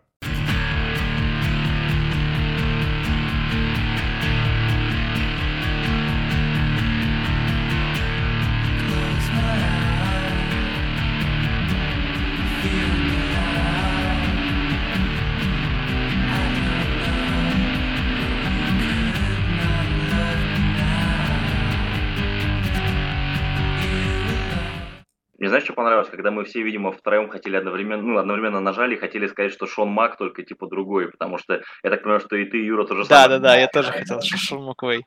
Понравилось, 26.06 26.12
когда 26.12 26.32
мы 26.32 26.44
все, 26.46 26.64
видимо, 26.64 26.92
втроем 26.92 27.30
хотели 27.30 27.58
одновременно, 27.58 28.02
ну, 28.02 28.18
одновременно 28.18 28.60
нажали 28.60 28.96
и 28.96 29.00
хотели 29.00 29.28
сказать, 29.28 29.52
что 29.52 29.68
Шон 29.68 29.90
Мак 29.90 30.18
только 30.18 30.44
типа 30.44 30.68
другой, 30.68 31.12
потому 31.12 31.38
что 31.38 31.62
я 31.84 31.90
так 31.90 32.04
понимаю, 32.04 32.22
что 32.22 32.36
и 32.36 32.46
ты, 32.46 32.58
Юра, 32.58 32.86
тоже 32.86 33.06
Да, 33.08 33.28
да, 33.28 33.40
да, 33.40 33.56
я 33.56 33.68
тоже 33.68 33.92
хотел, 33.92 34.22
что 34.22 34.38
Шон 34.38 34.64
Маквей. 34.64 35.06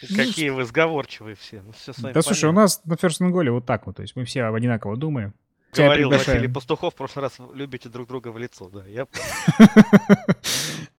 Какие 0.00 0.50
вы 0.50 0.64
сговорчивые 0.64 1.36
все. 1.36 1.62
Ну, 1.62 1.72
все 1.72 1.92
да, 2.12 2.20
слушай, 2.22 2.50
у 2.50 2.52
нас 2.52 2.84
на 2.84 2.94
First 2.94 3.20
Goal 3.20 3.50
вот 3.50 3.66
так 3.66 3.86
вот, 3.86 3.96
то 3.96 4.02
есть 4.02 4.16
мы 4.16 4.24
все 4.24 4.44
одинаково 4.44 4.96
думаем. 4.96 5.32
Говорил 5.74 6.10
Василий 6.10 6.48
Пастухов 6.48 6.94
в 6.94 6.96
прошлый 6.96 7.24
раз, 7.24 7.38
любите 7.54 7.88
друг 7.88 8.08
друга 8.08 8.28
в 8.28 8.38
лицо, 8.38 8.70
да, 8.70 8.84
я 8.86 9.06